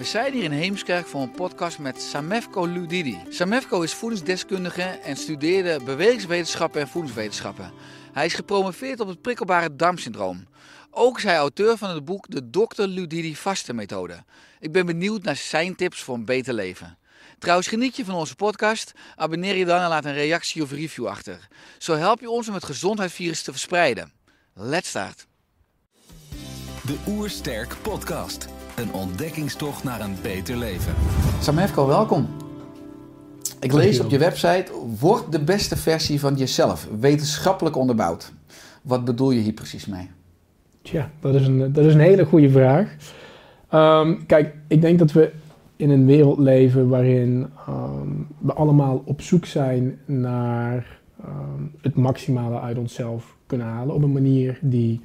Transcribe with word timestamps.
We 0.00 0.06
zijn 0.06 0.32
hier 0.32 0.42
in 0.42 0.50
Heemskerk 0.50 1.06
voor 1.06 1.20
een 1.20 1.30
podcast 1.30 1.78
met 1.78 2.02
Samefko 2.02 2.66
Ludidi. 2.66 3.18
Samefko 3.28 3.82
is 3.82 3.94
voedingsdeskundige 3.94 4.82
en 4.82 5.16
studeerde 5.16 5.80
bewegingswetenschappen 5.84 6.80
en 6.80 6.88
voedingswetenschappen. 6.88 7.72
Hij 8.12 8.26
is 8.26 8.34
gepromoveerd 8.34 9.00
op 9.00 9.08
het 9.08 9.20
prikkelbare 9.20 9.76
darmsyndroom. 9.76 10.46
Ook 10.90 11.16
is 11.16 11.22
hij 11.22 11.36
auteur 11.36 11.76
van 11.76 11.90
het 11.90 12.04
boek 12.04 12.26
De 12.28 12.50
Dr. 12.50 12.82
Ludidi 12.82 13.36
Vaste 13.36 13.72
Methode. 13.72 14.24
Ik 14.60 14.72
ben 14.72 14.86
benieuwd 14.86 15.22
naar 15.22 15.36
zijn 15.36 15.76
tips 15.76 16.02
voor 16.02 16.14
een 16.14 16.24
beter 16.24 16.54
leven. 16.54 16.98
Trouwens, 17.38 17.68
geniet 17.68 17.96
je 17.96 18.04
van 18.04 18.14
onze 18.14 18.34
podcast? 18.34 18.92
Abonneer 19.16 19.56
je 19.56 19.64
dan 19.64 19.80
en 19.80 19.88
laat 19.88 20.04
een 20.04 20.14
reactie 20.14 20.62
of 20.62 20.70
review 20.70 21.06
achter. 21.06 21.48
Zo 21.78 21.94
help 21.94 22.20
je 22.20 22.30
ons 22.30 22.48
om 22.48 22.54
het 22.54 22.64
gezondheidsvirus 22.64 23.42
te 23.42 23.50
verspreiden. 23.50 24.12
Let's 24.54 24.88
start. 24.88 25.26
De 26.82 26.96
Oersterk 27.06 27.76
Podcast. 27.82 28.59
Een 28.80 28.92
ontdekkingstocht 28.92 29.84
naar 29.84 30.00
een 30.00 30.14
beter 30.22 30.56
leven. 30.56 30.94
Samefko, 31.40 31.86
welkom. 31.86 32.28
Ik 33.60 33.72
lees 33.72 34.00
op 34.00 34.10
je 34.10 34.18
website, 34.18 34.72
word 35.00 35.32
de 35.32 35.44
beste 35.44 35.76
versie 35.76 36.20
van 36.20 36.34
jezelf, 36.34 36.88
wetenschappelijk 37.00 37.76
onderbouwd. 37.76 38.32
Wat 38.82 39.04
bedoel 39.04 39.30
je 39.30 39.40
hier 39.40 39.52
precies 39.52 39.86
mee? 39.86 40.10
Tja, 40.82 41.10
dat 41.20 41.34
is 41.34 41.46
een, 41.46 41.72
dat 41.72 41.84
is 41.84 41.94
een 41.94 42.00
hele 42.00 42.24
goede 42.24 42.50
vraag. 42.50 42.96
Ehm, 43.68 44.16
kijk, 44.26 44.54
ik 44.66 44.80
denk 44.80 44.98
dat 44.98 45.12
we 45.12 45.32
in 45.76 45.90
een 45.90 46.06
wereld 46.06 46.38
leven 46.38 46.88
waarin 46.88 47.46
ehm, 47.66 48.08
we 48.38 48.52
allemaal 48.52 49.02
op 49.04 49.20
zoek 49.20 49.46
zijn 49.46 49.98
naar 50.04 51.00
ehm, 51.22 51.62
het 51.80 51.94
maximale 51.94 52.60
uit 52.60 52.78
onszelf 52.78 53.36
kunnen 53.46 53.66
halen 53.66 53.94
op 53.94 54.02
een 54.02 54.12
manier 54.12 54.58
die, 54.60 55.00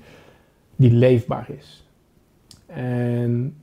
die 0.75 0.91
leefbaar 0.91 1.49
is. 1.57 1.85
En 2.65 3.55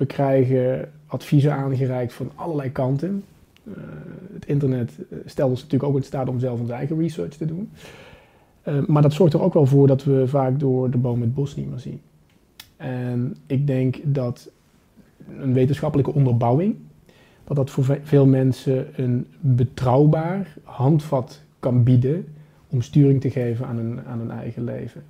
we 0.00 0.06
krijgen 0.06 0.88
adviezen 1.06 1.54
aangereikt 1.54 2.12
van 2.12 2.30
allerlei 2.34 2.72
kanten. 2.72 3.24
Eh, 3.64 3.72
het 4.32 4.46
internet 4.46 4.92
eh, 5.10 5.18
stelt 5.24 5.50
ons 5.50 5.62
natuurlijk 5.62 5.90
ook 5.90 5.96
in 5.96 6.04
staat 6.04 6.28
om 6.28 6.38
zelf 6.38 6.60
onze 6.60 6.72
eigen 6.72 6.98
research 6.98 7.34
te 7.34 7.44
doen. 7.44 7.70
Eh, 8.62 8.86
maar 8.86 9.02
dat 9.02 9.12
zorgt 9.12 9.34
er 9.34 9.42
ook 9.42 9.54
wel 9.54 9.66
voor 9.66 9.86
dat 9.86 10.04
we 10.04 10.28
vaak 10.28 10.58
door 10.60 10.90
de 10.90 10.98
boom 10.98 11.20
het 11.20 11.34
bos 11.34 11.56
niet 11.56 11.70
meer 11.70 11.78
zien. 11.78 12.00
En 12.76 13.36
ik 13.46 13.66
denk 13.66 13.96
dat 14.02 14.50
een 15.38 15.52
wetenschappelijke 15.52 16.12
onderbouwing, 16.12 16.76
dat 17.44 17.56
dat 17.56 17.70
voor 17.70 17.84
ve- 17.84 18.00
veel 18.02 18.26
mensen 18.26 19.02
een 19.02 19.26
betrouwbaar 19.40 20.56
handvat 20.62 21.42
kan 21.58 21.82
bieden 21.82 22.26
om 22.68 22.82
sturing 22.82 23.20
te 23.20 23.30
geven 23.30 23.66
aan 23.66 23.76
hun, 23.76 24.00
aan 24.06 24.18
hun 24.18 24.30
eigen 24.30 24.64
leven. 24.64 25.02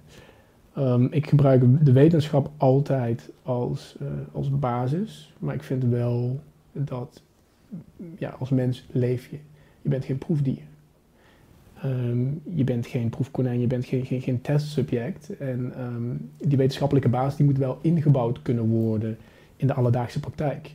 Ehm, 0.75 1.05
ik 1.11 1.29
gebruik 1.29 1.85
de 1.85 1.93
wetenschap 1.93 2.51
altijd 2.57 3.31
als, 3.43 3.97
eh, 4.01 4.07
als 4.33 4.59
basis, 4.59 5.35
maar 5.39 5.55
ik 5.55 5.63
vind 5.63 5.85
wel 5.85 6.41
dat 6.73 7.23
ja, 8.19 8.37
als 8.39 8.51
mens 8.51 8.87
leef 8.91 9.31
je. 9.31 9.39
Je 9.83 9.89
bent 9.89 10.05
geen 10.05 10.19
proefdier. 10.19 10.63
Ehm, 11.83 12.27
je 12.55 12.65
bent 12.65 12.87
geen 12.87 13.09
proefkonijn, 13.09 13.61
je 13.61 13.67
bent 13.67 13.85
geen, 13.85 14.05
geen, 14.05 14.21
geen 14.21 14.41
testsubject. 14.41 15.37
En 15.37 15.73
ehm, 15.75 16.49
die 16.49 16.59
wetenschappelijke 16.59 17.09
basis 17.09 17.37
die 17.37 17.47
moet 17.47 17.59
wel 17.59 17.79
ingebouwd 17.81 18.43
kunnen 18.43 18.69
worden 18.69 19.17
in 19.57 19.67
de 19.67 19.75
alledaagse 19.75 20.21
praktijk. 20.21 20.75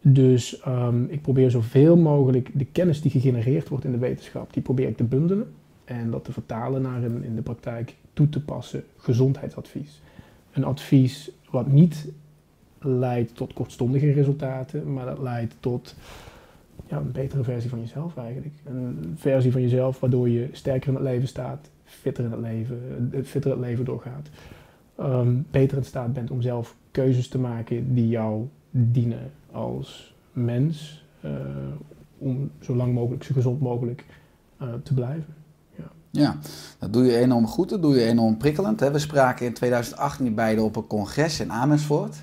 Dus 0.00 0.62
ik 1.08 1.22
probeer 1.22 1.50
zoveel 1.50 1.96
mogelijk 1.96 2.50
de 2.54 2.64
kennis 2.64 3.00
die 3.00 3.10
gegenereerd 3.10 3.68
wordt 3.68 3.84
in 3.84 3.92
de 3.92 3.98
wetenschap, 3.98 4.52
die 4.52 4.62
probeer 4.62 4.88
ik 4.88 4.96
te 4.96 5.04
bundelen 5.04 5.52
en 5.84 6.10
dat 6.10 6.24
te 6.24 6.32
vertalen 6.32 6.82
naar 6.82 7.02
een 7.02 7.24
in 7.24 7.34
de 7.34 7.42
praktijk 7.42 7.94
toe 8.14 8.28
te 8.28 8.40
passen 8.40 8.84
gezondheidsadvies. 8.96 10.00
Een 10.52 10.64
advies 10.64 11.30
wat 11.50 11.66
niet 11.66 12.08
leidt 12.78 13.36
tot 13.36 13.52
kortstondige 13.52 14.12
resultaten, 14.12 14.92
maar 14.92 15.06
dat 15.06 15.18
leidt 15.18 15.54
tot 15.60 15.94
ja, 16.86 16.96
een 16.96 17.12
betere 17.12 17.44
versie 17.44 17.70
van 17.70 17.80
jezelf 17.80 18.16
eigenlijk. 18.16 18.54
Een 18.64 19.14
versie 19.16 19.52
van 19.52 19.60
jezelf 19.60 20.00
waardoor 20.00 20.28
je 20.28 20.48
sterker 20.52 20.88
in 20.88 20.94
het 20.94 21.04
leven 21.04 21.28
staat, 21.28 21.70
fitter 21.84 22.24
in 22.24 22.30
het 22.30 22.40
leven, 22.40 23.10
eh, 23.12 23.22
fitter 23.22 23.50
het 23.50 23.60
leven 23.60 23.84
doorgaat. 23.84 24.28
Ehm, 24.94 25.36
beter 25.50 25.76
in 25.76 25.84
staat 25.84 26.12
bent 26.12 26.30
om 26.30 26.42
zelf 26.42 26.76
keuzes 26.90 27.28
te 27.28 27.38
maken 27.38 27.94
die 27.94 28.08
jou 28.08 28.48
dienen 28.70 29.30
als 29.50 30.14
mens. 30.32 31.02
eh, 31.20 31.30
om 32.18 32.50
zo 32.60 32.74
lang 32.74 32.94
mogelijk, 32.94 33.24
zo 33.24 33.34
gezond 33.34 33.60
mogelijk 33.60 34.04
eh, 34.58 34.68
te 34.82 34.94
blijven. 34.94 35.34
Ja, 36.16 36.36
dat 36.78 36.92
doe 36.92 37.04
je 37.04 37.16
enorm 37.16 37.46
goed, 37.46 37.68
dat 37.68 37.82
doe 37.82 37.94
je 37.94 38.04
enorm 38.04 38.36
prikkelend. 38.36 38.80
Hè. 38.80 38.90
We 38.90 38.98
spraken 38.98 39.46
in 39.46 39.52
2018 39.52 40.34
beide 40.34 40.62
op 40.62 40.76
een 40.76 40.86
congres 40.86 41.40
in 41.40 41.52
Amersfoort. 41.52 42.16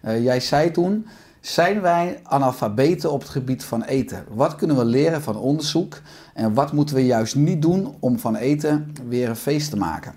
Eh, 0.00 0.22
jij 0.22 0.40
zei 0.40 0.70
toen, 0.70 1.06
zijn 1.40 1.80
wij 1.80 2.20
analfabeten 2.22 3.12
op 3.12 3.20
het 3.20 3.30
gebied 3.30 3.64
van 3.64 3.82
eten? 3.82 4.24
Wat 4.28 4.56
kunnen 4.56 4.76
we 4.76 4.84
leren 4.84 5.22
van 5.22 5.36
onderzoek 5.36 6.00
en 6.34 6.54
wat 6.54 6.72
moeten 6.72 6.94
we 6.94 7.06
juist 7.06 7.34
niet 7.34 7.62
doen 7.62 7.94
om 7.98 8.18
van 8.18 8.36
eten 8.36 8.92
weer 9.08 9.28
een 9.28 9.36
feest 9.36 9.70
te 9.70 9.76
maken? 9.76 10.14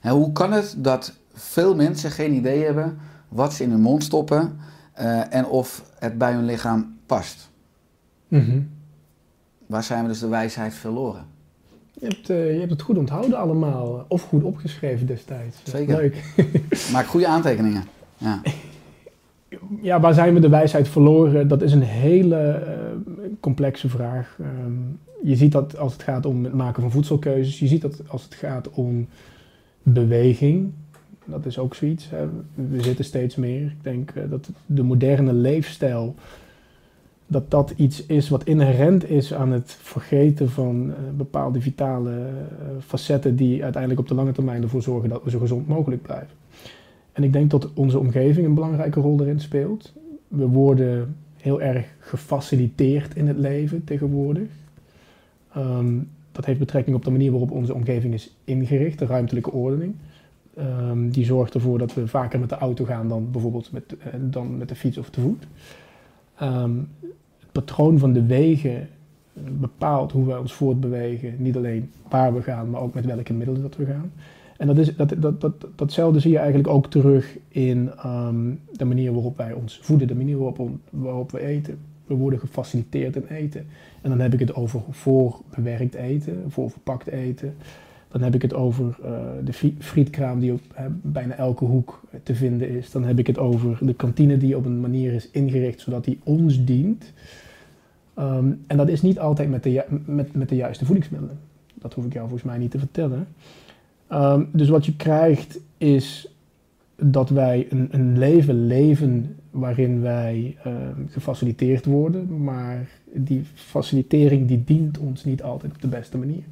En 0.00 0.12
hoe 0.12 0.32
kan 0.32 0.52
het 0.52 0.74
dat 0.76 1.12
veel 1.34 1.74
mensen 1.74 2.10
geen 2.10 2.32
idee 2.32 2.64
hebben 2.64 2.98
wat 3.28 3.52
ze 3.52 3.62
in 3.62 3.70
hun 3.70 3.80
mond 3.80 4.04
stoppen 4.04 4.58
eh, 4.92 5.34
en 5.34 5.46
of 5.46 5.84
het 5.98 6.18
bij 6.18 6.32
hun 6.32 6.44
lichaam 6.44 6.96
past? 7.06 7.50
Waar 9.66 9.82
zijn 9.82 10.02
we 10.02 10.08
dus 10.08 10.18
de 10.18 10.28
wijsheid 10.28 10.74
verloren? 10.74 11.37
Je 12.00 12.06
hebt, 12.06 12.30
eh, 12.30 12.52
je 12.52 12.58
hebt 12.58 12.70
het 12.70 12.82
goed 12.82 12.98
onthouden 12.98 13.38
allemaal, 13.38 14.04
of 14.08 14.22
goed 14.22 14.42
opgeschreven 14.42 15.06
destijds. 15.06 15.56
Zeker. 15.64 15.96
Leuk. 15.96 16.34
Maak 16.92 17.06
goede 17.06 17.26
aantekeningen. 17.26 17.84
Ja. 18.16 18.40
Ja, 19.82 20.00
waar 20.00 20.14
zijn 20.14 20.34
we 20.34 20.40
de 20.40 20.48
wijsheid 20.48 20.88
verloren? 20.88 21.48
Dat 21.48 21.62
is 21.62 21.72
een 21.72 21.82
hele 21.82 22.36
eh, 22.36 22.72
complexe 23.40 23.88
vraag. 23.88 24.38
Ehm, 24.40 24.72
je 25.22 25.36
ziet 25.36 25.52
dat 25.52 25.78
als 25.78 25.92
het 25.92 26.02
gaat 26.02 26.26
om 26.26 26.44
het 26.44 26.54
maken 26.54 26.82
van 26.82 26.90
voedselkeuzes. 26.90 27.58
Je 27.58 27.66
ziet 27.66 27.82
dat 27.82 28.02
als 28.06 28.22
het 28.22 28.34
gaat 28.34 28.70
om 28.70 29.06
beweging. 29.82 30.70
Dat 31.24 31.46
is 31.46 31.58
ook 31.58 31.74
zoiets. 31.74 32.10
Hè. 32.10 32.26
We 32.54 32.82
zitten 32.82 33.04
steeds 33.04 33.36
meer. 33.36 33.62
Ik 33.62 33.82
denk 33.82 34.10
eh, 34.10 34.22
dat 34.30 34.50
de 34.66 34.82
moderne 34.82 35.32
leefstijl... 35.32 36.14
dat 37.30 37.50
dat 37.50 37.72
iets 37.76 38.06
is 38.06 38.28
wat 38.28 38.44
inherent 38.44 39.10
is 39.10 39.34
aan 39.34 39.52
het 39.52 39.76
vergeten 39.80 40.50
van 40.50 40.90
eh, 40.90 40.96
bepaalde 41.16 41.60
vitale 41.60 42.10
eh, 42.10 42.66
facetten... 42.80 43.36
die 43.36 43.62
uiteindelijk 43.62 44.00
op 44.00 44.08
de 44.08 44.14
lange 44.14 44.32
termijn 44.32 44.62
ervoor 44.62 44.82
zorgen 44.82 45.08
dat 45.08 45.22
we 45.24 45.30
zo 45.30 45.38
gezond 45.38 45.68
mogelijk 45.68 46.02
blijven. 46.02 46.36
En 47.12 47.24
ik 47.24 47.32
denk 47.32 47.50
dat 47.50 47.72
onze 47.74 47.98
omgeving 47.98 48.46
een 48.46 48.54
belangrijke 48.54 49.00
rol 49.00 49.16
daarin 49.16 49.40
speelt. 49.40 49.92
We 50.28 50.46
worden 50.46 51.16
heel 51.36 51.60
erg 51.60 51.86
gefaciliteerd 51.98 53.16
in 53.16 53.26
het 53.26 53.38
leven 53.38 53.84
tegenwoordig. 53.84 54.48
Ehm, 55.52 55.98
dat 56.32 56.44
heeft 56.44 56.58
betrekking 56.58 56.96
op 56.96 57.04
de 57.04 57.10
manier 57.10 57.30
waarop 57.30 57.50
onze 57.50 57.74
omgeving 57.74 58.14
is 58.14 58.36
ingericht, 58.44 58.98
de 58.98 59.06
ruimtelijke 59.06 59.52
ordening. 59.52 59.94
Ehm, 60.54 61.08
die 61.08 61.24
zorgt 61.24 61.54
ervoor 61.54 61.78
dat 61.78 61.94
we 61.94 62.08
vaker 62.08 62.40
met 62.40 62.48
de 62.48 62.58
auto 62.58 62.84
gaan 62.84 63.08
dan 63.08 63.30
bijvoorbeeld 63.30 63.72
met, 63.72 63.96
eh, 63.98 64.12
dan 64.20 64.56
met 64.56 64.68
de 64.68 64.74
fiets 64.74 64.98
of 64.98 65.10
te 65.10 65.20
voet. 65.20 65.46
Ehm, 66.38 66.76
het 67.38 67.52
patroon 67.52 67.98
van 67.98 68.12
de 68.12 68.26
wegen 68.26 68.88
bepaalt 69.60 70.12
hoe 70.12 70.26
wij 70.26 70.36
ons 70.36 70.52
voortbewegen. 70.52 71.34
Niet 71.38 71.56
alleen 71.56 71.90
waar 72.08 72.34
we 72.34 72.42
gaan, 72.42 72.70
maar 72.70 72.80
ook 72.80 72.94
met 72.94 73.04
welke 73.04 73.32
middelen 73.32 73.62
dat 73.62 73.76
we 73.76 73.84
gaan. 73.84 74.12
En 74.56 74.66
dat 74.66 74.78
is, 74.78 74.96
dat, 74.96 75.14
dat, 75.18 75.40
dat, 75.40 75.66
datzelfde 75.74 76.20
zie 76.20 76.30
je 76.30 76.38
eigenlijk 76.38 76.68
ook 76.68 76.86
terug 76.86 77.36
in 77.48 77.90
ehm, 77.96 78.54
de 78.72 78.84
manier 78.84 79.12
waarop 79.12 79.36
wij 79.36 79.52
ons 79.52 79.78
voeden, 79.82 80.06
de 80.06 80.14
manier 80.14 80.38
waarop, 80.38 80.70
waarop 80.90 81.30
we 81.30 81.40
eten. 81.40 81.78
We 82.06 82.14
worden 82.14 82.38
gefaciliteerd 82.38 83.16
in 83.16 83.26
eten. 83.26 83.66
En 84.02 84.10
dan 84.10 84.20
heb 84.20 84.32
ik 84.32 84.38
het 84.38 84.54
over 84.54 84.80
voorbewerkt 84.90 85.94
eten, 85.94 86.44
voorverpakt 86.48 87.06
eten. 87.06 87.54
Dan 88.08 88.22
heb 88.22 88.34
ik 88.34 88.42
het 88.42 88.54
over 88.54 88.96
eh, 89.04 89.10
de 89.44 89.52
fri- 89.52 89.76
frietkraam 89.78 90.40
die 90.40 90.52
op 90.52 90.60
bijna 91.02 91.34
elke 91.34 91.64
hoek 91.64 92.00
te 92.22 92.34
vinden 92.34 92.68
is. 92.68 92.90
Dan 92.90 93.04
heb 93.04 93.18
ik 93.18 93.26
het 93.26 93.38
over 93.38 93.78
de 93.80 93.94
kantine 93.94 94.36
die 94.36 94.56
op 94.56 94.64
een 94.64 94.80
manier 94.80 95.12
is 95.12 95.30
ingericht 95.30 95.80
zodat 95.80 96.04
die 96.04 96.18
ons 96.24 96.64
dient. 96.64 97.12
Ehm, 98.14 98.50
en 98.66 98.76
dat 98.76 98.88
is 98.88 99.02
niet 99.02 99.18
altijd 99.18 99.50
met 99.50 99.62
de, 99.62 99.84
met, 100.04 100.34
met 100.34 100.48
de 100.48 100.56
juiste 100.56 100.84
voedingsmiddelen. 100.84 101.38
Dat 101.74 101.94
hoef 101.94 102.04
ik 102.04 102.12
jou 102.12 102.28
volgens 102.28 102.48
mij 102.50 102.58
niet 102.58 102.70
te 102.70 102.78
vertellen. 102.78 103.26
Ehm, 104.06 104.44
dus 104.52 104.68
wat 104.68 104.86
je 104.86 104.96
krijgt 104.96 105.58
is 105.78 106.32
dat 106.96 107.30
wij 107.30 107.66
een, 107.70 107.88
een 107.90 108.18
leven 108.18 108.66
leven 108.66 109.36
waarin 109.50 110.00
wij 110.00 110.56
ehm, 110.64 111.06
gefaciliteerd 111.08 111.84
worden, 111.84 112.42
maar 112.44 112.88
die 113.12 113.42
facilitering 113.54 114.48
die 114.48 114.64
dient 114.64 114.98
ons 114.98 115.24
niet 115.24 115.42
altijd 115.42 115.72
op 115.72 115.80
de 115.80 115.88
beste 115.88 116.18
manier. 116.18 116.42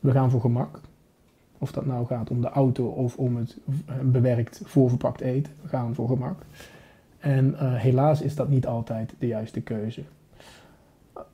We 0.00 0.10
gaan 0.10 0.30
voor 0.30 0.40
gemak. 0.40 0.80
Of 1.58 1.72
dat 1.72 1.86
nou 1.86 2.06
gaat 2.06 2.30
om 2.30 2.40
de 2.40 2.48
auto 2.48 2.86
of 2.86 3.16
om 3.16 3.36
het 3.36 3.58
bewerkt 4.02 4.60
voorverpakt 4.64 5.20
eten. 5.20 5.52
We 5.62 5.68
gaan 5.68 5.94
voor 5.94 6.08
gemak. 6.08 6.42
En 7.18 7.58
eh, 7.58 7.74
helaas 7.74 8.22
is 8.22 8.34
dat 8.34 8.48
niet 8.48 8.66
altijd 8.66 9.14
de 9.18 9.26
juiste 9.26 9.60
keuze. 9.60 10.02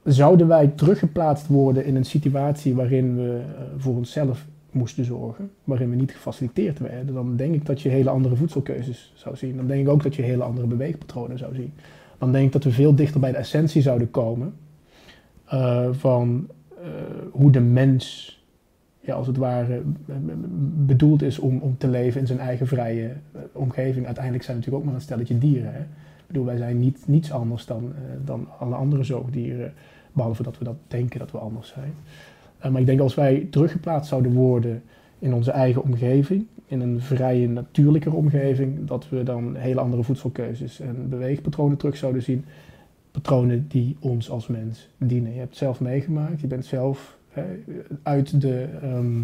Zouden 0.05 0.47
wij 0.47 0.67
teruggeplaatst 0.67 1.47
worden 1.47 1.85
in 1.85 1.97
een 1.97 2.05
situatie 2.05 2.75
waarin 2.75 3.17
we 3.17 3.43
eh, 3.57 3.63
voor 3.77 3.95
onszelf 3.95 4.47
moesten 4.71 5.05
zorgen, 5.05 5.51
waarin 5.65 5.91
we 5.91 5.97
niet 5.97 6.13
gefaciliteerd 6.13 6.79
werden, 6.79 7.15
dan 7.15 7.37
denk 7.37 7.55
ik 7.55 7.67
dat 7.67 7.81
je 7.81 7.89
hele 7.89 8.11
andere 8.11 8.37
voedselkeuzes 8.37 9.13
zou 9.17 9.37
zien. 9.37 9.57
Dan 9.57 9.67
denk 9.67 9.87
ik 9.87 9.93
ook 9.93 10.03
dat 10.03 10.15
je 10.15 10.23
hele 10.23 10.43
andere 10.43 10.67
beweegpatronen 10.67 11.39
zou 11.39 11.55
zien. 11.55 11.73
Dan 12.19 12.33
denk 12.33 12.47
ik 12.47 12.53
dat 12.53 12.65
we 12.65 12.71
veel 12.71 12.95
dichter 12.95 13.21
bij 13.21 13.31
de 13.31 13.37
essentie 13.37 13.83
zouden 13.83 14.11
komen 14.11 14.55
eh, 15.45 15.89
van 15.91 16.49
hoe 17.31 17.51
de 17.51 17.61
mens, 17.61 18.44
ja, 19.05 19.15
als 19.15 19.27
het 19.27 19.37
ware, 19.37 19.83
eh, 20.07 20.15
bedoeld 20.87 21.23
is 21.23 21.39
om, 21.39 21.59
om 21.59 21.79
te 21.79 21.89
leven 21.89 22.21
in 22.21 22.27
zijn 22.27 22.39
eigen 22.39 22.67
vrije 22.67 23.09
eh, 23.33 23.41
omgeving. 23.53 24.07
Uiteindelijk 24.07 24.45
zijn 24.45 24.57
we 24.57 24.63
natuurlijk 24.63 24.77
ook 24.77 24.85
maar 24.85 24.95
een 24.95 25.07
stelletje 25.07 25.39
dieren. 25.39 25.73
Hè? 25.73 25.81
Ik 25.81 26.27
bedoel, 26.27 26.45
wij 26.45 26.57
zijn 26.57 26.79
niet, 26.79 27.05
niets 27.07 27.33
anders 27.33 27.67
dan, 27.67 27.93
eh, 27.95 28.03
dan 28.25 28.49
alle 28.59 28.75
andere 28.75 29.05
zoogdieren, 29.05 29.73
behalve 30.13 30.43
dat 30.43 30.59
we 30.59 30.65
dat 30.65 30.77
denken 30.89 31.19
dat 31.19 31.31
we 31.31 31.39
anders 31.39 31.69
zijn. 31.69 31.93
Maar 32.73 32.81
ik 32.81 32.87
denk 32.87 33.01
als 33.01 33.15
wij 33.15 33.47
teruggeplaatst 33.51 34.09
zouden 34.09 34.33
worden 34.33 34.83
in 35.19 35.35
onze 35.35 35.51
eigen 35.51 35.83
omgeving, 35.83 36.47
in 36.67 36.81
een 36.81 37.01
vrije, 37.01 37.49
natuurlijke 37.49 38.11
omgeving, 38.11 38.87
dat 38.87 39.09
we 39.09 39.23
dan 39.23 39.55
hele 39.57 39.81
andere 39.81 40.03
voedselkeuzes 40.03 40.81
en 40.81 41.09
beweegpatronen 41.09 41.77
terug 41.77 41.97
zouden 41.97 42.23
zien. 42.23 42.45
Patronen 43.11 43.67
die 43.69 43.97
ons 44.01 44.31
als 44.31 44.47
mens 44.47 44.89
dienen. 44.99 45.33
Je 45.33 45.39
hebt 45.39 45.49
het 45.49 45.59
zelf 45.59 45.81
meegemaakt, 45.81 46.41
je 46.41 46.47
bent 46.47 46.65
zelf 46.65 47.19
uit 48.03 48.41
de, 48.41 48.69
ehm, 48.83 49.21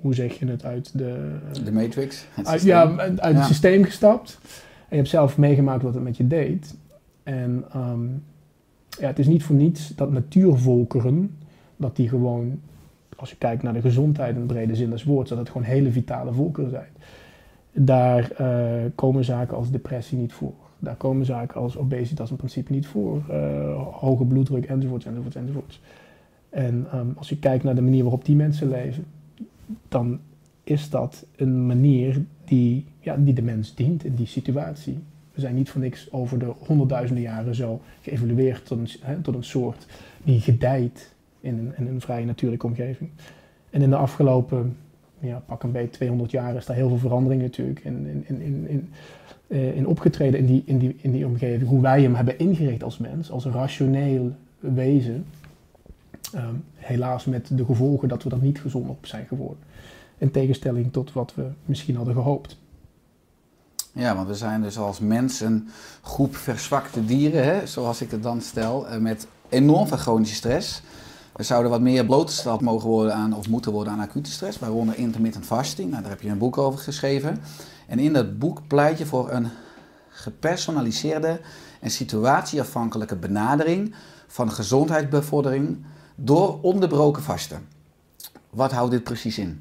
hoe 0.00 0.14
zeg 0.14 0.38
je 0.38 0.46
het, 0.46 0.64
uit 0.64 0.98
de... 0.98 1.36
De 1.64 1.72
Matrix. 1.72 2.26
Het 2.30 2.46
uit, 2.46 2.62
ja, 2.62 2.96
uit 2.96 3.18
Ja. 3.18 3.32
het 3.32 3.44
systeem 3.44 3.84
gestapt. 3.84 4.38
En 4.42 4.48
je 4.88 4.96
hebt 4.96 5.08
zelf 5.08 5.38
meegemaakt 5.38 5.82
wat 5.82 5.94
het 5.94 6.02
met 6.02 6.16
je 6.16 6.26
deed. 6.26 6.76
En 7.22 7.64
ehm, 7.72 8.04
ja, 9.00 9.06
het 9.06 9.18
is 9.18 9.26
niet 9.26 9.42
voor 9.42 9.56
niets 9.56 9.94
dat 9.94 10.10
natuurvolkeren, 10.12 11.36
dat 11.76 11.96
die 11.96 12.08
gewoon, 12.08 12.60
als 13.16 13.30
je 13.30 13.36
kijkt 13.36 13.62
naar 13.62 13.72
de 13.72 13.80
gezondheid 13.80 14.34
in 14.34 14.40
de 14.40 14.46
brede 14.54 14.74
zin 14.74 14.90
des 14.90 15.04
woords, 15.04 15.28
dat 15.30 15.38
het 15.38 15.48
gewoon 15.48 15.66
hele 15.66 15.90
vitale 15.92 16.32
volkeren 16.32 16.70
zijn. 16.70 16.88
Daar 17.72 18.30
eh, 18.30 18.90
komen 18.94 19.24
zaken 19.24 19.56
als 19.56 19.70
depressie 19.70 20.18
niet 20.18 20.32
voor. 20.32 20.52
Daar 20.78 20.96
komen 20.96 21.26
zaken 21.26 21.60
als 21.60 21.76
obesitas 21.76 22.30
in 22.30 22.36
principe 22.36 22.72
niet 22.72 22.86
voor. 22.86 23.22
eh, 23.30 23.86
hoge 23.92 24.24
bloeddruk 24.24 24.64
enzovoorts, 24.64 25.04
enzovoorts, 25.06 25.36
enzovoorts. 25.36 25.80
En 26.50 26.86
ehm, 26.92 27.06
als 27.16 27.28
je 27.28 27.38
kijkt 27.38 27.64
naar 27.64 27.74
de 27.74 27.80
manier 27.80 28.02
waarop 28.02 28.24
die 28.24 28.36
mensen 28.36 28.68
leven, 28.68 29.04
dan 29.88 30.20
is 30.64 30.90
dat 30.90 31.26
een 31.36 31.66
manier 31.66 32.24
die, 32.44 32.84
ja, 33.00 33.16
die 33.16 33.34
de 33.34 33.42
mens 33.42 33.74
dient 33.74 34.04
in 34.04 34.14
die 34.14 34.26
situatie. 34.26 34.98
We 35.32 35.40
zijn 35.40 35.54
niet 35.54 35.70
voor 35.70 35.80
niks 35.80 36.12
over 36.12 36.38
de 36.38 36.52
honderdduizenden 36.58 37.24
jaren 37.24 37.54
zo 37.54 37.80
geëvolueerd 38.00 38.66
tot 38.66 38.78
een, 38.78 39.22
tot 39.22 39.34
een 39.34 39.44
soort 39.44 39.86
die 40.24 40.40
gedijt 40.40 41.14
in 41.40 41.58
een, 41.58 41.72
in 41.76 41.86
een 41.86 42.00
vrije 42.00 42.24
natuurlijke 42.24 42.66
omgeving. 42.66 43.10
En 43.70 43.82
in 43.82 43.90
de 43.90 43.96
afgelopen, 43.96 44.76
ja, 45.18 45.42
pak 45.46 45.62
een 45.62 45.72
beetje 45.72 45.90
200 45.90 46.30
jaar 46.30 46.56
is 46.56 46.66
daar 46.66 46.76
heel 46.76 46.88
veel 46.88 46.98
verandering 46.98 47.42
natuurlijk 47.42 47.80
in, 47.84 48.06
in, 48.06 48.24
in, 48.26 48.40
in, 48.40 48.68
in, 48.68 48.88
eh, 49.46 49.76
in 49.76 49.86
opgetreden 49.86 50.40
in 50.40 50.46
die, 50.46 50.62
in, 50.64 50.78
die, 50.78 50.96
in 51.00 51.12
die 51.12 51.26
omgeving. 51.26 51.68
Hoe 51.68 51.80
wij 51.80 52.02
hem 52.02 52.14
hebben 52.14 52.38
ingericht 52.38 52.82
als 52.82 52.98
mens, 52.98 53.30
als 53.30 53.44
rationeel 53.44 54.32
wezen. 54.58 55.24
Ehm, 56.32 56.54
helaas 56.74 57.24
met 57.24 57.48
de 57.52 57.64
gevolgen 57.64 58.08
dat 58.08 58.22
we 58.22 58.30
er 58.30 58.38
niet 58.38 58.60
gezond 58.60 58.88
op 58.88 59.06
zijn 59.06 59.26
geworden. 59.26 59.62
In 60.18 60.30
tegenstelling 60.30 60.92
tot 60.92 61.12
wat 61.12 61.34
we 61.34 61.50
misschien 61.64 61.96
hadden 61.96 62.14
gehoopt. 62.14 62.56
Ja, 63.92 64.14
want 64.14 64.28
we 64.28 64.34
zijn 64.34 64.62
dus 64.62 64.78
als 64.78 65.00
mens 65.00 65.40
een 65.40 65.68
groep 66.02 66.36
verzwakte 66.36 67.04
dieren, 67.04 67.44
hè, 67.44 67.66
zoals 67.66 68.00
ik 68.00 68.10
het 68.10 68.22
dan 68.22 68.40
stel, 68.40 68.88
eh, 68.88 68.98
met 68.98 69.26
enorm 69.48 69.86
veel 69.86 69.96
chronische 69.96 70.34
stress. 70.34 70.82
We 71.32 71.42
zouden 71.42 71.70
wat 71.70 71.80
meer 71.80 72.04
blootgesteld 72.04 72.60
mogen 72.60 72.88
worden 72.88 73.14
aan, 73.14 73.34
of 73.34 73.48
moeten 73.48 73.72
worden 73.72 73.92
aan 73.92 74.00
acute 74.00 74.30
stress, 74.30 74.58
waaronder 74.58 74.98
intermittent 74.98 75.44
fasting. 75.44 75.90
Nou, 75.90 76.02
daar 76.02 76.10
heb 76.10 76.22
je 76.22 76.28
een 76.28 76.38
boek 76.38 76.58
over 76.58 76.80
geschreven. 76.80 77.40
En 77.86 77.98
in 77.98 78.12
dat 78.12 78.38
boek 78.38 78.66
pleit 78.66 78.98
je 78.98 79.06
voor 79.06 79.30
een 79.30 79.48
gepersonaliseerde 80.08 81.40
en 81.80 81.90
situatieafhankelijke 81.90 83.16
benadering 83.16 83.94
van 84.26 84.52
gezondheidsbevordering 84.52 85.78
door 86.20 86.58
onderbroken 86.60 87.22
vasten. 87.22 87.60
Wat 88.50 88.72
houdt 88.72 88.90
dit 88.90 89.04
precies 89.04 89.38
in? 89.38 89.60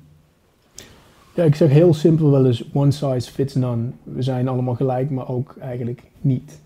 Ja, 1.34 1.44
ik 1.44 1.56
zeg 1.56 1.70
heel 1.70 1.94
simpel 1.94 2.32
wel 2.32 2.46
eens 2.46 2.64
one 2.74 2.92
size 2.92 3.32
fits 3.32 3.56
none. 3.56 3.90
We 4.04 4.22
zijn 4.22 4.48
allemaal 4.48 4.76
gelijk, 4.76 5.10
maar 5.10 5.30
ook 5.30 5.56
eigenlijk 5.60 6.04
niet. 6.22 6.60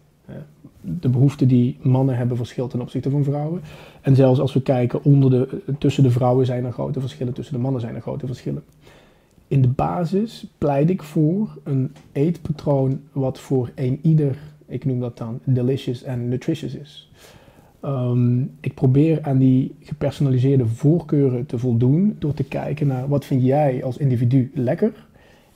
De 0.82 1.10
behoeften 1.10 1.48
die 1.48 1.78
mannen 1.82 2.18
hebben 2.18 2.38
verschilt 2.38 2.70
ten 2.70 2.82
opzichte 2.82 3.10
van 3.10 3.24
vrouwen. 3.24 3.62
En 4.02 4.16
zelfs 4.16 4.40
als 4.40 4.54
we 4.54 4.62
kijken 4.62 5.04
onder 5.04 5.30
de, 5.30 5.62
tussen 5.80 6.04
de 6.04 6.12
vrouwen 6.12 6.46
zijn 6.46 6.66
er 6.66 6.72
grote 6.72 7.00
verschillen, 7.00 7.34
tussen 7.34 7.56
de 7.56 7.62
mannen 7.62 7.82
zijn 7.82 7.96
er 7.96 8.02
grote 8.02 8.26
verschillen. 8.26 8.64
In 9.48 9.62
de 9.62 9.68
basis 9.68 10.46
pleit 10.58 10.90
ik 10.90 11.04
voor 11.04 11.58
een 11.64 11.96
eetpatroon 12.12 13.02
wat 13.12 13.40
voor 13.40 13.72
een 13.76 14.00
ieder, 14.02 14.38
ik 14.66 14.86
noem 14.86 15.00
dat 15.00 15.18
dan 15.18 15.40
delicious 15.44 16.04
en 16.04 16.30
nutritious 16.30 16.76
is. 16.76 17.11
Ehm, 17.82 18.42
ik 18.42 18.74
probeer 18.74 19.20
aan 19.22 19.38
die 19.38 19.76
gepersonaliseerde 19.80 20.66
voorkeuren 20.66 21.46
te 21.46 21.58
voldoen 21.58 22.16
door 22.20 22.34
te 22.34 22.44
kijken 22.44 22.88
naar 22.88 23.08
wat 23.08 23.26
vind 23.26 23.44
jij 23.44 23.84
als 23.84 23.98
individu 23.98 24.52
lekker 24.54 25.08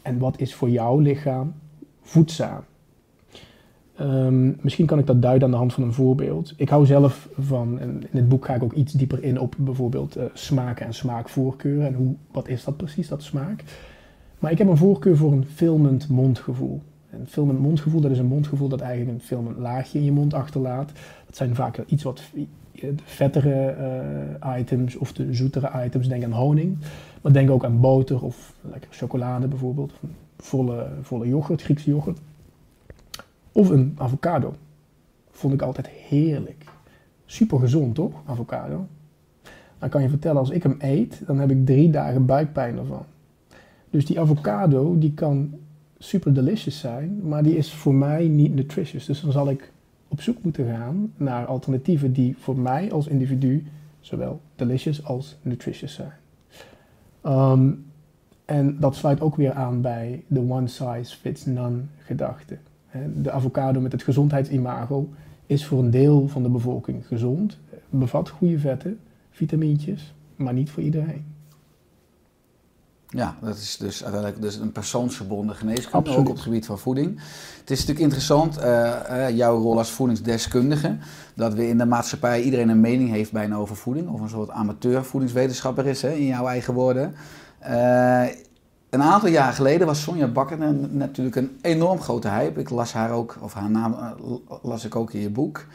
en 0.02 0.18
wat 0.18 0.40
is 0.40 0.54
voor 0.54 0.70
jouw 0.70 1.00
lichaam 1.00 1.54
voedzaam. 2.02 2.64
Ehm, 3.96 4.52
misschien 4.62 4.86
kan 4.86 5.00
ik 5.00 5.06
dat 5.06 5.22
duiden 5.22 5.44
aan 5.44 5.52
de 5.52 5.58
hand 5.58 5.74
van 5.74 5.84
een 5.84 5.94
voorbeeld. 5.94 6.54
Ik 6.58 6.70
hou 6.70 6.86
zelf 6.86 7.30
van, 7.38 7.80
en 7.80 8.04
in 8.12 8.18
het 8.18 8.30
boek 8.30 8.46
ga 8.46 8.56
ik 8.56 8.64
ook 8.64 8.74
iets 8.74 8.94
dieper 8.94 9.24
in 9.24 9.40
op 9.40 9.56
bijvoorbeeld 9.58 10.16
eh, 10.16 10.26
smaken 10.34 10.86
en 10.86 10.94
smaakvoorkeuren 10.94 11.88
en 11.88 11.94
hoe, 11.94 12.16
wat 12.32 12.48
is 12.48 12.64
dat 12.64 12.78
precies, 12.78 13.08
dat 13.08 13.24
smaak. 13.24 13.64
Maar 14.40 14.52
ik 14.52 14.58
heb 14.58 14.68
een 14.68 14.78
voorkeur 14.78 15.18
voor 15.18 15.32
een 15.32 15.46
filmend 15.46 16.10
mondgevoel. 16.10 16.82
Een 17.10 17.28
filmend 17.28 17.60
mondgevoel, 17.60 18.02
dat 18.02 18.12
is 18.12 18.20
een 18.20 18.26
mondgevoel 18.26 18.68
dat 18.68 18.82
eigenlijk 18.82 19.12
een 19.12 19.26
filmend 19.26 19.58
laagje 19.58 20.00
in 20.00 20.06
je 20.06 20.12
mond 20.12 20.34
achterlaat. 20.34 20.92
Dat 21.36 21.44
zijn 21.44 21.56
vaak 21.56 21.84
iets 21.86 22.04
wat 22.04 22.22
de 22.72 22.94
vettere 23.04 23.70
eh, 24.42 24.60
items 24.60 24.96
of 24.96 25.14
de 25.14 25.34
zoetere 25.34 25.86
items. 25.86 26.08
Denk 26.08 26.24
aan 26.24 26.32
honing, 26.32 26.78
maar 27.22 27.34
denk 27.34 27.50
ook 27.50 27.66
aan 27.66 27.80
boter 27.80 28.24
of 28.24 28.54
lekker 28.62 28.90
chocolade 28.92 29.48
bijvoorbeeld. 29.48 29.92
Of 29.92 30.10
volle, 30.38 30.88
volle 31.02 31.28
yoghurt, 31.28 31.62
Griekse 31.62 31.90
yoghurt. 31.90 32.20
Of 33.52 33.70
een 33.70 33.96
avocado. 33.98 34.56
Vond 35.32 35.54
ik 35.54 35.62
altijd 35.62 35.88
heerlijk. 35.88 36.64
Super 37.26 37.60
gezond 37.60 37.96
toch, 37.96 38.14
avocado? 38.26 38.88
Dan 39.80 39.90
kan 39.90 40.02
je 40.02 40.10
vertellen, 40.10 40.40
als 40.40 40.50
ik 40.50 40.64
hem 40.64 40.76
eet, 40.80 41.22
dan 41.26 41.40
heb 41.40 41.52
ik 41.52 41.66
drie 41.66 41.90
dagen 41.90 42.26
buikpijn 42.26 42.78
ervan. 42.78 43.06
Dus 43.90 44.06
die 44.06 44.20
avocado, 44.20 44.98
die 44.98 45.14
kan 45.14 45.54
super 45.98 46.34
delicious 46.34 46.80
zijn, 46.80 47.28
maar 47.28 47.44
die 47.44 47.58
is 47.58 47.74
voor 47.74 47.94
mij 47.94 48.28
niet 48.28 48.56
nutritious. 48.56 49.06
Dus 49.06 49.22
dan 49.22 49.32
zal 49.32 49.50
ik 49.50 49.74
op 50.16 50.22
zoek 50.22 50.44
moeten 50.44 50.66
gaan 50.66 51.14
naar 51.18 51.46
alternatieven 51.46 52.14
die 52.14 52.36
voor 52.38 52.58
mij 52.58 52.92
als 52.92 53.08
individu 53.08 53.66
zowel 54.00 54.42
delicious 54.56 55.06
als 55.06 55.38
nutritious 55.42 55.94
zijn. 55.94 56.12
Ehm, 57.22 57.72
en 58.46 58.80
dat 58.80 58.96
sluit 58.96 59.22
ook 59.22 59.36
weer 59.36 59.54
aan 59.54 59.82
bij 59.82 60.24
de 60.28 60.40
one 60.40 60.68
size 60.68 61.18
fits 61.18 61.46
none 61.46 61.82
gedachte. 61.98 62.58
De 63.16 63.32
avocado 63.32 63.80
met 63.82 63.92
het 63.92 64.04
gezondheidsimago 64.04 65.10
is 65.46 65.66
voor 65.66 65.80
een 65.80 65.92
deel 65.92 66.28
van 66.28 66.44
de 66.44 66.50
bevolking 66.50 67.08
gezond, 67.08 67.60
bevat 67.90 68.30
goede 68.30 68.60
vetten, 68.60 69.00
vitamintjes, 69.30 70.14
maar 70.36 70.54
niet 70.54 70.70
voor 70.70 70.84
iedereen. 70.84 71.26
Ja, 73.16 73.36
dat 73.42 73.58
is 73.58 73.78
dus 73.78 74.04
uiteindelijk 74.04 74.42
dus 74.42 74.56
een 74.56 74.72
persoonsgebonden 74.72 75.56
geneeskunde, 75.56 75.98
Absoluut. 75.98 76.20
ook 76.20 76.28
op 76.28 76.34
het 76.34 76.44
gebied 76.44 76.66
van 76.66 76.80
voeding. 76.80 77.20
Het 77.60 77.72
is 77.72 77.80
natuurlijk 77.80 78.00
interessant, 78.00 78.58
eh, 78.58 79.28
eh, 79.28 79.36
jouw 79.36 79.62
rol 79.62 79.78
als 79.78 79.92
voedingsdeskundige, 79.92 80.98
dat 81.36 81.54
we 81.54 81.68
in 81.68 81.78
de 81.78 81.86
maatschappij 81.86 82.42
iedereen 82.42 82.70
een 82.70 82.80
mening 82.80 83.10
heeft 83.10 83.32
bijna 83.32 83.56
over 83.56 83.76
voeding, 83.76 84.10
of 84.10 84.22
een 84.22 84.30
soort 84.30 84.50
amateur 84.50 85.06
voedingswetenschapper 85.06 85.86
is, 85.86 86.02
hè, 86.02 86.12
in 86.12 86.26
jouw 86.26 86.48
eigen 86.48 86.74
woorden. 86.74 87.16
Eh, 87.60 88.24
een 88.90 89.02
aantal 89.02 89.30
jaar 89.30 89.54
geleden 89.54 89.88
was 89.88 90.02
Sonja 90.02 90.28
Bakker 90.28 90.74
natuurlijk 90.90 91.36
een 91.36 91.58
enorm 91.62 92.00
grote 92.00 92.30
hype. 92.30 92.60
Ik 92.60 92.70
las 92.70 92.94
haar 92.94 93.12
ook, 93.12 93.38
of 93.42 93.54
haar 93.54 93.70
naam 93.70 93.96
las 94.62 94.86
ik 94.86 94.96
ook 94.96 95.14
in 95.14 95.22
je 95.22 95.30
boek. 95.30 95.66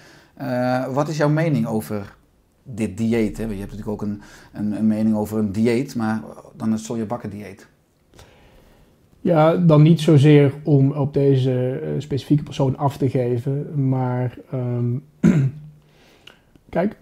Wat 0.93 1.09
is 1.09 1.17
jouw 1.17 1.29
mening 1.29 1.67
over 1.67 2.19
dit 2.63 2.97
dieet? 2.97 3.37
Hè? 3.37 3.45
Je 3.45 3.49
hebt 3.49 3.61
natuurlijk 3.61 3.89
ook 3.89 4.03
een, 4.03 4.21
een, 4.53 4.73
een 4.73 4.87
mening 4.87 5.17
over 5.17 5.39
een 5.39 5.53
dieet, 5.53 5.95
maar 5.97 6.23
dan 6.57 6.73
het 6.73 6.81
Sonja 6.81 7.05
Bakker 7.05 7.31
dieet. 7.31 7.69
Ja, 9.21 9.57
dan 9.57 9.83
niet 9.83 10.01
zozeer 10.01 10.53
om 10.63 10.93
op 10.93 11.15
deze 11.15 11.81
eh, 11.83 11.91
specifieke 11.99 12.43
persoon 12.43 12.77
af 12.77 12.97
te 12.97 13.11
geven, 13.11 13.89
maar 13.89 14.39
ehm, 14.51 14.97
kijk, 16.69 16.97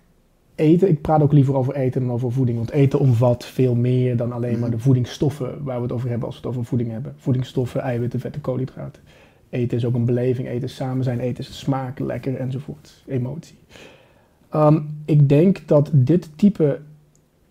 eten, 0.55 0.89
ik 0.89 1.01
praat 1.01 1.23
ook 1.23 1.33
liever 1.33 1.55
over 1.55 1.75
eten 1.75 2.01
dan 2.01 2.11
over 2.11 2.33
voeding, 2.33 2.59
want 2.59 2.71
eten 2.71 2.99
omvat 2.99 3.45
veel 3.45 3.75
meer 3.75 4.17
dan 4.17 4.33
alleen 4.33 4.59
maar 4.59 4.71
de 4.71 4.79
voedingsstoffen 4.79 5.65
waar 5.65 5.77
we 5.77 5.83
het 5.83 5.93
over 5.93 6.09
hebben 6.09 6.27
als 6.27 6.41
we 6.41 6.47
het 6.47 6.57
over 6.57 6.69
voeding 6.69 6.91
hebben. 6.91 7.15
Voedingsstoffen, 7.17 7.81
eiwitten, 7.81 8.21
vetten, 8.21 8.41
koolhydraten. 8.41 9.03
Eten 9.51 9.77
is 9.77 9.85
ook 9.85 9.95
een 9.95 10.05
beleving, 10.05 10.49
eten 10.49 10.69
is 10.69 10.75
samen 10.75 11.05
zijn, 11.05 11.21
eten 11.21 11.45
is 11.45 11.59
smaak, 11.59 11.99
lekker 11.99 12.37
enzovoort, 12.37 13.05
emotie. 13.07 13.59
Ehm, 14.49 14.81
ik 15.05 15.29
denk 15.29 15.63
dat 15.67 15.91
dit 15.93 16.31
type 16.37 16.81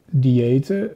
diëten, 0.09 0.89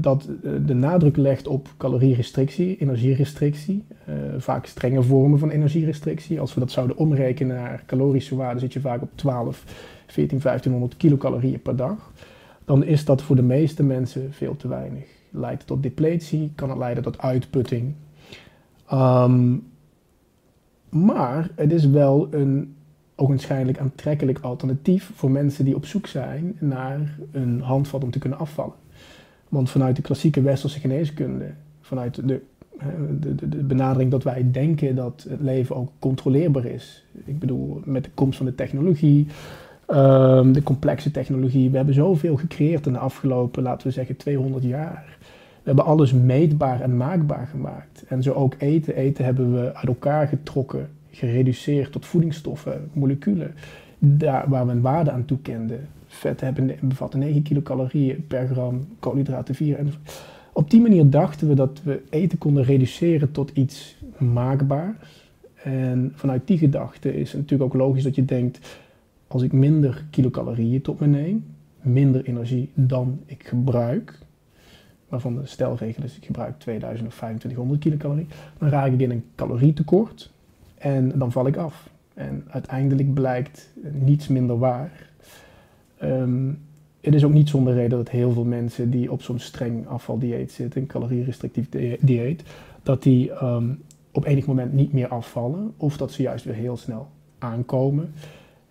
dat 0.00 0.28
eh, 0.44 0.52
de 0.66 0.74
nadruk 0.74 1.16
legt 1.16 1.46
op 1.46 1.68
calorierestrictie, 1.76 2.76
energierestrictie, 2.76 3.84
eh, 4.04 4.14
vaak 4.38 4.66
strenge 4.66 5.02
vormen 5.02 5.38
van 5.38 5.50
energierestrictie. 5.50 6.40
Als 6.40 6.54
we 6.54 6.60
dat 6.60 6.70
zouden 6.70 6.96
omrekenen 6.96 7.56
naar 7.56 7.82
calorische 7.86 8.36
waarden, 8.36 8.60
zit 8.60 8.72
je 8.72 8.80
vaak 8.80 9.02
op 9.02 9.10
12, 9.14 9.64
14, 10.06 10.40
1500 10.40 10.96
kilocalorieën 10.96 11.62
per 11.62 11.76
dag. 11.76 12.12
Dan 12.64 12.84
is 12.84 13.04
dat 13.04 13.22
voor 13.22 13.36
de 13.36 13.42
meeste 13.42 13.82
mensen 13.82 14.32
veel 14.32 14.56
te 14.56 14.68
weinig. 14.68 15.04
Leidt 15.30 15.66
tot 15.66 15.82
depletie, 15.82 16.52
kan 16.54 16.68
het 16.68 16.78
leiden 16.78 17.02
tot 17.02 17.18
uitputting. 17.18 17.94
Ehm, 18.86 19.56
maar 20.88 21.50
het 21.54 21.72
is 21.72 21.86
wel 21.86 22.28
een 22.30 22.74
ogenschijnlijk 23.20 23.78
aantrekkelijk 23.78 24.38
alternatief 24.38 25.10
voor 25.14 25.30
mensen 25.30 25.64
die 25.64 25.74
op 25.74 25.86
zoek 25.86 26.06
zijn 26.06 26.56
naar 26.58 27.18
een 27.32 27.60
handvat 27.60 28.04
om 28.04 28.10
te 28.10 28.18
kunnen 28.18 28.38
afvallen. 28.38 28.74
Want 29.48 29.70
vanuit 29.70 29.96
de 29.96 30.02
klassieke 30.02 30.42
westerse 30.42 30.80
geneeskunde, 30.80 31.50
vanuit 31.80 32.28
de, 32.28 32.40
eh, 32.78 32.86
de, 33.20 33.34
de, 33.34 33.48
de 33.48 33.62
benadering 33.62 34.10
dat 34.10 34.22
wij 34.22 34.50
denken 34.50 34.94
dat 34.94 35.26
het 35.28 35.40
leven 35.40 35.76
ook 35.76 35.90
controleerbaar 35.98 36.64
is. 36.64 37.04
Ik 37.24 37.38
bedoel, 37.38 37.80
met 37.84 38.04
de 38.04 38.10
komst 38.14 38.36
van 38.36 38.46
de 38.46 38.54
technologie, 38.54 39.26
ehm, 39.86 40.52
de 40.52 40.62
complexe 40.62 41.10
technologie. 41.10 41.70
We 41.70 41.76
hebben 41.76 41.94
zoveel 41.94 42.36
gecreëerd 42.36 42.86
in 42.86 42.92
de 42.92 42.98
afgelopen, 42.98 43.62
laten 43.62 43.86
we 43.86 43.92
zeggen, 43.92 44.16
200 44.16 44.64
jaar. 44.64 45.18
We 45.62 45.66
hebben 45.66 45.84
alles 45.84 46.12
meetbaar 46.12 46.80
en 46.80 46.96
maakbaar 46.96 47.46
gemaakt. 47.46 48.04
En 48.08 48.22
zo 48.22 48.32
ook 48.32 48.54
eten. 48.58 48.94
Eten 48.96 49.24
hebben 49.24 49.52
we 49.52 49.74
uit 49.74 49.86
elkaar 49.86 50.28
getrokken, 50.28 50.88
gereduceerd 51.20 51.92
tot 51.92 52.06
voedingsstoffen, 52.06 52.90
moleculen. 52.92 53.54
Daar 53.98 54.48
waar 54.48 54.66
we 54.66 54.72
een 54.72 54.80
waarde 54.80 55.10
aan 55.10 55.24
toekenden. 55.24 55.88
Vet 56.06 56.40
hebben, 56.40 56.76
bevatten 56.80 57.18
9 57.18 57.42
kilocalorieën 57.42 58.26
per 58.26 58.48
gram, 58.48 58.86
koolhydraten 58.98 59.54
4. 59.54 59.76
En 59.76 59.92
op 60.52 60.70
die 60.70 60.80
manier 60.80 61.10
dachten 61.10 61.48
we 61.48 61.54
dat 61.54 61.80
we 61.82 62.02
eten 62.10 62.38
konden 62.38 62.64
reduceren 62.64 63.30
tot 63.30 63.50
iets 63.50 63.96
maakbaars. 64.18 65.28
En 65.62 66.12
vanuit 66.14 66.46
die 66.46 66.58
gedachte 66.58 67.14
is 67.14 67.32
het 67.32 67.40
natuurlijk 67.40 67.74
ook 67.74 67.80
logisch 67.80 68.02
dat 68.02 68.14
je 68.14 68.24
denkt, 68.24 68.78
als 69.26 69.42
ik 69.42 69.52
minder 69.52 70.04
kilocalorieën 70.10 70.82
tot 70.82 71.00
me 71.00 71.06
neem, 71.06 71.44
minder 71.80 72.24
energie 72.24 72.70
dan 72.74 73.20
ik 73.26 73.46
gebruik, 73.46 74.18
waarvan 75.08 75.34
de 75.34 75.46
stelregel 75.46 76.02
is 76.02 76.16
ik 76.16 76.24
gebruik 76.24 76.58
2000 76.58 77.08
of 77.08 77.14
2500 77.14 77.80
kilocalorieën, 77.80 78.28
dan 78.58 78.68
raak 78.68 78.92
ik 78.92 79.00
in 79.00 79.10
een 79.10 79.24
calorietekort 79.34 80.30
en 80.80 81.18
dan 81.18 81.32
val 81.32 81.46
ik 81.46 81.56
af. 81.56 81.88
En 82.14 82.44
uiteindelijk 82.50 83.14
blijkt 83.14 83.70
niets 83.92 84.28
minder 84.28 84.58
waar. 84.58 85.10
Ehm, 85.98 86.48
het 87.00 87.14
is 87.14 87.24
ook 87.24 87.32
niet 87.32 87.48
zonder 87.48 87.74
reden 87.74 87.98
dat 87.98 88.08
heel 88.08 88.32
veel 88.32 88.44
mensen 88.44 88.90
die 88.90 89.12
op 89.12 89.22
zo'n 89.22 89.38
streng 89.38 89.86
afvaldieet 89.86 90.52
zitten, 90.52 90.80
een 90.80 90.86
calorierestrictief 90.86 91.68
di- 91.68 91.96
dieet, 92.00 92.42
dat 92.82 93.02
die 93.02 93.32
ehm, 93.32 93.68
op 94.12 94.24
enig 94.24 94.46
moment 94.46 94.72
niet 94.72 94.92
meer 94.92 95.08
afvallen, 95.08 95.72
of 95.76 95.96
dat 95.96 96.12
ze 96.12 96.22
juist 96.22 96.44
weer 96.44 96.54
heel 96.54 96.76
snel 96.76 97.08
aankomen, 97.38 98.12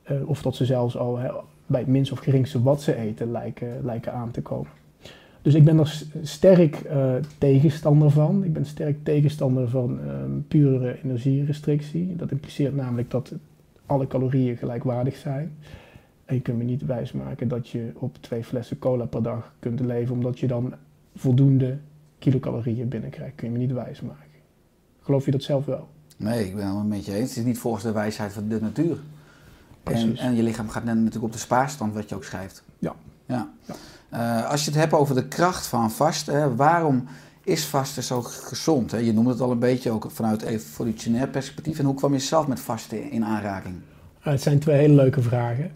eh, 0.03 0.29
of 0.29 0.41
dat 0.41 0.55
ze 0.55 0.65
zelfs 0.65 0.97
al 0.97 1.19
bij 1.65 1.79
het 1.79 1.89
minst 1.89 2.11
of 2.11 2.19
geringste 2.19 2.61
wat 2.61 2.81
ze 2.81 2.95
eten 2.95 3.31
lijken, 3.31 3.79
lijken 3.83 4.13
aan 4.13 4.31
te 4.31 4.41
komen. 4.41 4.71
Dus 5.41 5.53
ik 5.53 5.65
ben 5.65 5.79
er 5.79 6.03
sterk 6.21 6.75
eh, 6.75 7.13
tegenstander 7.37 8.11
van. 8.11 8.43
Ik 8.43 8.53
ben 8.53 8.65
sterk 8.65 9.03
tegenstander 9.03 9.69
van 9.69 9.99
ehm, 9.99 10.31
pure 10.47 11.03
energierestrictie. 11.03 12.15
Dat 12.15 12.31
impliceert 12.31 12.75
namelijk 12.75 13.11
dat 13.11 13.33
alle 13.85 14.07
calorieën 14.07 14.57
gelijkwaardig 14.57 15.15
zijn. 15.15 15.57
En 16.25 16.35
je 16.35 16.41
kunt 16.41 16.57
me 16.57 16.63
niet 16.63 16.85
wijsmaken 16.85 17.47
dat 17.47 17.69
je 17.69 17.91
op 17.95 18.17
twee 18.19 18.43
flessen 18.43 18.79
cola 18.79 19.05
per 19.05 19.23
dag 19.23 19.53
kunt 19.59 19.79
leven, 19.79 20.15
omdat 20.15 20.39
je 20.39 20.47
dan 20.47 20.73
voldoende 21.15 21.77
kilocalorieën 22.19 22.87
binnenkrijgt. 22.87 23.35
Kun 23.35 23.47
je 23.47 23.53
me 23.53 23.59
niet 23.59 23.71
wijsmaken. 23.71 24.25
Geloof 25.01 25.25
je 25.25 25.31
dat 25.31 25.43
zelf 25.43 25.65
wel? 25.65 25.87
Nee, 26.17 26.45
ik 26.45 26.55
ben 26.55 26.65
het 26.65 26.73
wel 26.73 26.83
met 26.83 27.05
je 27.05 27.13
eens. 27.13 27.29
Het 27.29 27.37
is 27.37 27.43
niet 27.43 27.57
volgens 27.57 27.83
de 27.83 27.91
wijsheid 27.91 28.33
van 28.33 28.47
de 28.47 28.61
natuur. 28.61 28.97
En, 29.83 30.17
en 30.17 30.35
je 30.35 30.43
lichaam 30.43 30.69
gaat 30.69 30.83
net 30.83 30.95
natuurlijk 30.95 31.23
op 31.23 31.31
de 31.31 31.37
spaarstand, 31.37 31.93
wat 31.93 32.09
je 32.09 32.15
ook 32.15 32.23
schrijft. 32.23 32.63
Ja. 32.79 32.95
ja. 33.25 33.49
Ja. 33.65 33.75
Eh, 34.09 34.49
als 34.49 34.65
je 34.65 34.71
het 34.71 34.79
hebt 34.79 34.93
over 34.93 35.15
de 35.15 35.27
kracht 35.27 35.67
van 35.67 35.91
vasten, 35.91 36.55
waarom 36.55 37.07
is 37.43 37.65
vasten 37.65 38.03
zo 38.03 38.21
gezond? 38.21 38.91
Hè? 38.91 38.97
Je 38.97 39.13
noemde 39.13 39.29
het 39.29 39.41
al 39.41 39.51
een 39.51 39.59
beetje 39.59 39.91
ook 39.91 40.07
vanuit 40.11 40.41
evolutionair 40.41 41.27
perspectief. 41.27 41.79
En 41.79 41.85
hoe 41.85 41.95
kwam 41.95 42.13
je 42.13 42.19
zelf 42.19 42.47
met 42.47 42.59
vasten 42.59 43.11
in 43.11 43.25
aanraking? 43.25 43.75
Uh, 43.75 44.25
het 44.25 44.41
zijn 44.41 44.59
twee 44.59 44.77
hele 44.77 44.93
leuke 44.93 45.21
vragen. 45.21 45.71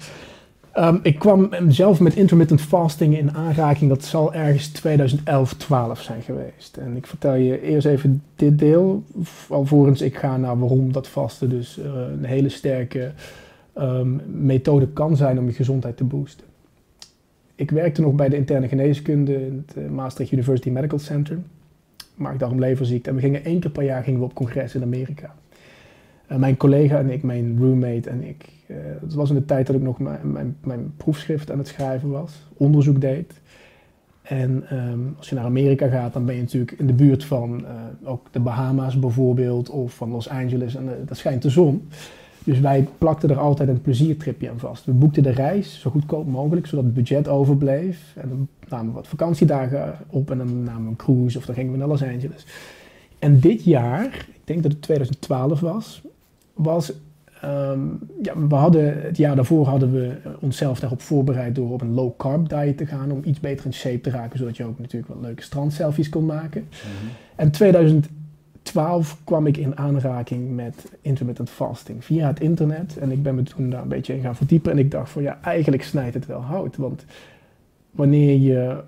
Um, 0.78 1.00
ik 1.04 1.20
kwam 1.20 1.50
zelf 1.68 2.00
met 2.00 2.16
intermittent 2.16 2.62
fasting 2.62 3.18
in 3.18 3.36
aanraking. 3.36 3.90
Dat 3.90 4.04
zal 4.04 4.34
ergens 4.34 4.68
2011, 4.68 5.54
12 5.54 6.02
zijn 6.02 6.22
geweest. 6.22 6.78
En 6.78 6.96
ik 6.96 7.08
vertel 7.08 7.34
je 7.34 7.62
eerst 7.62 7.88
even 7.88 8.24
dit 8.36 8.60
deel. 8.60 9.04
Alvorens 9.50 10.02
ik 10.02 10.18
ga 10.18 10.38
naar 10.38 10.60
waarom 10.60 10.92
dat 10.92 11.08
vasten 11.08 11.50
dus 11.50 11.78
uh, 11.78 11.86
een 11.86 12.26
hele 12.26 12.50
sterke 12.50 13.12
um, 13.78 14.22
methode 14.26 14.88
kan 14.88 15.16
zijn 15.16 15.40
om 15.40 15.46
je 15.46 15.54
gezondheid 15.54 15.98
te 15.98 16.04
boosten. 16.04 16.46
Ik 17.56 17.72
werkte 17.72 18.02
nog 18.02 18.14
bij 18.14 18.30
de 18.30 18.36
interne 18.36 18.68
geneeskunde 18.68 19.46
in 19.46 19.64
het 19.66 19.78
uh, 19.78 19.90
Maastricht 19.90 20.32
University 20.32 20.70
Medical 20.70 21.00
Center. 21.00 21.38
Maagdarm 22.16 22.60
leverziekte. 22.60 23.10
En 23.10 23.16
we 23.16 23.22
gingen 23.22 23.44
één 23.44 23.60
keer 23.60 23.72
per 23.72 23.84
jaar 23.84 24.04
gingen 24.04 24.20
we 24.20 24.26
op 24.26 24.34
congres 24.34 24.76
in 24.76 24.82
Amerika. 24.82 25.36
Uh, 26.32 26.38
mijn 26.38 26.58
collega 26.58 26.98
en 27.00 27.10
ik, 27.10 27.24
mijn 27.24 27.58
roommate 27.60 28.10
en 28.10 28.24
ik. 28.24 28.50
Uh, 28.68 28.78
het 29.02 29.14
was 29.14 29.30
in 29.30 29.36
de 29.36 29.46
tijd 29.46 29.68
dat 29.68 29.76
ik 29.76 29.82
nog 29.82 30.00
mijn, 30.00 30.32
mijn, 30.32 30.58
mijn, 30.64 30.94
proefschrift 30.98 31.52
aan 31.52 31.58
het 31.58 31.68
schrijven 31.68 32.10
was, 32.10 32.48
onderzoek 32.54 33.02
deed. 33.02 33.42
En 34.22 34.78
um, 34.78 35.14
als 35.18 35.30
je 35.30 35.36
naar 35.36 35.44
Amerika 35.44 35.88
gaat, 35.88 36.14
dan 36.14 36.26
ben 36.26 36.36
je 36.36 36.42
natuurlijk 36.42 36.72
in 36.72 36.88
de 36.88 36.94
buurt 36.94 37.26
van 37.26 37.66
ook 38.04 38.28
de 38.32 38.40
Bahama's 38.40 39.00
bijvoorbeeld, 39.00 39.70
of 39.70 39.94
van 39.94 40.10
Los 40.10 40.30
Angeles, 40.30 40.76
en 40.76 40.90
dat 41.06 41.18
schijnt 41.18 41.42
de 41.42 41.50
zon. 41.50 41.88
Dus 42.44 42.60
wij 42.60 42.88
plakten 42.98 43.30
er 43.30 43.40
altijd 43.40 43.70
een 43.70 43.82
pleziertripje 43.82 44.50
aan 44.50 44.60
vast. 44.60 44.86
We 44.86 44.92
boekten 44.92 45.24
de 45.24 45.30
reis 45.30 45.80
zo 45.80 45.90
goedkoop 45.90 46.28
mogelijk, 46.28 46.66
zodat 46.66 46.86
het 46.86 46.94
budget 46.94 47.28
overbleef. 47.28 48.14
En 48.16 48.30
dan 48.30 48.48
namen 48.70 48.88
we 48.88 48.94
wat 48.94 49.08
vakantiedagen 49.08 49.98
op 50.10 50.32
en 50.32 50.38
dan 50.38 50.64
namen 50.64 50.84
we 50.84 50.90
een 50.90 50.96
cruise 50.96 51.38
of 51.38 51.46
dan 51.46 51.56
gingen 51.56 51.72
we 51.72 51.78
naar 51.78 51.88
Los 51.88 52.04
Angeles. 52.04 52.46
En 53.20 53.40
dit 53.40 53.64
jaar, 53.64 54.06
ik 54.06 54.42
denk 54.44 54.64
dat 54.64 54.72
het 54.72 54.82
2012 54.82 55.60
was, 55.60 56.02
was 56.54 56.94
um, 57.44 58.00
ja, 58.22 58.48
we 58.48 58.56
hadden, 58.56 59.02
het 59.02 59.18
jaar 59.18 59.36
daarvoor 59.36 59.68
hadden 59.68 59.92
we 59.92 60.16
onszelf 60.40 60.80
daarop 60.80 61.02
voorbereid 61.02 61.56
door 61.56 61.72
op 61.72 61.82
een 61.82 61.94
low 61.94 62.12
carb 62.18 62.50
diet 62.50 62.78
te 62.78 62.86
gaan, 62.86 63.12
om 63.12 63.22
iets 63.24 63.40
beter 63.40 63.66
in 63.66 63.74
shape 63.74 64.02
te 64.02 64.10
raken, 64.10 64.40
zodat 64.40 64.58
je 64.58 64.66
ook 64.66 64.80
natuurlijk 64.80 65.14
wat 65.14 65.22
leuke 65.22 65.42
strandselfies 65.42 66.10
kon 66.10 66.26
maken. 66.26 66.62
Mm-hmm. 66.62 67.10
En 67.36 67.52
2012 68.64 69.18
kwam 69.24 69.48
ik 69.48 69.58
in 69.58 69.78
aanraking 69.78 70.56
met 70.56 70.92
intermittent 71.02 71.50
fasting 71.50 72.06
via 72.06 72.28
het 72.28 72.40
internet 72.40 72.98
en 72.98 73.12
ik 73.12 73.24
ben 73.24 73.36
me 73.36 73.44
toen 73.44 73.70
daar 73.70 73.82
een 73.82 73.88
beetje 73.88 74.16
in 74.16 74.22
gaan 74.22 74.36
verdiepen 74.36 74.72
en 74.72 74.78
ik 74.78 74.92
dacht 74.92 75.10
van 75.10 75.22
ja, 75.22 75.40
eigenlijk 75.42 75.84
snijdt 75.84 76.14
het 76.14 76.26
wel 76.26 76.42
hout, 76.42 76.78
want 76.78 77.06
wanneer 77.92 78.38
je 78.40 78.84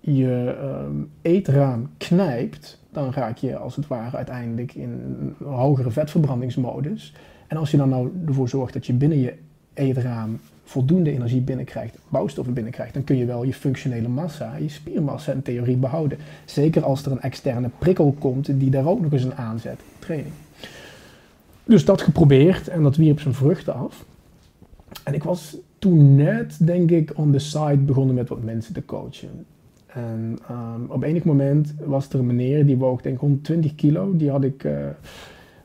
je 0.00 0.56
um, 0.62 1.10
eetraam 1.22 1.90
knijpt, 1.96 2.84
dan 2.90 3.12
raak 3.12 3.36
je 3.36 3.56
als 3.56 3.76
het 3.76 3.86
ware 3.86 4.16
uiteindelijk 4.16 4.74
in 4.74 4.90
een 4.90 5.46
hogere 5.46 5.90
vetverbrandingsmodus. 5.90 7.14
En 7.46 7.56
als 7.56 7.70
je 7.70 7.76
dan 7.76 7.88
nou 7.88 8.10
ervoor 8.26 8.48
zorgt 8.48 8.72
dat 8.72 8.86
je 8.86 8.92
binnen 8.92 9.18
je 9.18 9.34
eetraam 9.74 10.40
voldoende 10.68 11.12
energie 11.12 11.40
binnenkrijgt, 11.40 11.98
bouwstoffen 12.08 12.54
binnenkrijgt, 12.54 12.94
dan 12.94 13.04
kun 13.04 13.16
je 13.16 13.24
wel 13.24 13.42
je 13.42 13.54
functionele 13.54 14.08
massa, 14.08 14.56
je 14.56 14.68
spiermassa 14.68 15.32
in 15.32 15.42
theorie 15.42 15.76
behouden. 15.76 16.18
Zeker 16.44 16.84
als 16.84 17.04
er 17.04 17.12
een 17.12 17.20
externe 17.20 17.70
prikkel 17.78 18.14
komt 18.18 18.60
die 18.60 18.70
daar 18.70 18.86
ook 18.86 19.00
nog 19.00 19.12
eens 19.12 19.24
een 19.24 19.34
aanzet, 19.34 19.80
training. 19.98 20.34
Dus 21.64 21.84
dat 21.84 22.02
geprobeerd 22.02 22.68
en 22.68 22.82
dat 22.82 22.96
wierp 22.96 23.20
zijn 23.20 23.34
vruchten 23.34 23.74
af. 23.74 24.04
En 25.04 25.14
ik 25.14 25.22
was 25.22 25.56
toen 25.78 26.14
net, 26.14 26.66
denk 26.66 26.90
ik, 26.90 27.12
on 27.14 27.32
the 27.32 27.38
side 27.38 27.76
begonnen 27.76 28.14
met 28.14 28.28
wat 28.28 28.42
mensen 28.42 28.74
te 28.74 28.84
coachen. 28.84 29.46
En 29.86 30.38
um, 30.50 30.90
op 30.90 31.02
enig 31.02 31.24
moment 31.24 31.74
was 31.84 32.08
er 32.08 32.18
een 32.18 32.26
meneer 32.26 32.66
die 32.66 32.76
woog 32.76 33.00
denk 33.00 33.14
ik 33.14 33.20
120 33.20 33.74
kilo. 33.74 34.16
Die 34.16 34.30
had 34.30 34.44
ik 34.44 34.66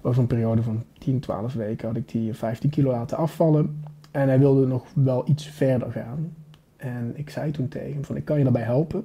over 0.01 0.21
een 0.21 0.27
periode 0.27 0.63
van 0.63 0.83
10, 0.97 1.19
12 1.19 1.53
weken 1.53 1.87
had 1.87 1.97
ik 1.97 2.11
die 2.11 2.33
15 2.33 2.69
kilo 2.69 2.91
laten 2.91 3.17
afvallen. 3.17 3.91
En 4.13 4.27
hij 4.27 4.39
wilde 4.39 4.67
nog 4.67 4.85
wel 4.93 5.23
iets 5.27 5.47
verder 5.47 5.91
gaan. 5.91 6.33
En 6.77 7.11
ik 7.15 7.29
zei 7.29 7.51
toen 7.51 7.67
tegen 7.67 7.93
hem 7.93 8.05
van 8.05 8.15
ik 8.15 8.25
kan 8.25 8.37
je 8.37 8.43
daarbij 8.43 8.61
helpen. 8.61 9.03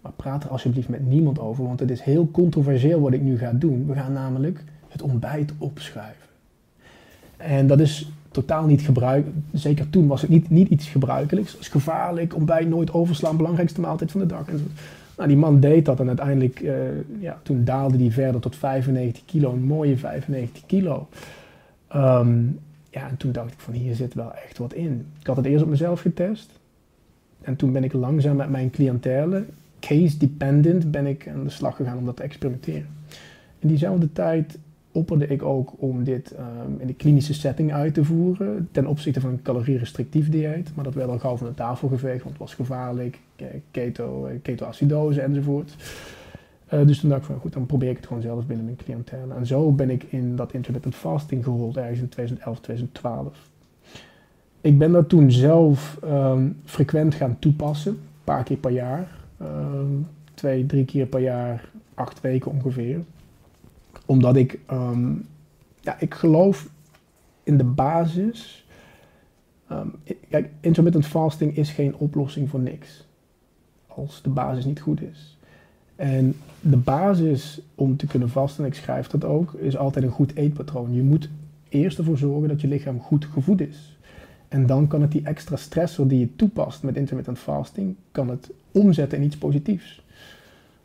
Maar 0.00 0.12
praat 0.12 0.44
er 0.44 0.50
alsjeblieft 0.50 0.88
met 0.88 1.06
niemand 1.06 1.38
over, 1.38 1.64
want 1.64 1.80
het 1.80 1.90
is 1.90 2.00
heel 2.00 2.30
controversieel 2.30 3.00
wat 3.00 3.12
ik 3.12 3.22
nu 3.22 3.38
ga 3.38 3.52
doen. 3.52 3.86
We 3.86 3.94
gaan 3.94 4.12
namelijk 4.12 4.64
het 4.88 5.02
ontbijt 5.02 5.52
opschuiven. 5.58 6.26
En 7.36 7.66
dat 7.66 7.80
is 7.80 8.10
totaal 8.30 8.66
niet 8.66 8.80
gebruikelijk. 8.80 9.38
Zeker 9.52 9.90
toen 9.90 10.06
was 10.06 10.20
het 10.20 10.30
niet, 10.30 10.50
niet 10.50 10.68
iets 10.68 10.88
gebruikelijks. 10.88 11.52
Het 11.52 11.66
gevaarlijk, 11.66 12.34
ontbijt 12.34 12.68
nooit 12.68 12.92
overslaan, 12.92 13.36
belangrijkste 13.36 13.80
maaltijd 13.80 14.10
van 14.10 14.20
de 14.20 14.26
dag. 14.26 14.48
En 14.48 14.66
nou, 15.16 15.28
die 15.28 15.36
man 15.36 15.60
deed 15.60 15.84
dat 15.84 16.00
en 16.00 16.08
uiteindelijk, 16.08 16.60
uh, 16.60 16.74
ja, 17.20 17.38
toen 17.42 17.64
daalde 17.64 17.98
hij 17.98 18.10
verder 18.10 18.40
tot 18.40 18.56
95 18.56 19.24
kilo, 19.24 19.52
een 19.52 19.64
mooie 19.64 19.96
95 19.96 20.66
kilo. 20.66 21.08
Um, 21.96 22.58
ja, 22.92 23.08
en 23.08 23.16
toen 23.16 23.32
dacht 23.32 23.52
ik 23.52 23.58
van 23.58 23.74
hier 23.74 23.94
zit 23.94 24.14
wel 24.14 24.34
echt 24.34 24.58
wat 24.58 24.72
in. 24.72 25.06
Ik 25.20 25.26
had 25.26 25.36
het 25.36 25.46
eerst 25.46 25.62
op 25.62 25.70
mezelf 25.70 26.00
getest. 26.00 26.50
En 27.40 27.56
toen 27.56 27.72
ben 27.72 27.84
ik 27.84 27.92
langzaam 27.92 28.36
met 28.36 28.50
mijn 28.50 28.70
cliëntele, 28.70 29.44
case 29.80 30.16
dependent, 30.16 30.90
ben 30.90 31.06
ik 31.06 31.28
aan 31.28 31.44
de 31.44 31.50
slag 31.50 31.76
gegaan 31.76 31.98
om 31.98 32.04
dat 32.04 32.16
te 32.16 32.22
experimenteren. 32.22 32.86
In 33.58 33.68
diezelfde 33.68 34.12
tijd 34.12 34.58
opperde 34.92 35.26
ik 35.26 35.42
ook 35.42 35.72
om 35.76 36.04
dit 36.04 36.32
um, 36.32 36.80
in 36.80 36.86
de 36.86 36.94
klinische 36.94 37.34
setting 37.34 37.72
uit 37.72 37.94
te 37.94 38.04
voeren 38.04 38.68
ten 38.72 38.86
opzichte 38.86 39.20
van 39.20 39.30
een 39.30 39.42
calorierestrictief 39.42 40.28
dieet. 40.28 40.70
Maar 40.74 40.84
dat 40.84 40.94
werd 40.94 41.08
al 41.08 41.18
gauw 41.18 41.36
van 41.36 41.46
de 41.46 41.54
tafel 41.54 41.88
geveegd, 41.88 42.22
want 42.22 42.30
het 42.30 42.38
was 42.38 42.54
gevaarlijk, 42.54 43.18
keto, 43.70 44.28
ketoacidose 44.42 45.20
enzovoort. 45.20 45.76
Uh, 46.72 46.86
dus 46.86 47.00
toen 47.00 47.08
dacht 47.08 47.20
ik 47.20 47.26
van 47.26 47.38
goed, 47.38 47.52
dan 47.52 47.66
probeer 47.66 47.90
ik 47.90 47.96
het 47.96 48.06
gewoon 48.06 48.22
zelf 48.22 48.46
binnen 48.46 48.64
mijn 48.64 48.76
cliëntele. 48.76 49.34
En 49.34 49.46
zo 49.46 49.72
ben 49.72 49.90
ik 49.90 50.02
in 50.02 50.36
dat 50.36 50.52
intermittent 50.52 50.94
fasting 50.94 51.44
gerold 51.44 51.76
ergens 51.76 52.00
in 52.00 52.08
2011, 52.08 52.60
2012. 52.60 53.50
Ik 54.60 54.78
ben 54.78 54.92
dat 54.92 55.08
toen 55.08 55.30
zelf 55.30 55.98
um, 56.04 56.60
frequent 56.64 57.14
gaan 57.14 57.38
toepassen, 57.38 57.92
een 57.92 57.98
paar 58.24 58.42
keer 58.42 58.56
per 58.56 58.70
jaar. 58.70 59.08
Um, 59.42 60.06
twee, 60.34 60.66
drie 60.66 60.84
keer 60.84 61.06
per 61.06 61.20
jaar, 61.20 61.70
acht 61.94 62.20
weken 62.20 62.50
ongeveer 62.50 63.00
omdat 64.06 64.36
ik, 64.36 64.58
um, 64.70 65.26
ja, 65.80 66.00
ik 66.00 66.14
geloof 66.14 66.68
in 67.42 67.56
de 67.56 67.64
basis. 67.64 68.66
Kijk, 70.28 70.50
intermittent 70.60 71.06
fasting 71.06 71.56
is 71.56 71.70
geen 71.70 71.96
oplossing 71.96 72.50
voor 72.50 72.60
niks. 72.60 73.06
Als 73.86 74.22
de 74.22 74.30
basis 74.30 74.64
niet 74.64 74.80
goed 74.80 75.02
is. 75.02 75.38
En 75.96 76.36
de 76.60 76.76
basis 76.76 77.60
om 77.74 77.96
te 77.96 78.06
kunnen 78.06 78.28
vasten, 78.28 78.64
ik 78.64 78.74
schrijf 78.74 79.06
dat 79.06 79.24
ook, 79.24 79.52
is 79.52 79.76
altijd 79.76 80.04
een 80.04 80.10
goed 80.10 80.36
eetpatroon. 80.36 80.94
Je 80.94 81.02
moet 81.02 81.28
eerst 81.68 81.98
ervoor 81.98 82.18
zorgen 82.18 82.48
dat 82.48 82.60
je 82.60 82.68
lichaam 82.68 83.00
goed 83.00 83.24
gevoed 83.24 83.60
is. 83.60 83.96
En 84.48 84.66
dan 84.66 84.86
kan 84.86 85.02
het 85.02 85.12
die 85.12 85.24
extra 85.24 85.56
stressor 85.56 86.08
die 86.08 86.18
je 86.18 86.36
toepast 86.36 86.82
met 86.82 86.96
intermittent 86.96 87.38
fasting, 87.38 87.94
kan 88.12 88.28
het 88.28 88.50
omzetten 88.72 89.18
in 89.18 89.24
iets 89.24 89.36
positiefs 89.36 90.02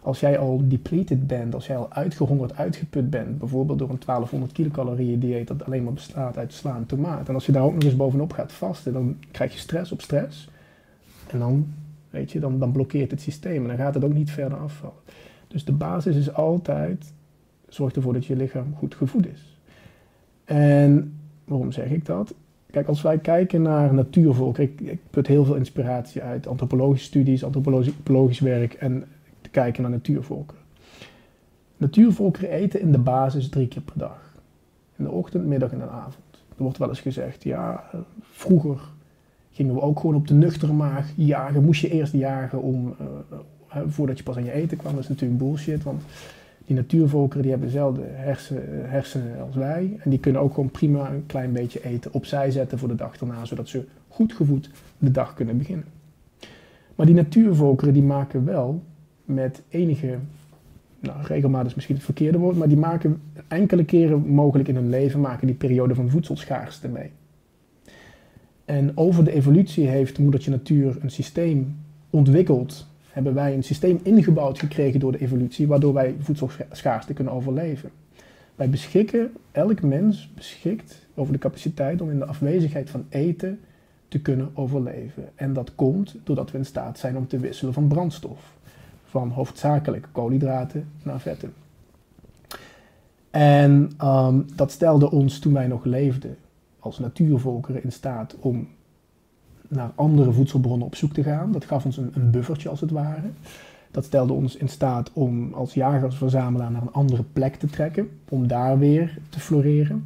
als 0.07 0.19
jij 0.19 0.37
al 0.37 0.61
depleted 0.67 1.27
bent, 1.27 1.53
als 1.53 1.67
jij 1.67 1.77
al 1.77 1.91
uitgehongerd, 1.91 2.55
uitgeput 2.55 3.09
bent, 3.09 3.37
bijvoorbeeld 3.39 3.79
door 3.79 3.89
een 3.89 3.99
1200 4.05 4.51
kilocalorieën 4.51 5.19
dieet 5.19 5.47
dat 5.47 5.65
alleen 5.65 5.83
maar 5.83 5.93
bestaat 5.93 6.37
uit 6.37 6.53
sla 6.53 6.75
en 6.75 6.85
tomaat, 6.85 7.27
en 7.27 7.33
als 7.33 7.45
je 7.45 7.51
daar 7.51 7.63
ook 7.63 7.73
nog 7.73 7.83
eens 7.83 7.95
bovenop 7.95 8.33
gaat 8.33 8.51
vasten, 8.51 8.93
dan 8.93 9.17
krijg 9.31 9.53
je 9.53 9.59
stress 9.59 9.91
op 9.91 10.01
stress. 10.01 10.49
En 11.27 11.39
dan, 11.39 11.73
weet 12.17 12.31
je, 12.31 12.39
dan, 12.39 12.59
dan 12.59 12.71
blokkeert 12.71 13.11
het 13.11 13.21
systeem 13.21 13.61
en 13.61 13.67
dan 13.67 13.77
gaat 13.77 13.93
het 13.93 14.03
ook 14.03 14.13
niet 14.13 14.31
verder 14.31 14.57
afvallen. 14.57 14.97
Dus 15.47 15.65
de 15.65 15.71
basis 15.71 16.15
is 16.15 16.33
altijd, 16.33 17.13
zorg 17.67 17.93
ervoor 17.93 18.13
dat 18.13 18.25
je 18.25 18.35
lichaam 18.35 18.75
goed 18.75 18.95
gevoed 18.95 19.27
is. 19.27 19.57
En 20.45 21.19
waarom 21.45 21.71
zeg 21.71 21.89
ik 21.89 22.05
dat? 22.05 22.33
Kijk, 22.71 22.87
als 22.87 23.01
wij 23.01 23.17
kijken 23.17 23.61
naar 23.61 23.93
natuurvolk, 23.93 24.57
ik, 24.57 24.81
ik 24.81 24.99
put 25.09 25.27
heel 25.27 25.45
veel 25.45 25.55
inspiratie 25.55 26.21
uit 26.21 26.47
antropologische 26.47 27.05
studies, 27.05 27.43
antropologisch 27.43 28.39
werk 28.39 28.73
en 28.73 29.05
kijken 29.51 29.81
naar 29.81 29.91
natuurvolkeren. 29.91 30.61
Natuurvolkeren 31.77 32.49
eten 32.49 32.81
in 32.81 32.91
de 32.91 32.99
basis 32.99 33.49
drie 33.49 33.67
keer 33.67 33.81
per 33.81 33.97
dag. 33.97 34.33
In 34.95 35.03
de 35.03 35.11
ochtend, 35.11 35.45
middag 35.45 35.71
en 35.71 35.79
de 35.79 35.87
avond. 35.87 36.43
Er 36.57 36.63
wordt 36.63 36.77
wel 36.77 36.89
eens 36.89 37.01
gezegd, 37.01 37.43
ja, 37.43 37.83
vroeger 38.21 38.79
gingen 39.57 39.73
we 39.73 39.81
ook 39.81 39.99
gewoon 39.99 40.15
op 40.15 40.27
de 40.27 40.33
nuchtere 40.33 40.73
maag 40.73 41.11
jagen. 41.15 41.63
Moest 41.63 41.81
je 41.81 41.89
eerst 41.89 42.13
jagen 42.13 42.61
om, 42.61 42.95
uh, 43.01 43.81
voordat 43.87 44.17
je 44.17 44.23
pas 44.23 44.35
aan 44.35 44.43
je 44.43 44.51
eten 44.51 44.77
kwam. 44.77 44.93
Dat 44.93 45.03
is 45.03 45.09
natuurlijk 45.09 45.39
bullshit, 45.39 45.83
want 45.83 46.01
die 46.65 46.75
natuurvolkeren 46.75 47.41
die 47.41 47.51
hebben 47.51 47.69
dezelfde 47.69 48.01
hersen, 48.03 48.63
hersenen 48.89 49.41
als 49.41 49.55
wij. 49.55 49.97
En 50.03 50.09
die 50.09 50.19
kunnen 50.19 50.41
ook 50.41 50.53
gewoon 50.53 50.69
prima 50.69 51.11
een 51.11 51.25
klein 51.25 51.51
beetje 51.51 51.83
eten 51.83 52.13
opzij 52.13 52.51
zetten 52.51 52.79
voor 52.79 52.87
de 52.87 52.95
dag 52.95 53.19
erna, 53.19 53.45
zodat 53.45 53.69
ze 53.69 53.85
goed 54.07 54.33
gevoed 54.33 54.69
de 54.97 55.11
dag 55.11 55.33
kunnen 55.33 55.57
beginnen. 55.57 55.85
Maar 56.95 57.05
die 57.05 57.15
natuurvolkeren 57.15 57.93
die 57.93 58.03
maken 58.03 58.45
wel 58.45 58.83
met 59.25 59.61
enige, 59.69 60.17
nou, 60.99 61.21
regelmatig 61.21 61.67
is 61.67 61.75
misschien 61.75 61.95
het 61.95 62.05
verkeerde 62.05 62.37
woord, 62.37 62.57
maar 62.57 62.67
die 62.67 62.77
maken 62.77 63.21
enkele 63.47 63.85
keren 63.85 64.27
mogelijk 64.27 64.69
in 64.69 64.75
hun 64.75 64.89
leven, 64.89 65.19
maken 65.21 65.47
die 65.47 65.55
periode 65.55 65.95
van 65.95 66.09
voedselschaarste 66.09 66.87
mee. 66.87 67.11
En 68.67 68.97
over 68.97 69.23
de 69.23 69.31
evolutie 69.31 69.87
heeft 69.87 70.19
moedertje 70.19 70.51
natuur 70.51 70.97
een 71.01 71.11
systeem 71.11 71.75
ontwikkeld, 72.09 72.87
hebben 73.11 73.33
wij 73.33 73.53
een 73.53 73.63
systeem 73.63 73.99
ingebouwd 74.03 74.59
gekregen 74.59 74.99
door 74.99 75.11
de 75.11 75.19
evolutie, 75.19 75.67
waardoor 75.67 75.93
wij 75.93 76.15
voedselschaarste 76.19 77.13
kunnen 77.13 77.33
overleven. 77.33 77.89
Wij 78.55 78.69
beschikken, 78.69 79.31
elk 79.51 79.81
mens 79.81 80.31
beschikt 80.35 81.05
over 81.13 81.33
de 81.33 81.39
capaciteit 81.39 82.01
om 82.01 82.09
in 82.09 82.17
de 82.17 82.25
afwezigheid 82.25 82.89
van 82.89 83.05
eten 83.09 83.59
te 84.07 84.19
kunnen 84.19 84.49
overleven. 84.53 85.29
En 85.35 85.53
dat 85.53 85.75
komt 85.75 86.15
doordat 86.23 86.51
we 86.51 86.57
in 86.57 86.65
staat 86.65 86.99
zijn 86.99 87.17
om 87.17 87.27
te 87.27 87.39
wisselen 87.39 87.73
van 87.73 87.87
brandstof 87.87 88.55
van 89.05 89.29
hoofdzakelijk 89.29 90.07
koolhydraten 90.11 90.87
naar 91.03 91.19
vetten. 91.19 91.53
En 93.31 93.91
um, 94.03 94.45
dat 94.55 94.71
stelde 94.71 95.11
ons 95.11 95.39
toen 95.39 95.53
wij 95.53 95.67
nog 95.67 95.85
leefden 95.85 96.37
als 96.87 96.99
natuurvolkeren 96.99 97.83
in 97.83 97.91
staat 97.91 98.35
om 98.39 98.67
naar 99.67 99.91
andere 99.95 100.31
voedselbronnen 100.31 100.87
op 100.87 100.95
zoek 100.95 101.13
te 101.13 101.23
gaan. 101.23 101.51
Dat 101.51 101.65
gaf 101.65 101.85
ons 101.85 101.97
een, 101.97 102.11
een 102.13 102.31
buffertje 102.31 102.69
als 102.69 102.81
het 102.81 102.91
ware. 102.91 103.29
Dat 103.91 104.05
stelde 104.05 104.33
ons 104.33 104.55
in 104.55 104.69
staat 104.69 105.11
om 105.13 105.53
als 105.53 105.73
jagers-verzamelaar 105.73 106.71
naar 106.71 106.81
een 106.81 106.91
andere 106.91 107.23
plek 107.33 107.55
te 107.55 107.67
trekken, 107.67 108.09
om 108.29 108.47
daar 108.47 108.79
weer 108.79 109.17
te 109.29 109.39
floreren. 109.39 110.05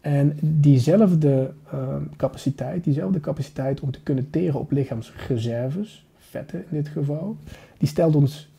En 0.00 0.36
diezelfde 0.40 1.52
uh, 1.74 1.96
capaciteit, 2.16 2.84
diezelfde 2.84 3.20
capaciteit 3.20 3.80
om 3.80 3.90
te 3.90 4.02
kunnen 4.02 4.30
teren 4.30 4.60
op 4.60 4.70
lichaamsreserves, 4.70 6.06
vetten 6.18 6.58
in 6.58 6.76
dit 6.76 6.88
geval, 6.88 7.36
die 7.78 7.88
stelt 7.88 8.14
ons 8.14 8.50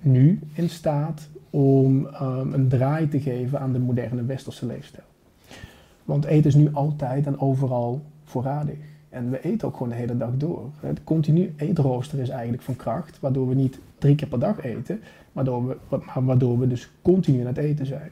nu 0.00 0.40
in 0.52 0.68
staat 0.68 1.28
om 1.50 2.06
um, 2.22 2.52
een 2.52 2.68
draai 2.68 3.08
te 3.08 3.20
geven 3.20 3.60
aan 3.60 3.72
de 3.72 3.78
moderne 3.78 4.24
westerse 4.24 4.66
leefstijl. 4.66 5.04
Want 6.06 6.24
eten 6.24 6.46
is 6.46 6.54
nu 6.54 6.68
altijd 6.72 7.26
en 7.26 7.40
overal 7.40 8.02
voorradig. 8.24 8.76
En 9.08 9.30
we 9.30 9.40
eten 9.40 9.68
ook 9.68 9.76
gewoon 9.76 9.88
de 9.88 9.94
hele 9.94 10.16
dag 10.16 10.36
door. 10.36 10.70
Het 10.80 11.04
continu 11.04 11.54
eetrooster 11.56 12.18
is 12.18 12.28
eigenlijk 12.28 12.62
van 12.62 12.76
kracht, 12.76 13.20
waardoor 13.20 13.48
we 13.48 13.54
niet 13.54 13.78
drie 13.98 14.14
keer 14.14 14.28
per 14.28 14.38
dag 14.38 14.64
eten, 14.64 15.00
waardoor 15.32 15.66
we, 15.66 15.76
waardoor 16.20 16.58
we 16.58 16.66
dus 16.66 16.90
continu 17.02 17.40
aan 17.40 17.46
het 17.46 17.56
eten 17.56 17.86
zijn. 17.86 18.10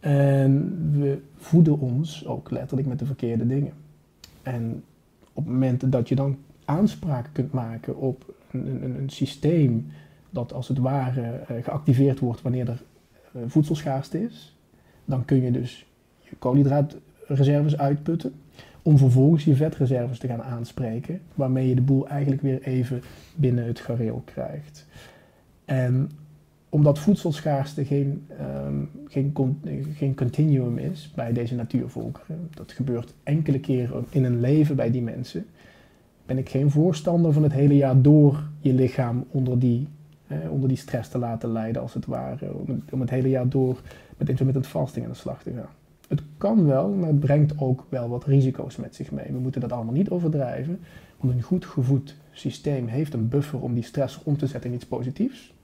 En 0.00 0.78
we 0.92 1.22
voeden 1.36 1.78
ons 1.78 2.26
ook 2.26 2.50
letterlijk 2.50 2.88
met 2.88 2.98
de 2.98 3.06
verkeerde 3.06 3.46
dingen. 3.46 3.72
En 4.42 4.84
op 5.32 5.44
het 5.44 5.52
moment 5.52 5.92
dat 5.92 6.08
je 6.08 6.14
dan 6.14 6.36
aanspraak 6.64 7.30
kunt 7.32 7.52
maken 7.52 7.96
op 7.96 8.34
een, 8.50 8.66
een, 8.66 8.98
een 9.00 9.10
systeem 9.10 9.86
dat 10.30 10.52
als 10.52 10.68
het 10.68 10.78
ware 10.78 11.40
uh, 11.50 11.64
geactiveerd 11.64 12.18
wordt 12.18 12.42
wanneer 12.42 12.68
er 12.68 12.82
uh, 13.36 13.42
voedselschaarste 13.46 14.22
is, 14.24 14.56
dan 15.04 15.24
kun 15.24 15.42
je 15.42 15.50
dus 15.50 15.86
je 16.30 16.36
koolhydraatreserves 16.38 17.78
uitputten 17.78 18.32
om 18.82 18.98
vervolgens 18.98 19.44
je 19.44 19.56
vetreserves 19.56 20.18
te 20.18 20.26
gaan 20.26 20.42
aanspreken, 20.42 21.20
waarmee 21.34 21.68
je 21.68 21.74
de 21.74 21.80
boel 21.80 22.08
eigenlijk 22.08 22.42
weer 22.42 22.62
even 22.62 23.02
binnen 23.34 23.66
het 23.66 23.80
gareel 23.80 24.22
krijgt. 24.24 24.86
En 25.64 26.10
omdat 26.68 26.98
voedselschaarste 26.98 27.84
geen, 27.84 28.24
ehm, 28.38 28.82
geen, 29.08 29.34
geen 29.94 30.14
continuum 30.14 30.78
is 30.78 31.12
bij 31.14 31.32
deze 31.32 31.54
natuurvolkeren, 31.54 32.48
dat 32.54 32.72
gebeurt 32.72 33.14
enkele 33.22 33.60
keren 33.60 34.04
in 34.10 34.24
een 34.24 34.40
leven 34.40 34.76
bij 34.76 34.90
die 34.90 35.02
mensen, 35.02 35.46
ben 36.26 36.38
ik 36.38 36.48
geen 36.48 36.70
voorstander 36.70 37.32
van 37.32 37.42
het 37.42 37.52
hele 37.52 37.76
jaar 37.76 38.02
door 38.02 38.42
je 38.60 38.72
lichaam 38.72 39.24
onder 39.30 39.58
die, 39.58 39.88
eh, 40.26 40.50
onder 40.50 40.68
die 40.68 40.78
stress 40.78 41.08
te 41.08 41.18
laten 41.18 41.52
lijden, 41.52 41.82
als 41.82 41.94
het 41.94 42.06
ware. 42.06 42.54
Om 42.54 42.66
het, 42.68 42.92
om 42.92 43.00
het 43.00 43.10
hele 43.10 43.28
jaar 43.28 43.48
door 43.48 43.80
met 44.16 44.28
intermittent 44.28 44.66
fasting 44.66 45.04
aan 45.04 45.10
de 45.10 45.16
slag 45.16 45.42
te 45.42 45.52
gaan. 45.52 45.68
Het 46.08 46.22
kan 46.38 46.66
wel, 46.66 46.88
maar 46.88 47.08
het 47.08 47.20
brengt 47.20 47.58
ook 47.58 47.86
wel 47.88 48.08
wat 48.08 48.24
risico's 48.24 48.76
met 48.76 48.94
zich 48.94 49.10
mee. 49.10 49.26
We 49.26 49.38
moeten 49.38 49.60
dat 49.60 49.72
allemaal 49.72 49.94
niet 49.94 50.10
overdrijven, 50.10 50.80
want 51.16 51.34
een 51.34 51.42
goed 51.42 51.64
gevoed 51.64 52.16
systeem 52.32 52.86
heeft 52.86 53.14
een 53.14 53.28
buffer 53.28 53.60
om 53.60 53.74
die 53.74 53.82
stress 53.82 54.22
om 54.22 54.36
te 54.36 54.46
zetten 54.46 54.70
in 54.70 54.76
iets 54.76 54.86
positiefs. 54.86 55.54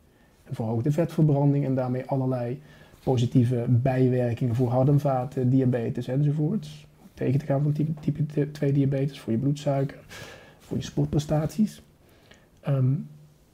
Een 0.45 0.55
verhoogde 0.55 0.93
vetverbranding 0.93 1.65
en 1.65 1.75
daarmee 1.75 2.05
allerlei 2.05 2.63
positieve 3.05 3.65
bijwerkingen 3.69 4.55
voor 4.55 4.69
hart- 4.69 4.89
en 4.89 5.01
vaten, 5.01 5.51
diabetes 5.51 6.09
enzovoorts. 6.09 6.87
Tegen 7.15 7.39
te 7.39 7.47
gaan 7.47 7.63
van 7.63 7.73
type, 7.73 7.95
type 8.01 8.51
2 8.51 8.73
diabetes, 8.73 9.21
voor 9.21 9.33
je 9.33 9.39
bloedsuiker, 9.39 9.99
voor 10.59 10.77
je 10.77 10.83
sportprestaties. 10.83 11.83
Ehm, 12.61 12.93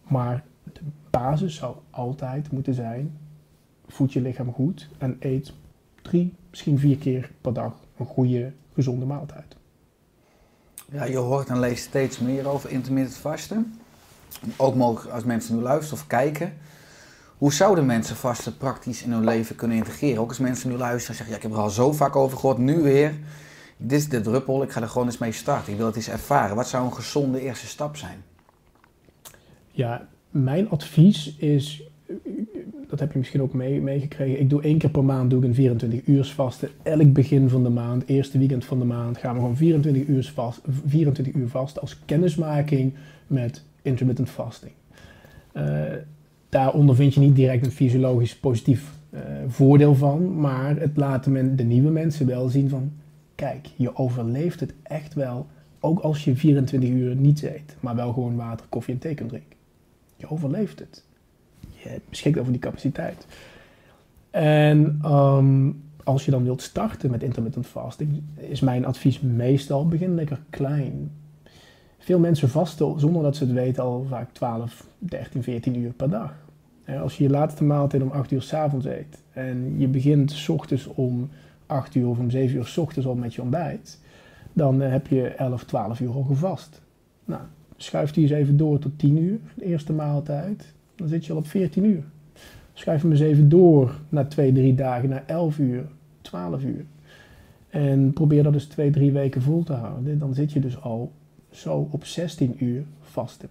maar 0.09 0.45
de 0.73 0.81
basis 1.11 1.55
zou 1.55 1.77
altijd 1.91 2.53
moeten 2.53 2.75
zijn, 2.75 3.19
voed 3.87 4.13
je 4.13 4.21
lichaam 4.21 4.53
goed 4.53 4.89
en 4.99 5.17
eet 5.19 5.53
drie, 6.03 6.35
misschien 6.51 6.79
vier 6.79 6.97
keer 6.97 7.31
per 7.41 7.53
dag 7.53 7.73
een 7.99 8.07
goede, 8.07 8.53
gezonde 8.75 9.05
maaltijd. 9.05 9.57
Ja, 10.93 11.05
je 11.05 11.17
hoort 11.17 11.49
en 11.49 11.59
leest 11.59 11.85
steeds 11.85 12.19
meer 12.19 12.49
over 12.49 12.71
intermittent 12.71 13.17
vasten. 13.17 13.79
Ook 14.57 14.75
mogelijk 14.75 15.15
als 15.15 15.25
mensen 15.25 15.57
nu 15.57 15.63
luisteren 15.63 15.99
of 15.99 16.07
kijken. 16.07 16.53
Hoe 17.37 17.53
zouden 17.53 17.87
mensen 17.87 18.17
vasten 18.17 18.57
praktisch 18.57 19.03
in 19.03 19.13
hun 19.13 19.25
leven 19.25 19.57
kunnen 19.57 19.77
integreren? 19.77 20.23
Ook 20.23 20.29
als 20.29 20.39
mensen 20.39 20.71
nu 20.71 20.77
luisteren 20.77 21.09
en 21.09 21.15
zeggen, 21.15 21.29
ja, 21.29 21.37
ik 21.37 21.43
heb 21.43 21.53
er 21.53 21.59
al 21.59 21.71
zo 21.71 21.93
vaak 21.93 22.17
over 22.17 22.39
gehoord, 22.39 22.59
nu 22.59 22.83
weer. 22.83 23.15
Dit 23.77 24.01
is 24.01 24.09
de 24.09 24.21
druppel, 24.21 24.63
ik 24.63 24.71
ga 24.71 24.81
er 24.81 24.89
gewoon 24.89 25.07
eens 25.07 25.19
mee 25.19 25.33
starten. 25.33 25.73
Ik 25.73 25.79
wil 25.79 25.87
het 25.87 25.97
eens 25.97 26.09
ervaren. 26.09 26.57
Wat 26.57 26.69
zou 26.69 26.85
een 26.85 26.95
gezonde 26.95 27.41
eerste 27.41 27.67
stap 27.67 27.97
zijn? 27.97 28.25
Ja, 29.71 30.09
mijn 30.31 30.71
advies 30.71 31.37
is, 31.37 31.83
dat 32.91 33.01
heb 33.01 33.13
je 33.13 33.19
misschien 33.19 33.43
ook 33.43 33.53
mee- 33.53 33.81
meegekregen, 33.81 34.41
ik 34.41 34.51
doe 34.51 34.63
één 34.63 34.79
keer 34.79 34.91
per 34.91 35.05
maand 35.05 35.31
doe 35.31 35.39
ik 35.43 35.45
een 35.49 35.55
24 35.55 36.07
uur 36.07 36.25
vasten. 36.25 36.69
Elk 36.83 37.13
begin 37.13 37.49
van 37.49 37.63
de 37.63 37.69
maand, 37.69 38.07
eerste 38.07 38.39
weekend 38.39 38.65
van 38.65 38.79
de 38.79 38.85
maand, 38.85 39.19
gaan 39.19 39.35
we 39.35 39.41
gewoon 39.41 39.57
24 39.57 40.07
uur 40.07 40.31
vast, 40.35 40.61
24 40.87 41.35
uur 41.35 41.49
vast 41.49 41.81
als 41.81 41.99
kennismaking 42.05 42.93
met 43.27 43.65
intermittent 43.83 44.29
fasting. 44.31 44.73
Eh, 45.53 45.83
daar 46.49 46.73
ondervind 46.75 47.15
je 47.15 47.21
niet 47.21 47.37
direct 47.37 47.67
een 47.67 47.73
fysiologisch 47.73 48.37
positief 48.37 48.99
eh, 49.11 49.21
voordeel 49.49 49.95
van, 49.95 50.41
maar 50.41 50.77
het 50.77 50.97
laat 50.97 51.25
de, 51.25 51.31
men- 51.31 51.57
de 51.57 51.65
nieuwe 51.65 51.91
mensen 51.91 52.27
wel 52.27 52.49
zien 52.49 52.69
van, 52.69 52.93
kijk, 53.35 53.69
je 53.77 53.97
overleeft 53.97 54.61
het 54.61 54.75
echt 54.83 55.15
wel, 55.15 55.47
ook 55.81 55.99
als 56.01 56.25
je 56.25 56.37
24 56.37 56.91
uur 56.91 57.17
niets 57.17 57.43
eet, 57.43 57.77
maar 57.81 57.97
wel 57.97 58.13
gewoon 58.13 58.37
water, 58.37 58.67
koffie 58.69 58.95
en 58.95 59.01
thee 59.01 59.15
kunt 59.15 59.29
drinken. 59.29 59.57
Je 60.17 60.31
overleeft 60.31 60.79
het. 60.79 61.05
Je 61.83 62.01
beschikt 62.09 62.39
over 62.39 62.53
die 62.53 62.61
capaciteit. 62.61 63.27
En 64.31 64.99
ehm, 65.03 65.71
als 66.05 66.25
je 66.25 66.31
dan 66.31 66.45
wilt 66.45 66.63
starten 66.63 67.11
met 67.11 67.23
intermittent 67.23 67.67
fasting, 67.67 68.23
is 68.37 68.61
mijn 68.61 68.87
advies 68.87 69.21
meestal 69.21 69.89
begin 69.89 70.15
lekker 70.15 70.41
klein. 70.51 71.13
Veel 71.99 72.19
mensen 72.19 72.49
vasten 72.49 73.01
zonder 73.01 73.23
dat 73.23 73.37
ze 73.37 73.45
het 73.45 73.53
weten 73.53 73.83
al 73.83 74.07
vaak 74.09 74.33
12, 74.33 74.87
13, 74.99 75.43
14 75.43 75.77
uur 75.77 75.93
per 75.93 76.11
dag. 76.11 76.35
Als 77.01 77.17
je 77.17 77.25
je 77.25 77.31
laatste 77.31 77.65
maaltijd 77.65 78.03
om 78.03 78.11
8 78.11 78.31
uur 78.31 78.43
s 78.43 78.53
avonds 78.53 78.87
eet 78.87 79.23
en 79.33 79.79
je 79.79 79.89
begint 79.89 80.33
s 80.33 80.49
ochtends 80.49 80.87
om 80.87 81.29
8 81.67 81.95
uur 81.95 82.09
of 82.09 82.19
om 82.19 82.31
7 82.31 82.57
uur 82.57 82.67
s 82.67 82.79
ochtends 82.79 83.09
al 83.09 83.15
met 83.15 83.35
je 83.35 83.43
ontbijt, 83.43 83.99
dan 84.53 84.83
eh, 84.83 84.91
heb 84.91 85.07
je 85.07 85.29
11, 85.29 85.65
12 85.65 86.01
uur 86.01 86.13
al 86.13 86.23
gevast. 86.23 86.83
Nou, 87.25 87.43
schuif 87.77 88.11
die 88.11 88.23
eens 88.23 88.33
even 88.33 88.57
door 88.57 88.79
tot 88.79 88.99
10 88.99 89.17
uur, 89.17 89.39
de 89.55 89.65
eerste 89.65 89.93
maaltijd. 89.93 90.75
Dan 91.01 91.09
zit 91.09 91.27
je 91.27 91.33
al 91.33 91.39
op 91.39 91.47
14 91.47 91.85
uur. 91.85 92.03
Schuif 92.73 93.03
hem 93.03 93.11
eens 93.11 93.21
even 93.21 93.49
door 93.49 94.01
na 94.09 94.25
2, 94.25 94.53
3 94.53 94.75
dagen 94.75 95.09
naar 95.09 95.25
11 95.27 95.59
uur, 95.59 95.89
12 96.21 96.65
uur. 96.65 96.85
En 97.69 98.13
probeer 98.13 98.43
dat 98.43 98.53
dus 98.53 98.67
2, 98.67 98.91
3 98.91 99.13
weken 99.13 99.43
vol 99.43 99.63
te 99.63 99.73
houden. 99.73 100.19
Dan 100.19 100.35
zit 100.35 100.53
je 100.53 100.61
dus 100.61 100.83
al 100.83 101.13
zo 101.51 101.89
op 101.91 102.05
16 102.05 102.65
uur 102.65 102.85
vasten. 103.01 103.49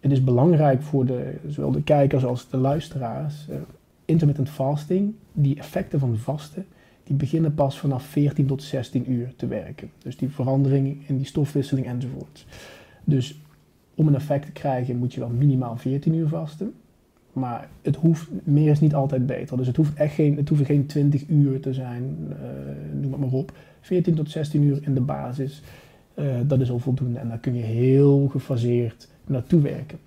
Het 0.00 0.12
is 0.12 0.24
belangrijk 0.24 0.82
voor 0.82 1.06
de, 1.06 1.34
zowel 1.48 1.70
de 1.70 1.82
kijkers 1.82 2.24
als 2.24 2.48
de 2.48 2.56
luisteraars. 2.56 3.48
eh, 3.48 3.56
intermittent 4.04 4.48
fasting, 4.48 5.14
die 5.32 5.58
effecten 5.58 5.98
van 5.98 6.16
vasten, 6.16 6.66
die 7.04 7.16
beginnen 7.16 7.54
pas 7.54 7.78
vanaf 7.78 8.02
14 8.02 8.46
tot 8.46 8.62
16 8.62 9.12
uur 9.12 9.32
te 9.36 9.46
werken. 9.46 9.90
Dus 9.98 10.16
die 10.16 10.28
verandering 10.28 11.08
in 11.08 11.16
die 11.16 11.26
stofwisseling 11.26 11.86
enzovoort. 11.86 12.46
Dus 13.04 13.40
om 14.00 14.06
een 14.06 14.14
effect 14.14 14.46
te 14.46 14.52
krijgen 14.52 14.96
moet 14.96 15.14
je 15.14 15.20
wel 15.20 15.28
minimaal 15.28 15.76
14 15.76 16.14
uur 16.14 16.28
vasten. 16.28 16.72
Maar 17.32 17.68
het 17.82 17.96
hoeft, 17.96 18.28
meer 18.42 18.70
is 18.70 18.80
niet 18.80 18.94
altijd 18.94 19.26
beter. 19.26 19.56
Dus 19.56 19.66
het 19.66 19.76
hoeft 19.76 19.94
echt 19.94 20.14
geen, 20.14 20.36
het 20.36 20.48
hoeft 20.48 20.64
geen 20.64 20.86
20 20.86 21.28
uur 21.28 21.60
te 21.60 21.74
zijn, 21.74 22.16
eh, 22.30 22.36
noem 23.00 23.12
het 23.12 23.20
maar 23.20 23.30
op. 23.30 23.52
14 23.80 24.14
tot 24.14 24.30
16 24.30 24.62
uur 24.62 24.78
in 24.82 24.94
de 24.94 25.00
basis, 25.00 25.62
eh, 26.14 26.24
dat 26.46 26.60
is 26.60 26.70
al 26.70 26.78
voldoende. 26.78 27.18
En 27.18 27.28
daar 27.28 27.38
kun 27.38 27.54
je 27.54 27.62
heel 27.62 28.28
gefaseerd 28.28 29.08
naartoe 29.26 29.60
werken. 29.60 29.98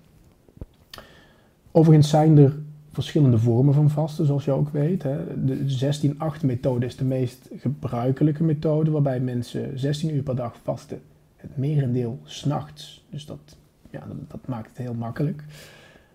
Overigens 1.70 2.08
zijn 2.08 2.38
er 2.38 2.52
verschillende 2.92 3.38
vormen 3.38 3.74
van 3.74 3.90
vasten, 3.90 4.26
zoals 4.26 4.44
je 4.44 4.50
ook 4.50 4.68
weet. 4.68 5.02
Hè. 5.02 5.44
De 5.44 5.68
16-8 5.68 6.42
methode 6.42 6.86
is 6.86 6.96
de 6.96 7.04
meest 7.04 7.48
gebruikelijke 7.56 8.42
methode, 8.42 8.90
waarbij 8.90 9.20
mensen 9.20 9.78
16 9.78 10.14
uur 10.14 10.22
per 10.22 10.36
dag 10.36 10.56
vasten. 10.62 11.00
Het 11.36 11.56
merendeel 11.56 12.18
s'nachts. 12.24 13.04
Dus 13.10 13.26
dat, 13.26 13.56
ja, 13.94 14.06
dat, 14.28 14.46
maakt 14.46 14.68
het 14.68 14.78
heel 14.78 14.94
makkelijk. 14.94 15.44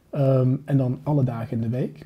Ehm, 0.10 0.56
en 0.66 0.78
dan 0.78 1.00
alle 1.04 1.24
dagen 1.24 1.52
in 1.52 1.62
de 1.62 1.78
week. 1.78 2.06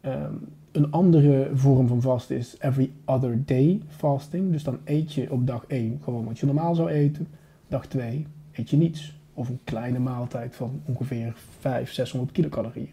Ehm, 0.00 0.34
een 0.72 0.90
andere 0.90 1.50
vorm 1.54 1.86
van 1.86 2.00
vasten 2.00 2.36
is 2.36 2.56
every 2.58 2.90
other 3.04 3.44
day 3.44 3.82
fasting. 3.88 4.52
Dus 4.52 4.62
dan 4.62 4.78
eet 4.84 5.12
je 5.12 5.30
op 5.32 5.46
dag 5.46 5.64
1 5.66 6.00
gewoon 6.02 6.24
wat 6.24 6.38
je 6.38 6.46
normaal 6.46 6.74
zou 6.74 6.88
eten. 6.88 7.28
Dag 7.68 7.86
2 7.86 8.26
eet 8.52 8.70
je 8.70 8.76
niets. 8.76 9.16
Of 9.34 9.48
een 9.48 9.60
kleine 9.64 9.98
maaltijd 9.98 10.56
van 10.56 10.80
ongeveer 10.84 11.32
500, 11.58 11.94
600 11.94 12.32
kilocalorieën. 12.32 12.90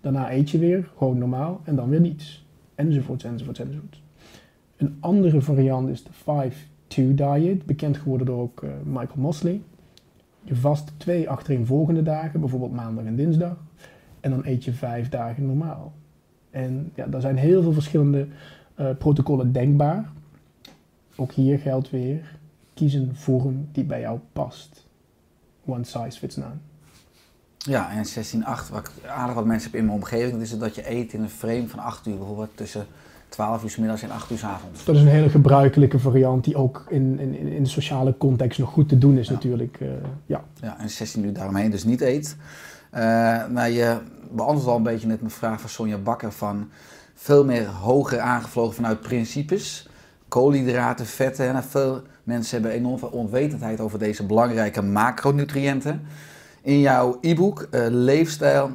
Daarna 0.00 0.32
eet 0.32 0.50
je 0.50 0.58
weer 0.58 0.90
gewoon 0.96 1.18
normaal 1.18 1.60
en 1.64 1.76
dan 1.76 1.88
weer 1.88 2.00
niets. 2.00 2.46
Enzovoorts, 2.74 3.24
enzovoorts, 3.24 3.60
enzovoorts. 3.60 4.02
Een 4.76 4.96
andere 5.00 5.40
variant 5.40 5.88
is 5.88 6.04
de 6.04 6.10
5-2 6.12 7.14
diet, 7.14 7.66
bekend 7.66 7.96
geworden 7.96 8.26
door 8.26 8.40
ook 8.40 8.62
eh, 8.62 8.70
Michael 8.84 9.20
Mosley. 9.20 9.60
Je 10.44 10.56
vast 10.56 10.92
twee 10.96 11.30
achtereenvolgende 11.30 12.02
dagen, 12.02 12.40
bijvoorbeeld 12.40 12.72
maandag 12.72 13.04
en 13.04 13.16
dinsdag. 13.16 13.56
En 14.20 14.30
dan 14.30 14.42
eet 14.44 14.64
je 14.64 14.72
vijf 14.72 15.08
dagen 15.08 15.46
normaal. 15.46 15.92
En 16.50 16.92
ja, 16.94 17.06
daar 17.06 17.20
zijn 17.20 17.36
heel 17.36 17.62
veel 17.62 17.72
verschillende 17.72 18.26
eh, 18.74 18.90
protocollen 18.98 19.52
denkbaar. 19.52 20.10
Ook 21.16 21.32
hier 21.32 21.58
geldt 21.58 21.90
weer, 21.90 22.38
kies 22.74 22.94
een 22.94 23.16
vorm 23.16 23.68
die 23.72 23.84
bij 23.84 24.00
jou 24.00 24.18
past. 24.32 24.86
One 25.64 25.84
size 25.84 26.18
fits 26.18 26.36
none. 26.36 26.54
Ja, 27.58 27.90
en 27.90 28.06
16-8, 28.06 28.70
wat 28.70 28.88
ik 28.88 29.08
aardig 29.08 29.34
wat 29.34 29.46
mensen 29.46 29.70
heb 29.70 29.80
in 29.80 29.86
mijn 29.86 29.98
omgeving, 29.98 30.40
is 30.40 30.58
dat 30.58 30.74
je 30.74 30.90
eet 30.90 31.12
in 31.12 31.22
een 31.22 31.28
frame 31.28 31.68
van 31.68 31.78
8 31.78 32.06
uur, 32.06 32.16
bijvoorbeeld 32.16 32.56
tussen 32.56 32.86
12 33.32 33.62
uur 33.62 33.70
's 33.70 33.76
middags 33.76 34.02
en 34.02 34.10
8 34.10 34.30
uur 34.30 34.38
's 34.38 34.44
avonds. 34.44 34.84
Dat 34.84 34.94
is 34.94 35.00
een 35.00 35.08
hele 35.08 35.28
gebruikelijke 35.28 35.98
variant 35.98 36.44
die 36.44 36.56
ook 36.56 36.84
in, 36.88 37.18
in, 37.18 37.34
in 37.34 37.62
de 37.62 37.68
sociale 37.68 38.16
context 38.18 38.58
nog 38.58 38.70
goed 38.70 38.88
te 38.88 38.98
doen 38.98 39.18
is 39.18 39.26
Ja. 39.26 39.32
natuurlijk. 39.32 39.76
eh, 39.80 39.88
ja. 40.26 40.44
Ja, 40.60 40.78
en 40.78 40.90
16 40.90 41.24
uur 41.24 41.32
daaromheen 41.32 41.70
dus 41.70 41.84
niet 41.84 42.00
eet. 42.00 42.36
Nou, 43.50 43.66
je 43.68 43.98
beantwoordt 44.30 44.68
al 44.70 44.76
een 44.76 44.82
beetje 44.82 45.06
net 45.06 45.20
mijn 45.20 45.32
vraag 45.32 45.60
van 45.60 45.70
Sonja 45.70 45.96
Bakker 45.98 46.32
van 46.32 46.70
veel 47.14 47.44
meer 47.44 47.66
hoger 47.66 48.20
aangevlogen 48.20 48.74
vanuit 48.74 49.00
principes. 49.00 49.88
Koolhydraten, 50.28 51.06
vetten. 51.06 51.54
En 51.54 51.62
veel 51.64 52.02
mensen 52.24 52.60
hebben 52.60 52.78
enorm 52.78 52.98
veel 52.98 53.08
onwetendheid 53.08 53.80
over 53.80 53.98
deze 53.98 54.26
belangrijke 54.26 54.82
macronutriënten. 54.82 56.02
In 56.62 56.80
jouw 56.80 57.18
e-book 57.20 57.62
eh, 57.70 57.86
Leefstijl 57.88 58.70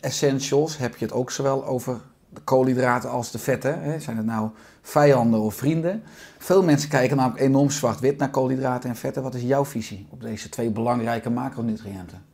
Essentials 0.00 0.78
heb 0.78 0.96
je 0.96 1.04
het 1.04 1.14
ook 1.14 1.30
zowel 1.30 1.66
over 1.66 2.00
de 2.32 2.40
koolhydraten 2.44 3.10
als 3.10 3.30
de 3.30 3.38
vetten. 3.38 3.82
Hè? 3.82 4.00
Zijn 4.00 4.16
het 4.16 4.26
nou 4.26 4.50
vijanden 4.82 5.40
of 5.40 5.54
vrienden? 5.54 6.02
Veel 6.38 6.62
mensen 6.62 6.88
kijken 6.88 7.16
namelijk 7.16 7.42
enorm 7.42 7.70
zwart-wit 7.70 8.18
naar 8.18 8.30
koolhydraten 8.30 8.90
en 8.90 8.96
vetten. 8.96 9.22
Wat 9.22 9.34
is 9.34 9.42
jouw 9.42 9.64
visie 9.64 10.06
op 10.10 10.20
deze 10.20 10.48
twee 10.48 10.70
belangrijke 10.70 11.30
macronutriënten? 11.30 12.30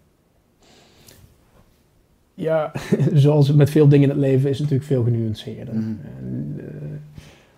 ja, 2.38 2.72
zoals 3.12 3.52
met 3.52 3.70
veel 3.70 3.88
dingen 3.88 4.08
in 4.08 4.14
het 4.14 4.24
leven 4.24 4.50
is 4.50 4.58
het 4.58 4.70
natuurlijk 4.70 4.84
veel 4.84 5.04
genuanceerder. 5.04 5.74
Mhm. 5.74 5.94
En, 6.18 6.54
eh, 6.58 6.64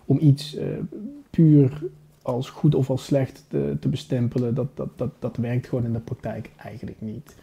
om 0.05 0.17
iets 0.19 0.55
eh, 0.55 0.67
puur 1.29 1.83
als 2.21 2.49
goed 2.49 2.75
of 2.75 2.89
als 2.89 3.05
slecht 3.05 3.45
te, 3.47 3.77
te 3.79 3.87
bestempelen, 3.87 4.55
dat, 4.55 4.67
dat, 4.73 4.89
dat, 4.95 5.11
dat 5.19 5.37
werkt 5.37 5.67
gewoon 5.67 5.85
in 5.85 5.93
de 5.93 5.99
praktijk 5.99 6.49
eigenlijk 6.57 6.97
niet. 7.01 7.35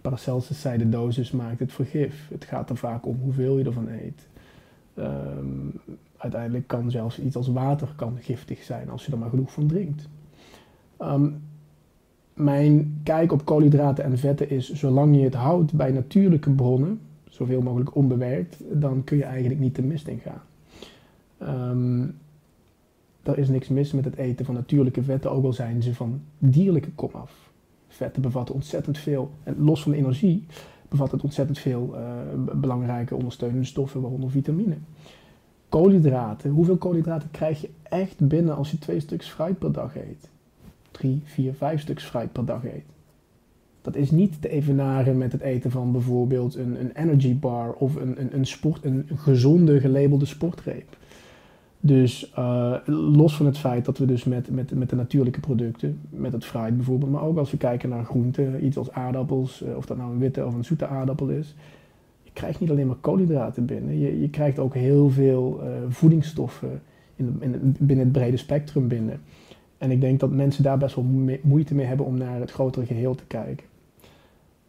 Paracelsus 0.00 0.60
zei 0.60 0.78
de 0.78 0.88
dosis 0.88 1.30
maakt 1.30 1.58
het 1.58 1.72
vergif. 1.72 2.28
Het 2.30 2.44
gaat 2.44 2.70
er 2.70 2.76
vaak 2.76 3.06
om 3.06 3.18
hoeveel 3.22 3.58
je 3.58 3.64
ervan 3.64 3.88
eet. 3.88 4.26
Ehm, 4.96 5.68
uiteindelijk 6.16 6.66
kan 6.66 6.90
zelfs 6.90 7.20
iets 7.20 7.36
als 7.36 7.48
water 7.48 7.88
kan 7.96 8.16
giftig 8.20 8.62
zijn 8.62 8.90
als 8.90 9.06
je 9.06 9.12
er 9.12 9.18
maar 9.18 9.30
genoeg 9.30 9.52
van 9.52 9.66
drinkt. 9.66 10.08
Ehm, 10.96 11.28
mijn 12.34 13.00
kijk 13.02 13.32
op 13.32 13.44
koolhydraten 13.44 14.04
en 14.04 14.18
vetten 14.18 14.50
is, 14.50 14.72
zolang 14.72 15.16
je 15.16 15.22
het 15.22 15.34
houdt 15.34 15.72
bij 15.72 15.90
natuurlijke 15.90 16.50
bronnen, 16.50 17.00
zoveel 17.28 17.62
mogelijk 17.62 17.94
onbewerkt, 17.94 18.56
dan 18.72 19.04
kun 19.04 19.16
je 19.16 19.24
eigenlijk 19.24 19.60
niet 19.60 19.76
de 19.76 19.82
mist 19.82 20.08
in 20.08 20.18
gaan. 20.18 20.42
Ehm, 21.38 22.08
er 23.22 23.38
is 23.38 23.48
niks 23.48 23.68
mis 23.68 23.92
met 23.92 24.04
het 24.04 24.16
eten 24.16 24.44
van 24.44 24.54
natuurlijke 24.54 25.02
vetten, 25.02 25.30
ook 25.30 25.44
al 25.44 25.52
zijn 25.52 25.82
ze 25.82 25.94
van 25.94 26.20
dierlijke 26.38 26.90
komaf. 26.94 27.50
Vetten 27.88 28.22
bevatten 28.22 28.54
ontzettend 28.54 28.98
veel, 28.98 29.30
en 29.42 29.54
los 29.58 29.82
van 29.82 29.92
energie, 29.92 30.46
bevat 30.88 31.10
het 31.12 31.22
ontzettend 31.22 31.58
veel 31.58 31.94
uh, 31.94 32.00
belangrijke 32.54 33.14
ondersteunende 33.14 33.64
stoffen, 33.64 34.00
waaronder 34.00 34.30
vitamine. 34.30 34.76
Koolhydraten, 35.68 36.50
hoeveel 36.50 36.76
koolhydraten 36.76 37.30
krijg 37.30 37.60
je 37.60 37.70
echt 37.82 38.28
binnen 38.28 38.56
als 38.56 38.70
je 38.70 38.78
twee 38.78 39.00
stuks 39.00 39.28
fruit 39.28 39.58
per 39.58 39.72
dag 39.72 39.96
eet? 39.96 40.28
Drie, 40.90 41.20
vier, 41.24 41.54
vijf 41.54 41.80
stuks 41.80 42.04
fruit 42.04 42.32
per 42.32 42.44
dag 42.44 42.64
eet. 42.64 42.84
Dat 43.82 43.96
is 43.96 44.10
niet 44.10 44.42
te 44.42 44.48
evenaren 44.48 45.18
met 45.18 45.32
het 45.32 45.40
eten 45.40 45.70
van 45.70 45.92
bijvoorbeeld 45.92 46.54
een, 46.54 46.80
een 46.80 46.90
energy 46.94 47.38
bar 47.38 47.72
of 47.72 47.94
een, 47.94 48.20
een, 48.20 48.34
een, 48.34 48.46
sport, 48.46 48.84
een 48.84 49.08
gezonde 49.14 49.80
gelabelde 49.80 50.26
sportreep. 50.26 50.96
Dus 51.86 52.32
uh, 52.38 52.76
los 52.86 53.36
van 53.36 53.46
het 53.46 53.58
feit 53.58 53.84
dat 53.84 53.98
we 53.98 54.06
dus 54.06 54.24
met, 54.24 54.50
met, 54.50 54.74
met 54.74 54.90
de 54.90 54.96
natuurlijke 54.96 55.40
producten, 55.40 56.00
met 56.08 56.32
het 56.32 56.44
fruit 56.44 56.76
bijvoorbeeld, 56.76 57.10
maar 57.10 57.22
ook 57.22 57.38
als 57.38 57.50
we 57.50 57.56
kijken 57.56 57.88
naar 57.88 58.04
groenten, 58.04 58.64
iets 58.64 58.76
als 58.76 58.92
aardappels, 58.92 59.62
uh, 59.62 59.76
of 59.76 59.86
dat 59.86 59.96
nou 59.96 60.12
een 60.12 60.18
witte 60.18 60.46
of 60.46 60.54
een 60.54 60.64
zoete 60.64 60.86
aardappel 60.86 61.28
is, 61.28 61.54
je 62.22 62.30
krijgt 62.32 62.60
niet 62.60 62.70
alleen 62.70 62.86
maar 62.86 62.96
koolhydraten 62.96 63.64
binnen, 63.64 63.98
je, 63.98 64.20
je 64.20 64.30
krijgt 64.30 64.58
ook 64.58 64.74
heel 64.74 65.10
veel 65.10 65.60
uh, 65.62 65.68
voedingsstoffen 65.88 66.82
in, 67.16 67.36
in, 67.40 67.76
binnen 67.78 68.04
het 68.04 68.12
brede 68.12 68.36
spectrum 68.36 68.88
binnen. 68.88 69.20
En 69.78 69.90
ik 69.90 70.00
denk 70.00 70.20
dat 70.20 70.30
mensen 70.30 70.62
daar 70.62 70.78
best 70.78 70.94
wel 70.94 71.06
moeite 71.42 71.74
mee 71.74 71.86
hebben 71.86 72.06
om 72.06 72.16
naar 72.16 72.40
het 72.40 72.50
grotere 72.50 72.86
geheel 72.86 73.14
te 73.14 73.26
kijken. 73.26 73.66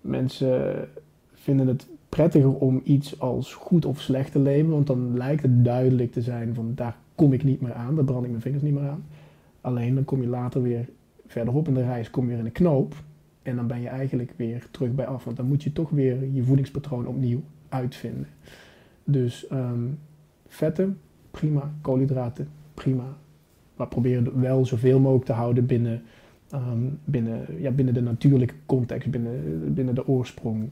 Mensen 0.02 0.88
vinden 1.34 1.68
het 1.68 1.88
prettiger 2.10 2.54
om 2.54 2.82
iets 2.84 3.20
als 3.20 3.54
goed 3.54 3.86
of 3.86 4.02
slecht 4.02 4.32
te 4.32 4.40
leven, 4.40 4.70
want 4.70 4.88
dan 4.88 5.18
lijkt 5.18 5.42
het 5.42 5.66
duidelijk 5.66 6.12
te 6.12 6.22
zijn 6.22 6.54
van 6.54 6.72
daar 6.76 6.98
kom 7.18 7.34
ik 7.34 7.44
niet 7.44 7.62
meer 7.62 7.74
aan, 7.74 7.96
daar 7.96 8.04
brand 8.04 8.24
ik 8.24 8.30
mijn 8.30 8.42
vingers 8.42 8.64
niet 8.64 8.74
meer 8.74 8.90
aan. 8.90 9.06
Alleen 9.62 9.96
dan 9.96 10.06
kom 10.06 10.22
je 10.22 10.28
later 10.28 10.62
weer 10.62 10.90
verderop 11.28 11.68
in 11.68 11.74
de 11.74 11.84
reis, 11.84 12.10
kom 12.10 12.24
je 12.24 12.30
weer 12.30 12.40
in 12.40 12.46
een 12.46 12.52
knoop 12.52 12.96
en 13.42 13.56
dan 13.56 13.68
ben 13.68 13.82
je 13.82 13.88
eigenlijk 13.88 14.34
weer 14.36 14.68
terug 14.72 14.96
bij 14.96 15.06
af, 15.06 15.24
want 15.24 15.38
dan 15.38 15.48
moet 15.48 15.64
je 15.64 15.74
toch 15.74 15.90
weer 15.90 16.32
je 16.32 16.44
voedingspatroon 16.44 17.08
opnieuw 17.08 17.42
uitvinden. 17.70 18.28
Dus 19.04 19.48
um, 19.52 20.00
vetten, 20.48 21.00
prima, 21.32 21.74
koolhydraten, 21.82 22.50
prima, 22.74 23.18
maar 23.76 23.88
probeer 23.88 24.40
wel 24.40 24.66
zoveel 24.66 25.00
mogelijk 25.00 25.26
te 25.26 25.34
houden 25.34 25.66
binnen, 25.66 26.02
um, 26.54 27.00
binnen, 27.04 27.62
ja, 27.62 27.72
binnen 27.72 27.94
de 27.94 28.02
natuurlijke 28.02 28.56
context, 28.66 29.10
binnen, 29.10 29.74
binnen 29.74 29.96
de 29.96 30.08
oorsprong 30.08 30.70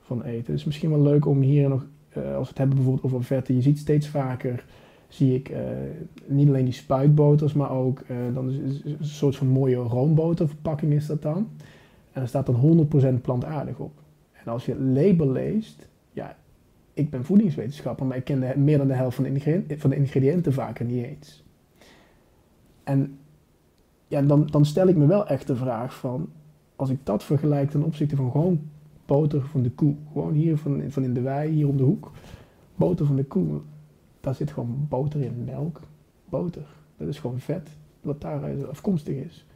van 0.00 0.22
eten. 0.22 0.54
Is 0.54 0.64
misschien 0.64 0.90
wel 0.90 1.02
leuk 1.02 1.26
om 1.26 1.40
hier 1.40 1.68
nog, 1.68 1.86
uh, 2.16 2.34
als 2.34 2.42
we 2.42 2.48
het 2.48 2.58
hebben 2.58 2.76
bijvoorbeeld 2.76 3.04
over 3.04 3.24
vetten, 3.24 3.54
je 3.54 3.62
ziet 3.62 3.78
steeds 3.78 4.08
vaker, 4.08 4.64
zie 5.08 5.34
ik 5.34 5.50
uh, 5.50 5.58
niet 6.26 6.48
alleen 6.48 6.64
die 6.64 6.72
spuitboters, 6.72 7.52
maar 7.52 7.70
ook 7.70 8.02
uh, 8.10 8.16
dan 8.34 8.50
is, 8.50 8.84
een 8.84 8.96
soort 9.00 9.36
van 9.36 9.46
mooie 9.46 9.76
roomboterverpakking 9.76 10.92
is 10.92 11.06
dat 11.06 11.22
dan. 11.22 11.48
En 12.12 12.22
er 12.22 12.28
staat 12.28 12.46
dan 12.46 12.88
100% 13.18 13.20
plantaardig 13.20 13.78
op. 13.78 13.92
En 14.32 14.52
als 14.52 14.66
je 14.66 14.72
het 14.72 14.80
label 14.80 15.30
leest, 15.30 15.88
ja, 16.12 16.36
ik 16.92 17.10
ben 17.10 17.24
voedingswetenschapper, 17.24 18.06
maar 18.06 18.16
ik 18.16 18.24
ken 18.24 18.64
meer 18.64 18.78
dan 18.78 18.86
de 18.86 18.94
helft 18.94 19.14
van 19.14 19.24
de, 19.24 19.30
ingrediënten, 19.30 19.78
van 19.78 19.90
de 19.90 19.96
ingrediënten 19.96 20.52
vaker 20.52 20.84
niet 20.84 21.04
eens. 21.04 21.44
En 22.84 23.18
ja, 24.08 24.22
dan, 24.22 24.46
dan 24.46 24.64
stel 24.64 24.88
ik 24.88 24.96
me 24.96 25.06
wel 25.06 25.26
echt 25.26 25.46
de 25.46 25.56
vraag 25.56 25.98
van, 25.98 26.28
als 26.76 26.90
ik 26.90 26.98
dat 27.02 27.24
vergelijk 27.24 27.70
ten 27.70 27.82
opzichte 27.82 28.16
van 28.16 28.30
gewoon 28.30 28.60
boter 29.06 29.42
van 29.42 29.62
de 29.62 29.70
koe. 29.70 29.94
Gewoon 30.12 30.32
hier 30.32 30.56
van, 30.56 30.82
van 30.88 31.04
in 31.04 31.14
de 31.14 31.20
wei, 31.20 31.50
hier 31.50 31.68
om 31.68 31.76
de 31.76 31.82
hoek. 31.82 32.10
Boter 32.74 33.06
van 33.06 33.16
de 33.16 33.24
koe. 33.24 33.60
Daar 34.28 34.36
zit 34.36 34.50
gewoon 34.50 34.86
boter 34.88 35.20
in, 35.20 35.44
melk, 35.44 35.80
boter. 36.28 36.66
Dat 36.96 37.08
is 37.08 37.18
gewoon 37.18 37.40
vet, 37.40 37.68
wat 38.00 38.20
daaruit 38.20 38.68
afkomstig 38.68 39.14
is. 39.14 39.46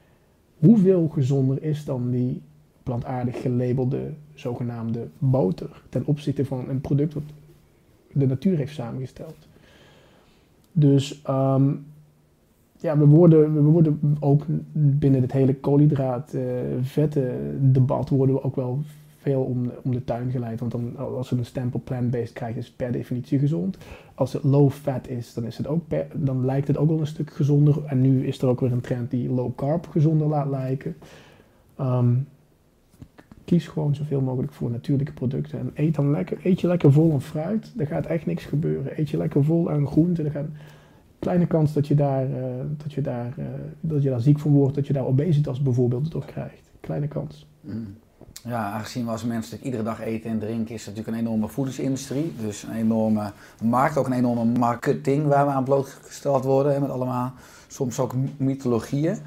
Hoeveel 0.59 1.09
gezonder 1.09 1.63
is 1.63 1.85
dan 1.85 2.11
die 2.11 2.43
plantaardig 2.83 3.41
gelabelde 3.41 4.13
zogenaamde 4.35 5.09
boter 5.19 5.83
ten 5.89 6.07
opzichte 6.07 6.45
van 6.45 6.69
een 6.69 6.81
product 6.81 7.15
wat 7.15 7.23
de 8.13 8.27
natuur 8.27 8.57
heeft 8.57 8.75
samengesteld? 8.75 9.37
Dus 10.73 11.23
um, 11.29 11.85
ja, 12.79 12.99
we 12.99 13.07
worden, 13.07 13.55
we 13.55 13.61
worden 13.61 14.17
ook 14.21 14.45
binnen 14.73 15.23
het 15.23 15.33
hele 15.33 15.55
koolhydraat, 15.55 16.35
uh, 16.35 16.43
vette 16.81 17.41
debat 17.61 18.09
worden 18.09 18.35
we 18.35 18.43
ook 18.43 18.57
wel 18.57 18.83
veel 19.23 19.43
om, 19.43 19.71
om 19.83 19.93
de 19.93 20.05
tuin 20.05 20.31
geleid. 20.31 20.61
Want 20.61 20.73
dan, 20.73 20.97
als 20.97 21.31
we 21.31 21.37
een 21.37 21.45
stempel 21.45 21.81
plant-based 21.85 22.33
krijgen, 22.33 22.59
is 22.59 22.67
het 22.67 22.77
per 22.77 22.93
definitie 22.93 23.39
gezond. 23.39 23.79
Als 24.15 24.33
het 24.33 24.43
low 24.43 24.71
fat 24.71 25.09
is, 25.09 25.35
dan, 25.35 25.45
is 25.45 25.57
het 25.57 25.67
ook 25.67 25.83
dan 26.15 26.45
lijkt 26.45 26.69
het 26.69 26.77
ook 26.77 26.89
wel 26.89 27.01
een 27.01 27.07
stuk 27.07 27.31
gezonder. 27.31 27.85
En 27.87 28.01
nu 28.01 28.27
is 28.27 28.43
er 28.43 28.49
ook 28.49 28.61
weer 28.61 28.73
een 28.73 28.81
trend 28.81 29.11
die 29.11 29.31
low 29.31 29.55
carb 29.57 29.87
gezonder 29.87 30.27
laat 30.27 30.49
lijken. 30.49 30.97
Um, 31.81 32.27
kies 33.45 33.69
gewoon 33.69 33.95
zoveel 33.95 34.21
mogelijk 34.21 34.53
voor 34.53 34.71
natuurlijke 34.71 35.13
producten. 35.13 35.59
En 35.59 35.71
eet 35.75 35.95
dan 35.95 36.11
lekker, 36.11 36.39
eet 36.43 36.61
je 36.61 36.67
lekker 36.67 36.93
vol 36.93 37.13
aan 37.13 37.23
fruit. 37.23 37.73
Er 37.77 37.87
gaat 37.87 38.07
echt 38.07 38.27
niks 38.27 38.45
gebeuren. 38.45 39.01
Eet 39.01 39.11
je 39.11 39.17
lekker 39.17 39.45
vol 39.45 39.71
aan 39.71 39.87
groenten. 39.87 40.25
Er 40.25 40.31
gaat 40.31 40.49
kleine 41.19 41.47
kans 41.47 41.73
dat 41.73 41.87
je 41.87 41.95
daar, 41.95 42.31
uh, 42.31 42.37
dat 42.77 42.93
je 42.93 43.01
daar, 43.01 43.35
uh, 43.39 43.45
dat 43.81 44.03
je 44.03 44.09
daar 44.09 44.21
ziek 44.21 44.39
van 44.39 44.53
wordt. 44.53 44.75
Dat 44.75 44.87
je 44.87 44.93
daar 44.93 45.07
obesitas 45.07 45.63
bijvoorbeeld 45.63 46.11
door 46.11 46.25
krijgt. 46.25 46.71
Kleine 46.81 47.09
kans. 47.09 47.47
Mm. 47.61 47.95
Ja, 48.45 48.71
aangezien 48.73 49.05
we 49.05 49.11
als 49.11 49.25
mensen 49.25 49.59
iedere 49.63 49.83
dag 49.83 50.01
eten 50.01 50.31
en 50.31 50.39
drinken, 50.39 50.75
is 50.75 50.87
het 50.87 50.95
natuurlijk 50.95 51.17
een 51.17 51.27
enorme 51.27 51.49
voedingsindustrie. 51.49 52.35
Dus 52.41 52.63
een 52.63 52.75
enorme 52.75 53.33
markt, 53.63 53.97
ook 53.97 54.07
een 54.07 54.13
enorme 54.13 54.45
marketing 54.45 55.27
waar 55.27 55.47
we 55.47 55.53
aan 55.53 55.65
blootgesteld 55.65 56.45
worden. 56.45 56.73
Hè, 56.73 56.81
met 56.81 56.91
allemaal 56.91 57.33
soms 57.69 57.99
ook 57.99 58.15
mythologieën. 58.37 59.19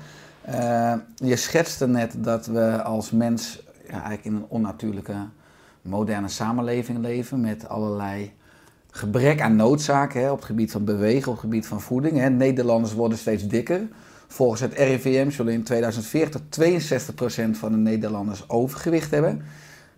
Uh, 0.50 0.94
je 1.16 1.36
schetste 1.36 1.88
net 1.88 2.16
dat 2.18 2.46
we 2.46 2.84
als 2.84 3.12
mens 3.12 3.64
eigenlijk 3.88 4.26
in 4.26 4.36
een 4.36 4.46
onnatuurlijke 4.48 5.16
moderne 5.82 6.28
samenleving 6.28 7.00
leven. 7.00 7.42
Met 7.42 7.68
allerlei 7.70 8.34
gebrek 8.92 9.42
aan 9.42 9.56
noodzaken 9.56 10.22
hè, 10.22 10.32
op 10.32 10.38
het 10.38 10.46
gebied 10.46 10.72
van 10.72 10.84
bewegen, 10.84 11.28
op 11.28 11.34
het 11.34 11.44
gebied 11.44 11.68
van 11.68 11.82
voeding. 11.82 12.18
Hè. 12.18 12.30
Nederlanders 12.30 12.94
worden 12.94 13.18
steeds 13.18 13.48
dikker. 13.48 13.82
Volgens 14.36 14.62
het 14.62 14.74
RIVM 14.74 15.30
zullen 15.30 15.54
in 15.54 15.64
2040 15.64 16.42
62% 16.42 17.50
van 17.52 17.72
de 17.72 17.78
Nederlanders 17.78 18.50
overgewicht 18.50 19.12
hebben. 19.12 19.42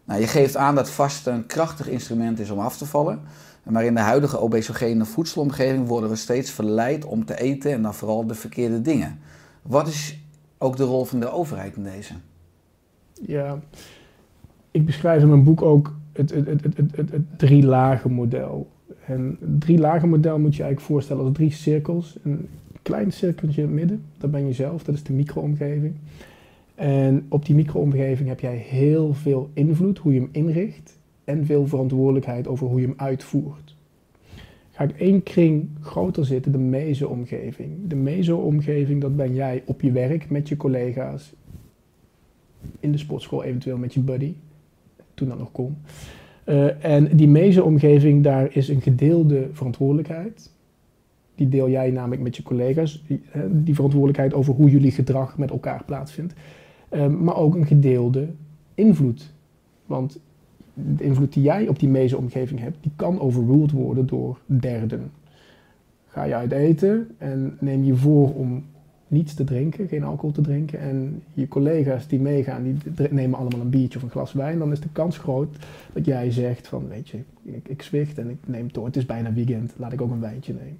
Nou, 0.05 0.19
je 0.19 0.27
geeft 0.27 0.55
aan 0.55 0.75
dat 0.75 0.89
vast 0.89 1.27
een 1.27 1.45
krachtig 1.45 1.89
instrument 1.89 2.39
is 2.39 2.49
om 2.49 2.59
af 2.59 2.77
te 2.77 2.85
vallen. 2.85 3.19
Maar 3.63 3.85
in 3.85 3.93
de 3.93 3.99
huidige 3.99 4.39
obesogene 4.39 5.05
voedselomgeving 5.05 5.87
worden 5.87 6.09
we 6.09 6.15
steeds 6.15 6.51
verleid 6.51 7.05
om 7.05 7.25
te 7.25 7.39
eten 7.39 7.71
en 7.71 7.81
dan 7.81 7.93
vooral 7.93 8.27
de 8.27 8.33
verkeerde 8.33 8.81
dingen. 8.81 9.19
Wat 9.61 9.87
is 9.87 10.19
ook 10.57 10.77
de 10.77 10.83
rol 10.83 11.05
van 11.05 11.19
de 11.19 11.31
overheid 11.31 11.75
in 11.75 11.83
deze? 11.83 12.13
Ja, 13.13 13.59
ik 14.71 14.85
beschrijf 14.85 15.21
in 15.21 15.29
mijn 15.29 15.43
boek 15.43 15.61
ook 15.61 15.95
het, 16.13 16.29
het, 16.29 16.47
het, 16.47 17.11
het 17.11 17.37
drie 17.37 17.65
lagen 17.65 18.11
model. 18.11 18.69
En 19.05 19.37
het 19.39 19.61
drie 19.61 19.77
lagen 19.77 20.09
model 20.09 20.39
moet 20.39 20.55
je 20.55 20.63
eigenlijk 20.63 20.91
voorstellen 20.91 21.23
als 21.23 21.33
drie 21.33 21.51
cirkels. 21.51 22.17
En 22.23 22.49
klein 22.87 23.11
cirkeltje 23.11 23.61
in 23.61 23.67
het 23.67 23.75
midden, 23.75 24.03
dat 24.17 24.31
ben 24.31 24.47
je 24.47 24.53
zelf, 24.53 24.83
dat 24.83 24.95
is 24.95 25.03
de 25.03 25.13
micro-omgeving. 25.13 25.95
En 26.75 27.25
op 27.29 27.45
die 27.45 27.55
micro-omgeving 27.55 28.29
heb 28.29 28.39
jij 28.39 28.55
heel 28.55 29.13
veel 29.13 29.49
invloed, 29.53 29.97
hoe 29.97 30.13
je 30.13 30.19
hem 30.19 30.29
inricht, 30.31 30.99
en 31.23 31.45
veel 31.45 31.67
verantwoordelijkheid 31.67 32.47
over 32.47 32.67
hoe 32.67 32.79
je 32.79 32.87
hem 32.87 32.95
uitvoert. 32.97 33.75
Ga 34.71 34.83
ik 34.83 34.99
één 34.99 35.23
kring 35.23 35.69
groter 35.81 36.25
zitten, 36.25 36.51
de 36.51 36.57
meso-omgeving. 36.57 37.71
De 37.87 37.95
meso-omgeving, 37.95 39.01
dat 39.01 39.15
ben 39.15 39.33
jij 39.33 39.63
op 39.65 39.81
je 39.81 39.91
werk 39.91 40.29
met 40.29 40.49
je 40.49 40.57
collega's, 40.57 41.33
in 42.79 42.91
de 42.91 42.97
sportschool 42.97 43.43
eventueel 43.43 43.77
met 43.77 43.93
je 43.93 43.99
buddy, 43.99 44.33
toen 45.13 45.27
dat 45.27 45.37
nog 45.37 45.51
kon. 45.51 45.77
Uh, 46.45 46.85
en 46.85 47.17
die 47.17 47.27
meso-omgeving, 47.27 48.23
daar 48.23 48.55
is 48.55 48.67
een 48.67 48.81
gedeelde 48.81 49.47
verantwoordelijkheid 49.51 50.55
die 51.37 51.49
deel 51.49 51.69
jij 51.69 51.91
namelijk 51.91 52.21
met 52.21 52.35
je 52.35 52.43
collega's. 52.43 53.03
Die, 53.07 53.21
die 53.51 53.75
verantwoordelijkheid 53.75 54.33
over 54.33 54.53
hoe 54.53 54.69
jullie 54.69 54.91
gedrag 54.91 55.37
met 55.37 55.49
elkaar 55.49 55.83
plaatsvindt. 55.83 56.33
Um, 56.91 57.23
maar 57.23 57.35
ook 57.35 57.55
een 57.55 57.65
gedeelde 57.65 58.27
invloed. 58.73 59.33
Want 59.85 60.19
de 60.73 61.03
invloed 61.03 61.33
die 61.33 61.43
jij 61.43 61.67
op 61.67 61.79
die 61.79 61.89
meezeomgeving 61.89 62.59
hebt, 62.59 62.77
die 62.81 62.91
kan 62.95 63.19
overruled 63.19 63.71
worden 63.71 64.07
door 64.07 64.39
derden. 64.45 65.11
Ga 66.07 66.23
je 66.23 66.35
uit 66.35 66.51
eten 66.51 67.07
en 67.17 67.57
neem 67.59 67.83
je 67.83 67.95
voor 67.95 68.33
om 68.33 68.63
niets 69.07 69.33
te 69.33 69.43
drinken, 69.43 69.87
geen 69.87 70.03
alcohol 70.03 70.31
te 70.31 70.41
drinken. 70.41 70.79
En 70.79 71.23
je 71.33 71.47
collega's 71.47 72.07
die 72.07 72.19
meegaan, 72.19 72.63
die 72.63 72.75
nemen 73.09 73.39
allemaal 73.39 73.61
een 73.61 73.69
biertje 73.69 73.97
of 73.97 74.03
een 74.03 74.09
glas 74.09 74.33
wijn. 74.33 74.59
Dan 74.59 74.71
is 74.71 74.79
de 74.79 74.91
kans 74.91 75.17
groot 75.17 75.55
dat 75.93 76.05
jij 76.05 76.31
zegt 76.31 76.67
van, 76.67 76.87
weet 76.87 77.09
je, 77.09 77.17
ik, 77.43 77.67
ik 77.67 77.81
zwicht 77.81 78.17
en 78.17 78.29
ik 78.29 78.37
neem 78.45 78.71
door. 78.71 78.85
Het 78.85 78.95
is 78.95 79.05
bijna 79.05 79.33
weekend, 79.33 79.73
laat 79.77 79.93
ik 79.93 80.01
ook 80.01 80.11
een 80.11 80.19
wijntje 80.19 80.53
nemen. 80.53 80.77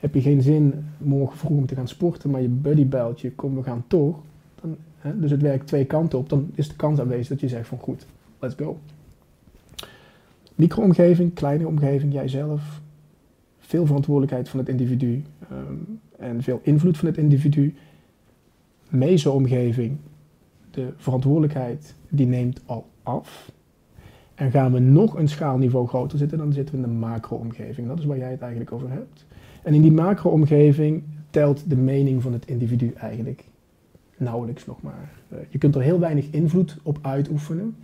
Heb 0.00 0.14
je 0.14 0.20
geen 0.20 0.42
zin 0.42 0.84
morgen 0.98 1.38
vroeg 1.38 1.58
om 1.58 1.66
te 1.66 1.74
gaan 1.74 1.88
sporten, 1.88 2.30
maar 2.30 2.42
je 2.42 2.48
buddy 2.48 2.86
belt 2.86 3.20
je, 3.20 3.32
kom 3.32 3.54
we 3.54 3.62
gaan 3.62 3.84
toch. 3.86 4.22
Dan, 4.60 4.76
hè, 4.98 5.20
dus 5.20 5.30
het 5.30 5.42
werkt 5.42 5.66
twee 5.66 5.84
kanten 5.84 6.18
op. 6.18 6.28
Dan 6.28 6.50
is 6.54 6.68
de 6.68 6.76
kans 6.76 7.00
aanwezig 7.00 7.28
dat 7.28 7.40
je 7.40 7.48
zegt 7.48 7.68
van 7.68 7.78
goed, 7.78 8.06
let's 8.38 8.54
go. 8.54 8.78
Micro-omgeving, 10.54 11.34
kleine 11.34 11.66
omgeving, 11.66 12.12
jijzelf. 12.12 12.80
Veel 13.58 13.86
verantwoordelijkheid 13.86 14.48
van 14.48 14.58
het 14.58 14.68
individu 14.68 15.22
ehm, 15.50 15.74
en 16.18 16.42
veel 16.42 16.60
invloed 16.62 16.98
van 16.98 17.08
het 17.08 17.16
individu. 17.16 17.74
Meso-omgeving, 18.88 19.96
de 20.70 20.92
verantwoordelijkheid, 20.96 21.94
die 22.08 22.26
neemt 22.26 22.60
al 22.66 22.86
af. 23.02 23.52
En 24.34 24.50
gaan 24.50 24.72
we 24.72 24.78
nog 24.78 25.16
een 25.16 25.28
schaalniveau 25.28 25.86
groter 25.86 26.18
zitten, 26.18 26.38
dan 26.38 26.52
zitten 26.52 26.74
we 26.74 26.80
in 26.82 26.88
de 26.88 26.98
macro-omgeving. 26.98 27.88
Dat 27.88 27.98
is 27.98 28.04
waar 28.04 28.18
jij 28.18 28.30
het 28.30 28.40
eigenlijk 28.40 28.72
over 28.72 28.90
hebt. 28.90 29.26
En 29.62 29.74
in 29.74 29.82
die 29.82 29.92
macro-omgeving 29.92 31.02
telt 31.30 31.70
de 31.70 31.76
mening 31.76 32.22
van 32.22 32.32
het 32.32 32.46
individu 32.46 32.92
eigenlijk 32.96 33.44
nauwelijks 34.16 34.66
nog 34.66 34.82
maar. 34.82 35.10
Eh, 35.28 35.38
je 35.48 35.58
kunt 35.58 35.74
er 35.74 35.80
heel 35.80 36.00
weinig 36.00 36.26
invloed 36.30 36.76
op 36.82 36.98
uitoefenen. 37.02 37.76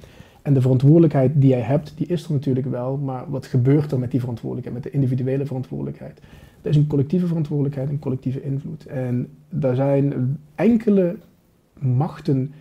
En 0.43 0.55
de 0.55 0.61
verantwoordelijkheid 0.61 1.33
die 1.35 1.51
jij 1.51 1.61
hebt, 1.61 1.93
die 1.97 2.07
is 2.07 2.25
er 2.25 2.33
natuurlijk 2.33 2.67
wel, 2.67 2.97
maar 2.97 3.31
wat 3.31 3.47
gebeurt 3.47 3.93
er 3.93 3.99
met 3.99 4.11
die 4.11 4.21
verantwoordelijkheid, 4.21 4.83
met 4.83 4.93
de 4.93 4.99
individuele 4.99 5.47
verantwoordelijkheid? 5.47 6.21
Er 6.63 6.71
is 6.71 6.77
een 6.77 6.87
collectieve 6.87 7.27
verantwoordelijkheid, 7.27 7.89
een 7.89 7.99
collectieve 7.99 8.43
invloed. 8.43 8.87
En 8.87 9.29
er 9.61 9.75
zijn 9.75 10.39
enkele 10.55 11.17
machten 11.79 12.53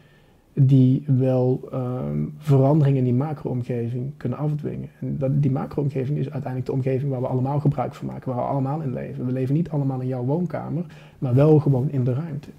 die 0.58 1.04
wel 1.08 1.68
ehm, 1.72 2.26
veranderingen 2.38 2.98
in 2.98 3.04
die 3.04 3.14
macro-omgeving 3.14 4.12
kunnen 4.18 4.38
afdwingen. 4.38 4.90
En 5.00 5.18
dat, 5.18 5.42
die 5.42 5.52
macro-omgeving 5.52 6.18
is 6.18 6.32
uiteindelijk 6.32 6.66
de 6.66 6.72
omgeving 6.72 7.12
waar 7.12 7.22
we 7.22 7.28
allemaal 7.28 7.60
gebruik 7.60 7.94
van 7.94 8.08
maken, 8.08 8.28
waar 8.28 8.44
we 8.44 8.50
allemaal 8.50 8.82
in 8.82 8.94
leven. 8.94 9.26
We 9.26 9.32
leven 9.32 9.56
niet 9.56 9.70
allemaal 9.70 10.02
in 10.02 10.08
jouw 10.08 10.24
woonkamer, 10.24 10.86
maar 11.20 11.34
wel 11.34 11.60
gewoon 11.60 11.90
in 11.90 12.04
de 12.04 12.14
ruimte. 12.14 12.50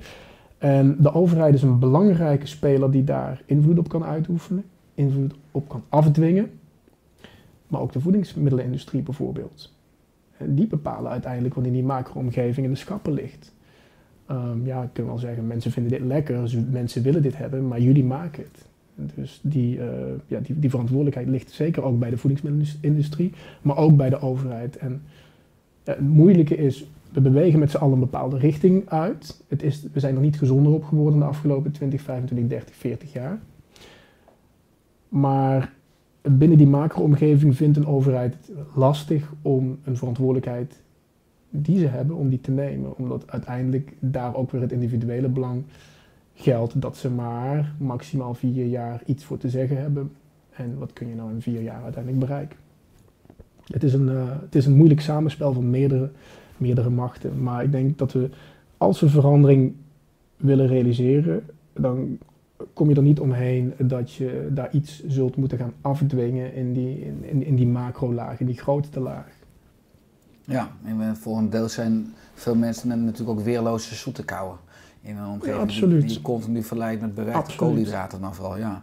En 0.58 0.96
de 0.98 1.14
overheid 1.14 1.54
is 1.54 1.62
een 1.62 1.78
belangrijke 1.78 2.46
speler 2.46 2.90
die 2.90 3.04
daar 3.04 3.42
invloed 3.46 3.78
op 3.78 3.88
kan 3.88 4.04
uitoefenen, 4.04 4.64
invloed 4.94 5.34
op 5.50 5.68
kan 5.68 5.82
afdwingen. 5.88 6.50
Maar 7.66 7.80
ook 7.80 7.92
de 7.92 8.00
voedingsmiddelenindustrie 8.00 9.02
bijvoorbeeld. 9.02 9.74
Die 10.44 10.66
bepalen 10.66 11.10
uiteindelijk 11.10 11.54
wat 11.54 11.64
in 11.64 11.72
die 11.72 11.84
macro-omgeving 11.84 12.66
in 12.66 12.72
de 12.72 12.78
schappen 12.78 13.12
ligt. 13.12 13.54
Ehm, 14.26 14.66
ja, 14.66 14.82
ik 14.82 14.88
kan 14.92 15.06
wel 15.06 15.18
zeggen, 15.18 15.46
mensen 15.46 15.70
vinden 15.70 15.92
dit 15.92 16.00
lekker, 16.00 16.64
mensen 16.70 17.02
willen 17.02 17.22
dit 17.22 17.36
hebben, 17.36 17.68
maar 17.68 17.80
jullie 17.80 18.04
maken 18.04 18.42
het. 18.42 18.64
Dus 19.14 19.40
die, 19.42 19.80
eh, 19.80 19.88
ja, 20.26 20.40
die, 20.40 20.58
die 20.58 20.70
verantwoordelijkheid 20.70 21.28
ligt 21.28 21.50
zeker 21.50 21.82
ook 21.82 21.98
bij 21.98 22.10
de 22.10 22.16
voedingsmiddelenindustrie, 22.16 23.32
maar 23.62 23.76
ook 23.76 23.96
bij 23.96 24.10
de 24.10 24.20
overheid. 24.20 24.76
En 24.76 25.02
het 25.84 26.00
moeilijke 26.00 26.56
is, 26.56 26.90
we 27.12 27.20
bewegen 27.20 27.58
met 27.58 27.70
z'n 27.70 27.76
allen 27.76 27.94
een 27.94 28.00
bepaalde 28.00 28.38
richting 28.38 28.88
uit. 28.88 29.42
Het 29.48 29.62
is, 29.62 29.86
we 29.92 30.00
zijn 30.00 30.14
er 30.14 30.20
niet 30.20 30.38
gezonder 30.38 30.72
op 30.72 30.84
geworden 30.84 31.18
de 31.18 31.24
afgelopen 31.24 31.72
20, 31.72 32.00
25, 32.00 32.48
30, 32.48 32.74
40 32.74 33.12
jaar. 33.12 33.38
Maar 35.08 35.72
binnen 36.22 36.58
die 36.58 36.66
macro-omgeving 36.66 37.56
vindt 37.56 37.76
een 37.76 37.86
overheid 37.86 38.34
het 38.34 38.66
lastig 38.74 39.32
om 39.42 39.78
een 39.84 39.96
verantwoordelijkheid 39.96 40.82
die 41.50 41.78
ze 41.78 41.86
hebben, 41.86 42.16
om 42.16 42.28
die 42.28 42.40
te 42.40 42.50
nemen. 42.50 42.96
Omdat 42.96 43.30
uiteindelijk 43.30 43.92
daar 43.98 44.34
ook 44.34 44.50
weer 44.50 44.60
het 44.60 44.72
individuele 44.72 45.28
belang 45.28 45.62
geldt 46.34 46.80
dat 46.80 46.96
ze 46.96 47.10
maar 47.10 47.74
maximaal 47.78 48.34
vier 48.34 48.66
jaar 48.66 49.02
iets 49.06 49.24
voor 49.24 49.38
te 49.38 49.48
zeggen 49.48 49.76
hebben. 49.76 50.12
En 50.50 50.78
wat 50.78 50.92
kun 50.92 51.08
je 51.08 51.14
nou 51.14 51.30
in 51.30 51.42
vier 51.42 51.62
jaar 51.62 51.82
uiteindelijk 51.82 52.24
bereiken? 52.24 52.58
Het 53.66 53.82
is 53.82 53.92
een, 53.92 54.08
eh, 54.08 54.40
het 54.40 54.54
is 54.54 54.66
een 54.66 54.76
moeilijk 54.76 55.00
samenspel 55.00 55.52
van 55.52 55.70
meerdere, 55.70 56.10
meerdere 56.56 56.90
machten. 56.90 57.42
Maar 57.42 57.64
ik 57.64 57.72
denk 57.72 57.98
dat 57.98 58.12
we, 58.12 58.30
als 58.76 59.00
we 59.00 59.08
verandering 59.08 59.74
willen 60.36 60.66
realiseren, 60.66 61.44
dan 61.72 62.18
kom 62.72 62.88
je 62.88 62.94
er 62.94 63.02
niet 63.02 63.20
omheen 63.20 63.72
dat 63.78 64.12
je 64.12 64.48
daar 64.52 64.72
iets 64.72 65.06
zult 65.06 65.36
moeten 65.36 65.58
gaan 65.58 65.72
afdwingen 65.80 66.54
in 66.54 66.72
die, 66.72 67.04
in, 67.22 67.42
in, 67.42 67.56
die 67.56 67.66
macro-laag, 67.66 68.40
in 68.40 68.46
die 68.46 68.58
grootste 68.58 69.00
laag. 69.00 69.35
Ja, 70.46 70.68
en 70.84 71.16
voor 71.16 71.38
een 71.38 71.50
deel 71.50 71.68
zijn 71.68 72.14
veel 72.34 72.54
mensen 72.54 73.04
natuurlijk 73.04 73.38
ook 73.38 73.44
weerloze 73.44 73.94
zoete 73.94 74.24
kouwen. 74.24 74.56
In 75.00 75.16
een 75.16 75.26
omgeving 75.26 75.54
die- 75.54 75.62
absoluut. 75.62 76.00
die 76.02 76.12
je 76.12 76.22
continu 76.22 76.62
verleidt 76.62 77.00
met 77.00 77.14
bewerkte 77.14 77.56
koolhydraten 77.56 78.20
dan 78.20 78.34
vooral, 78.34 78.58
ja. 78.58 78.82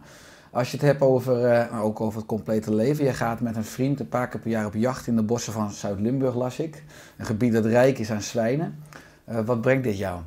Als 0.50 0.70
je 0.70 0.76
het 0.76 0.86
hebt 0.86 1.00
over, 1.00 1.44
eh, 1.44 1.84
ook 1.84 2.00
over 2.00 2.18
het 2.18 2.28
complete 2.28 2.74
leven. 2.74 3.04
Je 3.04 3.12
gaat 3.12 3.40
met 3.40 3.56
een 3.56 3.64
vriend 3.64 4.00
een 4.00 4.08
paar 4.08 4.28
keer 4.28 4.40
per 4.40 4.50
jaar 4.50 4.66
op 4.66 4.74
jacht 4.74 5.06
in 5.06 5.16
de 5.16 5.22
bossen 5.22 5.52
van 5.52 5.70
Zuid-Limburg, 5.70 6.34
las 6.34 6.58
ik. 6.58 6.82
Een 7.16 7.26
gebied 7.26 7.52
dat 7.52 7.64
rijk 7.64 7.98
is 7.98 8.10
aan 8.10 8.22
zwijnen. 8.22 8.74
Eh, 9.24 9.40
wat 9.44 9.60
brengt 9.60 9.84
dit 9.84 9.98
jou? 9.98 10.20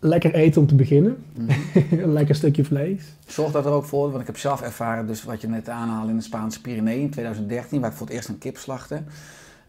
Lekker 0.00 0.34
eten 0.34 0.60
om 0.60 0.66
te 0.66 0.74
beginnen. 0.74 1.24
Mhm. 1.34 1.50
een 1.90 2.12
lekker 2.18 2.34
stukje 2.34 2.64
vlees. 2.64 3.02
Zorg 3.26 3.52
dat 3.52 3.66
er 3.66 3.72
ook 3.72 3.84
voor, 3.84 4.08
want 4.08 4.20
ik 4.20 4.26
heb 4.26 4.38
zelf 4.38 4.60
ervaren, 4.62 5.06
dus 5.06 5.24
wat 5.24 5.40
je 5.40 5.48
net 5.48 5.68
aanhaalde 5.68 6.10
in 6.10 6.16
de 6.16 6.22
Spaanse 6.22 6.60
Pyreneeën 6.60 7.00
in 7.00 7.10
2013, 7.10 7.80
waar 7.80 7.90
ik 7.90 7.96
voor 7.96 8.06
het 8.06 8.14
eerst 8.16 8.28
een 8.28 8.38
kip 8.38 8.56
slachtte. 8.56 9.02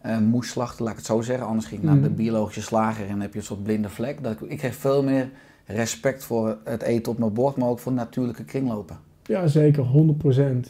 Eh, 0.00 0.18
moest 0.18 0.50
slachten, 0.50 0.82
laat 0.84 0.92
ik 0.92 0.98
het 0.98 1.06
zo 1.06 1.20
zeggen. 1.20 1.46
Anders 1.46 1.66
ging 1.66 1.80
ik 1.80 1.86
naar 1.86 1.96
Mhm. 1.96 2.04
de 2.04 2.10
biologische 2.10 2.62
slager 2.62 3.08
en 3.08 3.20
heb 3.20 3.32
je 3.32 3.38
een 3.38 3.44
soort 3.44 3.62
blinde 3.62 3.88
vlek. 3.88 4.22
Dat 4.22 4.32
ik, 4.32 4.40
ik 4.40 4.58
kreeg 4.58 4.74
veel 4.74 5.02
meer 5.02 5.30
respect 5.66 6.24
voor 6.24 6.56
het 6.64 6.82
eten 6.82 7.12
op 7.12 7.18
mijn 7.18 7.32
bord, 7.32 7.56
maar 7.56 7.68
ook 7.68 7.78
voor 7.78 7.92
natuurlijke 7.92 8.44
kringlopen. 8.44 8.96
Ja, 9.22 9.46
zeker, 9.46 9.82
100%. 9.82 10.68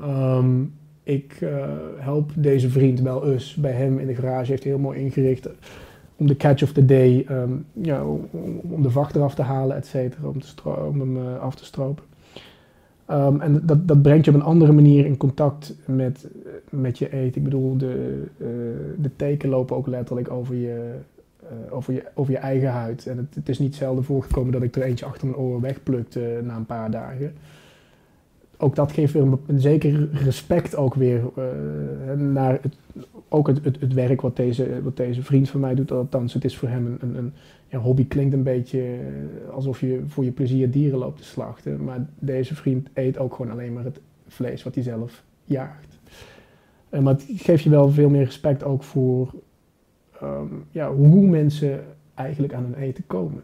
Ehm, 0.00 0.62
ik 1.02 1.38
eh, 1.40 1.68
help 1.98 2.30
deze 2.34 2.70
vriend 2.70 3.00
wel 3.00 3.26
us 3.26 3.54
bij 3.54 3.72
hem 3.72 3.98
in 3.98 4.06
de 4.06 4.14
garage. 4.14 4.50
Heeft 4.50 4.62
hij 4.62 4.72
heel 4.72 4.80
mooi 4.80 4.98
ingericht 4.98 5.48
om 6.16 6.26
de 6.26 6.36
catch 6.36 6.62
of 6.62 6.72
the 6.72 6.84
day, 6.84 7.24
ehm, 7.28 7.52
ja, 7.72 8.04
om, 8.04 8.28
om 8.70 8.82
de 8.82 8.90
vacht 8.90 9.14
eraf 9.16 9.34
te 9.34 9.42
halen, 9.42 9.76
et 9.76 9.86
cetera, 9.86 10.26
om, 10.88 11.00
hem 11.00 11.16
eh, 11.16 11.40
af 11.40 11.54
te 11.54 11.64
stropen. 11.64 12.04
Ehm, 13.06 13.40
en 13.40 13.60
dat, 13.62 13.88
dat 13.88 14.02
brengt 14.02 14.24
je 14.24 14.30
op 14.30 14.36
een 14.36 14.42
andere 14.42 14.72
manier 14.72 15.06
in 15.06 15.16
contact 15.16 15.74
met, 15.84 16.28
met 16.70 16.98
je 16.98 17.12
eten. 17.12 17.36
Ik 17.36 17.44
bedoel, 17.44 17.76
de, 17.76 18.22
eh, 18.38 18.46
de 18.98 19.10
teken 19.16 19.48
lopen 19.48 19.76
ook 19.76 19.86
letterlijk 19.86 20.30
over 20.30 20.54
je, 20.54 20.94
eh, 21.40 21.48
over 21.70 21.92
je, 21.92 22.04
over 22.14 22.32
je 22.32 22.38
eigen 22.38 22.70
huid. 22.70 23.06
En 23.06 23.28
het, 23.34 23.48
is 23.48 23.58
niet 23.58 23.74
zelden 23.74 24.04
voorgekomen 24.04 24.52
dat 24.52 24.62
ik 24.62 24.76
er 24.76 24.82
eentje 24.82 25.06
achter 25.06 25.26
mijn 25.26 25.38
oren 25.38 25.60
wegplukte 25.60 26.40
na 26.44 26.56
een 26.56 26.66
paar 26.66 26.90
dagen. 26.90 27.32
Ook 28.56 28.74
dat 28.74 28.92
geeft 28.92 29.12
weer 29.12 29.22
een, 29.22 29.38
een 29.46 29.60
zeker 29.60 30.08
respect 30.12 30.76
ook 30.76 30.94
weer 30.94 31.22
eh, 31.36 32.18
naar 32.18 32.58
het, 32.62 32.76
ook 33.28 33.46
het, 33.46 33.64
het, 33.64 33.92
werk 33.92 34.20
wat 34.20 34.36
deze, 34.36 34.82
wat 34.82 34.96
deze 34.96 35.22
vriend 35.22 35.50
van 35.50 35.60
mij 35.60 35.74
doet. 35.74 35.92
Althans, 35.92 36.34
het 36.34 36.44
is 36.44 36.56
voor 36.56 36.68
hem 36.68 36.98
een, 37.00 37.16
een 37.16 37.32
hobby 37.78 38.06
klinkt 38.06 38.34
een 38.34 38.42
beetje 38.42 38.80
eh, 38.80 39.54
alsof 39.54 39.80
je 39.80 40.02
voor 40.06 40.24
je 40.24 40.30
plezier 40.30 40.70
dieren 40.70 40.98
loopt 40.98 41.18
te 41.18 41.24
slachten. 41.24 41.84
Maar 41.84 42.06
deze 42.18 42.54
vriend 42.54 42.88
eet 42.92 43.18
ook 43.18 43.34
gewoon 43.34 43.52
alleen 43.52 43.72
maar 43.72 43.84
het 43.84 44.00
vlees 44.26 44.62
wat 44.62 44.74
hij 44.74 44.84
zelf 44.84 45.24
jaagt. 45.44 45.98
Eh, 46.88 47.00
maar 47.00 47.12
het 47.12 47.26
geeft 47.28 47.62
je 47.62 47.70
wel 47.70 47.90
veel 47.90 48.08
meer 48.08 48.24
respect 48.24 48.64
ook 48.64 48.82
voor 48.82 49.34
ehm, 50.20 50.54
ja, 50.70 50.92
hoe 50.92 51.26
mensen 51.26 51.84
eigenlijk 52.14 52.54
aan 52.54 52.64
hun 52.64 52.74
eten 52.74 53.06
komen. 53.06 53.42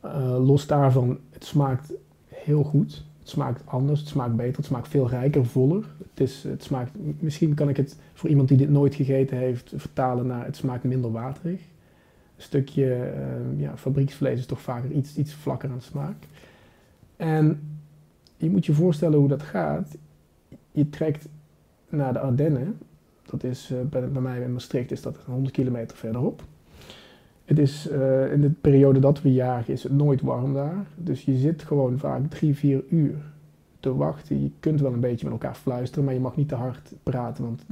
Eh, 0.00 0.46
los 0.46 0.66
daarvan, 0.66 1.18
het 1.30 1.44
smaakt 1.44 1.92
heel 2.28 2.62
goed. 2.62 3.04
Het 3.18 3.28
smaakt 3.28 3.62
anders, 3.64 4.00
het 4.00 4.08
smaakt 4.08 4.36
beter, 4.36 4.56
het 4.56 4.64
smaakt 4.64 4.88
veel 4.88 5.08
rijker, 5.08 5.46
voller. 5.46 5.84
Het, 6.10 6.20
is, 6.20 6.42
het 6.42 6.62
smaakt, 6.62 6.90
misschien 7.18 7.54
kan 7.54 7.68
ik 7.68 7.76
het 7.76 7.96
voor 8.12 8.28
iemand 8.28 8.48
die 8.48 8.56
dit 8.56 8.70
nooit 8.70 8.94
gegeten 8.94 9.36
heeft 9.36 9.72
vertalen 9.76 10.26
naar 10.26 10.44
het 10.44 10.56
smaakt 10.56 10.84
minder 10.84 11.12
waterig. 11.12 11.60
Stukje 12.42 12.94
eh, 12.94 13.60
ja, 13.60 13.76
fabrieksvlees 13.76 14.38
is 14.38 14.46
toch 14.46 14.60
vaker 14.60 14.90
iets, 14.90 15.16
iets 15.16 15.34
vlakker 15.34 15.70
aan 15.70 15.80
smaak. 15.80 16.16
En 17.16 17.60
je 18.36 18.50
moet 18.50 18.66
je 18.66 18.72
voorstellen 18.72 19.18
hoe 19.18 19.28
dat 19.28 19.42
gaat. 19.42 19.96
Je 20.72 20.88
trekt 20.88 21.28
naar 21.88 22.12
de 22.12 22.18
Ardennen. 22.18 22.78
Dat 23.24 23.44
is 23.44 23.70
eh, 23.70 23.80
bij, 23.80 24.20
mij 24.20 24.40
in 24.40 24.52
Maastricht 24.52 24.90
is 24.90 25.02
dat 25.02 25.16
100 25.26 25.54
kilometer 25.54 25.96
verderop. 25.96 26.42
Het 27.44 27.58
is 27.58 27.88
eh, 27.88 28.32
in 28.32 28.40
de 28.40 28.50
periode 28.50 28.98
dat 28.98 29.22
we 29.22 29.32
jagen 29.32 29.72
is 29.72 29.82
het 29.82 29.92
nooit 29.92 30.20
warm 30.20 30.54
daar. 30.54 30.86
Dus 30.96 31.24
je 31.24 31.36
zit 31.36 31.62
gewoon 31.62 31.98
vaak 31.98 32.30
drie, 32.30 32.56
vier 32.56 32.84
uur 32.88 33.14
te 33.80 33.96
wachten. 33.96 34.42
Je 34.42 34.50
kunt 34.60 34.80
wel 34.80 34.92
een 34.92 35.00
beetje 35.00 35.24
met 35.24 35.32
elkaar 35.32 35.56
fluisteren, 35.56 36.04
maar 36.04 36.14
je 36.14 36.20
mag 36.20 36.36
niet 36.36 36.48
te 36.48 36.54
hard 36.54 36.92
praten, 37.02 37.44
want 37.44 37.64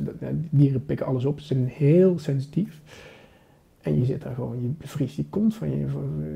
dieren 0.50 0.84
pikken 0.86 1.06
alles 1.06 1.24
op. 1.24 1.40
Ze 1.40 1.46
zijn 1.46 1.66
heel 1.66 2.18
sensitief. 2.18 2.80
En 3.80 3.98
je 3.98 4.04
zit 4.04 4.22
daar 4.22 4.34
gewoon, 4.34 4.62
je 4.62 4.68
bevriest 4.68 5.16
die 5.16 5.26
kont 5.30 5.54
van 5.54 5.70
je, 5.70 5.86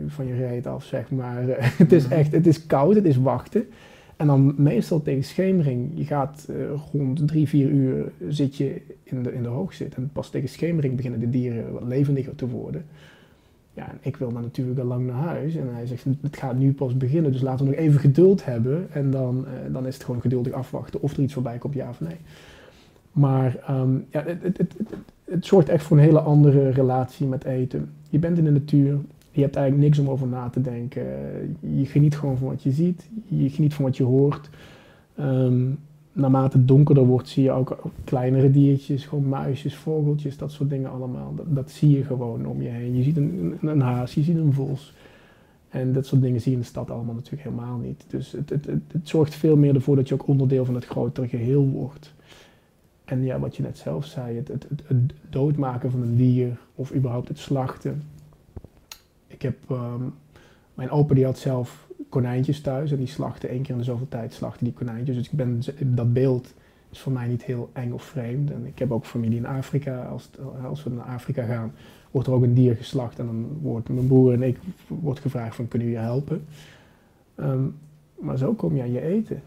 van, 0.07 0.27
je 0.27 0.35
reet 0.35 0.67
af, 0.67 0.85
zeg 0.85 1.11
maar. 1.11 1.45
het 1.79 1.93
is 1.93 2.09
echt, 2.09 2.33
het 2.33 2.47
is 2.47 2.67
koud, 2.67 2.95
het 2.95 3.05
is 3.05 3.17
wachten. 3.17 3.67
En 4.17 4.27
dan 4.27 4.55
meestal 4.57 5.03
tegen 5.03 5.25
schemering, 5.25 5.91
je 5.95 6.05
gaat 6.05 6.47
eh, 6.49 6.57
rond 6.93 7.29
drie, 7.29 7.49
vier 7.49 7.69
uur 7.69 8.13
zit 8.29 8.57
je 8.57 8.83
in 9.03 9.23
de, 9.23 9.35
in 9.35 9.43
de 9.43 9.49
hoogzit. 9.49 9.95
En 9.95 10.11
pas 10.13 10.31
tegen 10.31 10.49
schemering 10.49 10.97
beginnen 10.97 11.21
de 11.21 11.31
dieren 11.31 11.73
wat 11.73 11.85
levendiger 11.85 12.35
te 12.35 12.49
worden. 12.49 12.85
Ja, 13.75 13.91
en 13.91 13.99
ik 14.01 14.17
wil 14.17 14.33
dan 14.33 14.43
natuurlijk 14.43 14.79
al 14.79 14.85
lang 14.85 15.07
naar 15.07 15.17
huis. 15.17 15.55
En 15.55 15.75
hij 15.75 15.87
zegt, 15.87 16.05
het 16.21 16.37
gaat 16.37 16.57
nu 16.57 16.73
pas 16.73 16.97
beginnen, 16.97 17.33
dus 17.33 17.41
laten 17.41 17.65
we 17.65 17.71
nog 17.71 17.81
even 17.81 18.01
geduld 18.01 18.45
hebben. 18.45 18.87
En 18.93 19.11
dan, 19.11 19.47
eh, 19.47 19.73
dan 19.73 19.87
is 19.87 19.95
het 19.95 20.05
gewoon 20.05 20.21
geduldig 20.21 20.53
afwachten 20.53 21.03
of 21.03 21.13
er 21.13 21.23
iets 21.23 21.33
voorbij 21.33 21.59
komt, 21.59 21.75
ja 21.75 21.89
of 21.89 22.01
nee. 22.01 22.17
Maar 23.13 23.57
ehm, 23.67 23.95
ja, 24.11 24.25
het, 24.25 24.43
het, 24.43 24.59
het, 24.59 24.75
het, 25.25 25.47
zorgt 25.47 25.69
echt 25.69 25.85
voor 25.85 25.97
een 25.97 26.03
hele 26.03 26.21
andere 26.21 26.69
relatie 26.69 27.27
met 27.27 27.45
eten. 27.45 27.91
Je 28.11 28.19
bent 28.19 28.39
in 28.39 28.45
de 28.45 28.51
natuur, 28.51 28.99
je 29.31 29.41
hebt 29.41 29.57
eigenlijk 29.57 29.87
niks 29.87 29.99
om 29.99 30.11
over 30.11 30.27
na 30.27 30.49
te 30.49 30.61
denken. 30.61 31.05
Je 31.61 31.87
geniet 31.87 32.17
gewoon 32.17 32.39
van 32.39 32.49
wat 32.49 32.63
je 32.63 32.71
ziet, 32.71 33.09
je 33.29 33.51
geniet 33.51 33.75
van 33.75 33.85
wat 33.85 33.97
je 33.97 34.05
hoort. 34.05 34.51
Ehm, 35.15 35.63
naarmate 36.13 36.57
het 36.57 36.69
donkerder 36.69 37.05
wordt, 37.05 37.29
zie 37.29 37.43
je 37.43 37.51
ook 37.51 37.79
kleinere 38.05 38.51
diertjes, 38.51 39.07
gewoon 39.07 39.29
muisjes, 39.29 39.77
vogeltjes, 39.77 40.37
dat 40.37 40.53
soort 40.53 40.71
dingen 40.71 40.91
allemaal. 40.91 41.35
Dat, 41.47 41.71
zie 41.71 41.91
je 41.91 42.05
gewoon 42.05 42.47
om 42.47 42.63
je 42.63 42.69
heen. 42.69 42.97
Je 42.97 43.03
ziet 43.03 43.17
een, 43.17 43.81
haas, 43.81 44.15
je 44.15 44.23
ziet 44.23 44.37
een 44.37 44.53
vos. 44.53 44.95
En 45.69 45.93
dat 45.93 46.07
soort 46.07 46.23
dingen 46.23 46.41
zie 46.41 46.51
je 46.51 46.57
in 46.57 46.63
de 46.63 46.69
stad 46.69 46.91
allemaal 46.91 47.15
natuurlijk 47.15 47.43
helemaal 47.43 47.79
niet. 47.79 48.05
Dus 48.09 48.33
het, 48.33 48.51
het, 48.51 48.67
het 48.67 49.09
zorgt 49.09 49.35
veel 49.35 49.57
meer 49.57 49.75
ervoor 49.75 49.97
dat 49.97 50.09
je 50.09 50.15
ook 50.15 50.29
onderdeel 50.29 50.65
van 50.65 50.75
het 50.75 50.85
grotere 50.85 51.29
geheel 51.29 51.69
wordt. 51.69 52.15
En 53.05 53.25
ja, 53.25 53.39
wat 53.39 53.57
je 53.57 53.63
net 53.63 53.79
zelf 53.79 54.05
zei, 54.05 54.37
het, 54.37 54.49
het, 54.49 54.67
het, 54.69 55.13
doodmaken 55.31 55.91
van 55.91 56.03
een 56.03 56.17
dier 56.17 56.59
of 56.75 56.95
überhaupt 56.95 57.29
het 57.29 57.39
slachten. 57.39 58.03
Ik 59.27 59.43
heb, 59.43 59.57
ehm, 59.71 60.03
mijn 60.75 60.91
opa 60.91 61.15
die 61.15 61.25
had 61.25 61.39
zelf 61.39 61.89
konijntjes 62.09 62.61
thuis 62.61 62.91
en 62.91 62.97
die 62.97 63.07
slachten 63.07 63.49
één 63.49 63.63
keer 63.63 63.71
in 63.71 63.79
de 63.79 63.85
zoveel 63.85 64.09
tijd 64.09 64.33
slachten 64.33 64.65
die 64.65 64.75
konijntjes. 64.75 65.17
Dus 65.17 65.27
ik 65.27 65.33
ben, 65.33 65.63
dat 65.95 66.13
beeld 66.13 66.55
is 66.91 67.01
voor 67.01 67.13
mij 67.13 67.27
niet 67.27 67.45
heel 67.45 67.71
eng 67.73 67.93
of 67.93 68.03
vreemd. 68.03 68.51
En 68.51 68.67
ik 68.67 68.79
heb 68.79 68.93
ook 68.93 69.05
familie 69.05 69.39
in 69.39 69.47
Afrika. 69.47 70.05
Als, 70.05 70.31
als 70.65 70.85
we 70.85 70.91
naar 70.91 71.05
Afrika 71.05 71.45
gaan, 71.45 71.73
wordt 72.11 72.29
er 72.29 72.35
ook 72.35 72.43
een 72.43 72.55
dier 72.55 72.77
geslacht 72.77 73.19
en 73.19 73.27
dan 73.27 73.59
wordt 73.63 73.89
mijn 73.89 74.07
broer 74.07 74.33
en 74.33 74.43
ik 74.43 74.59
wordt 74.87 75.21
gevraagd 75.21 75.57
van 75.57 75.69
kunnen 75.69 75.89
jullie 75.89 76.03
helpen. 76.03 76.45
Ehm, 77.35 77.65
maar 78.21 78.39
zo 78.39 78.53
kom 78.53 78.77
je 78.77 78.83
aan 78.83 78.93
je 78.93 79.01
eten. 79.01 79.43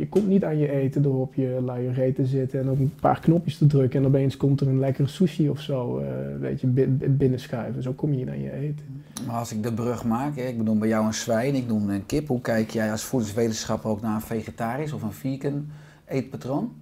Je 0.00 0.08
komt 0.08 0.28
niet 0.28 0.44
aan 0.44 0.58
je 0.58 0.70
eten 0.70 1.02
door 1.02 1.20
op 1.20 1.34
je 1.34 1.58
luie 1.64 1.92
reet 1.92 2.14
te 2.14 2.26
zitten 2.26 2.60
en 2.60 2.70
op 2.70 2.78
een 2.78 2.92
paar 3.00 3.20
knopjes 3.20 3.58
te 3.58 3.66
drukken 3.66 4.00
en 4.00 4.06
opeens 4.06 4.36
komt 4.36 4.60
er 4.60 4.68
een 4.68 4.78
lekkere 4.78 5.08
sushi 5.08 5.48
of 5.48 5.60
zo, 5.60 5.98
eh, 5.98 6.06
weet 6.40 6.60
je, 6.60 6.66
bi- 6.66 6.86
bi- 6.86 7.08
binnenschuiven. 7.08 7.82
Zo 7.82 7.92
kom 7.92 8.10
je 8.10 8.16
niet 8.16 8.28
aan 8.28 8.40
je 8.42 8.52
eten. 8.52 8.84
Maar 9.26 9.36
als 9.36 9.52
ik 9.52 9.62
de 9.62 9.72
brug 9.72 10.04
maak, 10.04 10.36
hè, 10.36 10.42
ik 10.42 10.58
bedoel 10.58 10.78
bij 10.78 10.88
jou 10.88 11.06
een 11.06 11.14
zwijn, 11.14 11.54
ik 11.54 11.66
noem 11.66 11.90
een 11.90 12.06
kip. 12.06 12.28
Hoe 12.28 12.40
kijk 12.40 12.70
jij 12.70 12.90
als 12.90 13.02
voedingswetenschapper 13.02 13.90
ook 13.90 14.00
naar 14.00 14.14
een 14.14 14.20
vegetarisch 14.20 14.92
of 14.92 15.02
een 15.02 15.12
vegan 15.12 15.66
eetpatroon? 16.06 16.72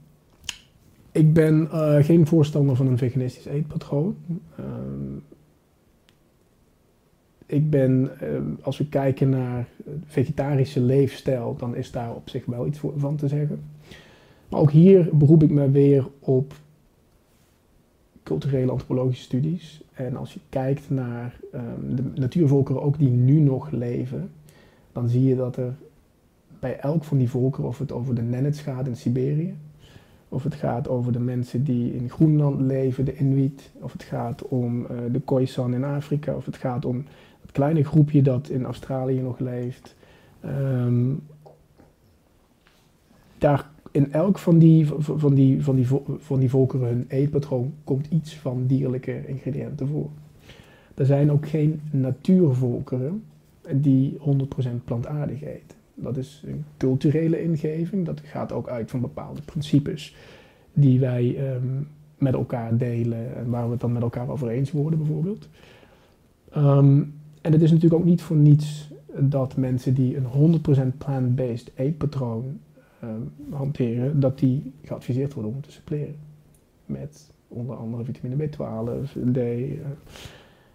Ik 1.13 1.33
ben 1.33 1.69
eh, 1.73 2.05
geen 2.05 2.27
voorstander 2.27 2.77
van 2.77 2.87
een 2.87 2.99
veganistisch 2.99 3.47
eetpatroon. 3.47 4.17
Ehm, 4.57 4.67
ik 7.49 7.71
ben, 7.71 8.11
ehm, 8.21 8.43
als 8.63 8.79
we 8.79 8.89
kijken 8.89 9.29
naar 9.29 9.69
vegetarische 10.07 10.81
leefstijl, 10.81 11.57
dan 11.57 11.77
is 11.77 11.91
daar 11.91 12.15
op 12.15 12.29
zich 12.29 12.45
wel 12.45 12.67
iets 12.67 12.79
voor, 12.79 12.93
van 12.97 13.17
te 13.17 13.29
zeggen. 13.29 13.61
Maar 14.49 14.61
ook 14.61 14.71
hier 14.71 15.09
beroep 15.13 15.43
ik 15.43 15.51
me 15.51 15.71
weer 15.71 16.09
op 16.19 16.55
culturele 18.23 18.71
antropologische 18.71 19.23
studies. 19.23 19.83
En 19.93 20.17
als 20.17 20.35
je 20.35 20.41
kijkt 20.49 20.91
naar 20.91 21.41
ehm, 21.53 21.95
de 21.95 22.03
natuurvolkeren 22.15 22.83
ook 22.83 22.99
die 22.99 23.11
nu 23.11 23.41
nog 23.41 23.71
leven, 23.71 24.31
dan 24.93 25.09
zie 25.09 25.25
je 25.25 25.37
dat 25.37 25.57
er 25.57 25.75
bij 26.61 26.79
elk 26.79 27.05
van 27.05 27.19
die 27.19 27.31
volkeren, 27.31 27.69
of 27.69 27.79
het 27.79 27.93
over 27.93 28.15
de 28.15 28.23
Nenets 28.23 28.61
gaat 28.61 28.87
in 28.87 28.97
Siberië, 28.97 29.55
of 30.29 30.43
het 30.43 30.55
gaat 30.55 30.89
over 30.89 31.13
de 31.13 31.21
mensen 31.21 31.65
die 31.65 31.95
in 31.95 32.11
Groenland 32.11 32.61
leven, 32.61 33.05
de 33.05 33.17
Inuit, 33.17 33.71
of 33.81 33.93
het 33.93 34.03
gaat 34.03 34.49
om 34.49 34.87
eh, 34.87 34.97
de 35.13 35.21
Khoisan 35.21 35.75
in 35.75 35.85
Afrika, 35.85 36.35
of 36.35 36.45
het 36.45 36.57
gaat 36.57 36.85
om 36.85 37.05
kleine 37.53 37.85
groepje 37.85 38.23
dat 38.23 38.49
in 38.49 38.65
Australië 38.65 39.21
nog 39.21 39.39
leeft. 39.39 39.97
Ehm, 40.41 41.15
daar 43.39 43.71
in 43.91 44.13
elk 44.13 44.39
van 44.39 44.59
die, 44.59 44.87
van, 44.99 45.35
die, 45.35 45.63
van, 45.65 45.77
die, 45.77 45.87
van 46.19 46.39
die 46.41 46.51
volkeren 46.51 46.89
hun 46.89 47.05
eetpatroon 47.09 47.73
komt 47.85 48.07
iets 48.07 48.37
van 48.37 48.67
dierlijke 48.67 49.27
ingrediënten 49.27 49.89
voor. 49.89 50.11
Er 50.95 51.07
zijn 51.07 51.33
ook 51.33 51.49
geen 51.49 51.81
natuurvolkeren 51.91 53.23
die 53.73 54.19
100% 54.19 54.85
plantaardig 54.85 55.43
eten. 55.43 55.77
Dat 55.95 56.17
is 56.17 56.43
een 56.47 56.65
culturele 56.77 57.43
ingeving. 57.43 58.07
Dat 58.07 58.21
gaat 58.21 58.53
ook 58.53 58.69
uit 58.69 58.91
van 58.91 59.01
bepaalde 59.01 59.43
principes 59.43 60.17
die 60.73 61.01
wij 61.01 61.37
ehm, 61.37 61.83
met 62.19 62.35
elkaar 62.35 62.77
delen 62.77 63.37
en 63.37 63.51
waar 63.51 63.65
we 63.65 63.71
het 63.71 63.81
dan 63.81 63.93
met 63.93 64.03
elkaar 64.03 64.29
over 64.29 64.49
eens 64.49 64.71
worden, 64.71 64.99
bijvoorbeeld. 64.99 65.49
Ehm, 66.51 67.03
en 67.49 67.55
het 67.55 67.63
is 67.63 67.71
natuurlijk 67.71 68.01
ook 68.01 68.09
niet 68.09 68.23
voor 68.23 68.37
niets 68.37 68.91
dat 69.19 69.57
mensen 69.57 69.95
die 69.95 70.17
een 70.17 70.61
100% 70.95 70.97
plant-based 70.99 71.71
eetpatroon 71.75 72.59
ehm, 73.01 73.21
hanteren, 73.51 74.21
dat 74.21 74.39
die 74.39 74.73
geadviseerd 74.83 75.35
worden 75.35 75.53
om 75.53 75.61
te 75.61 75.73
suppleren. 75.73 76.17
Met 76.87 77.31
onder 77.49 77.77
andere 77.77 78.05
vitamine 78.05 78.49
B12, 78.49 78.53
D. 79.33 79.37
eh. 79.37 79.87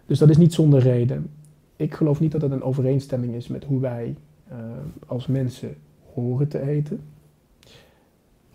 Dus 0.05 0.19
dat 0.19 0.29
is 0.29 0.37
niet 0.37 0.53
zonder 0.53 0.79
reden. 0.79 1.29
Ik 1.75 1.93
geloof 1.93 2.19
niet 2.19 2.31
dat 2.31 2.41
het 2.41 2.51
een 2.51 2.63
overeenstemming 2.63 3.33
is 3.33 3.47
met 3.47 3.63
hoe 3.63 3.79
wij 3.79 4.15
eh, 4.47 4.57
als 5.05 5.27
mensen 5.27 5.75
horen 6.13 6.47
te 6.47 6.61
eten. 6.61 6.99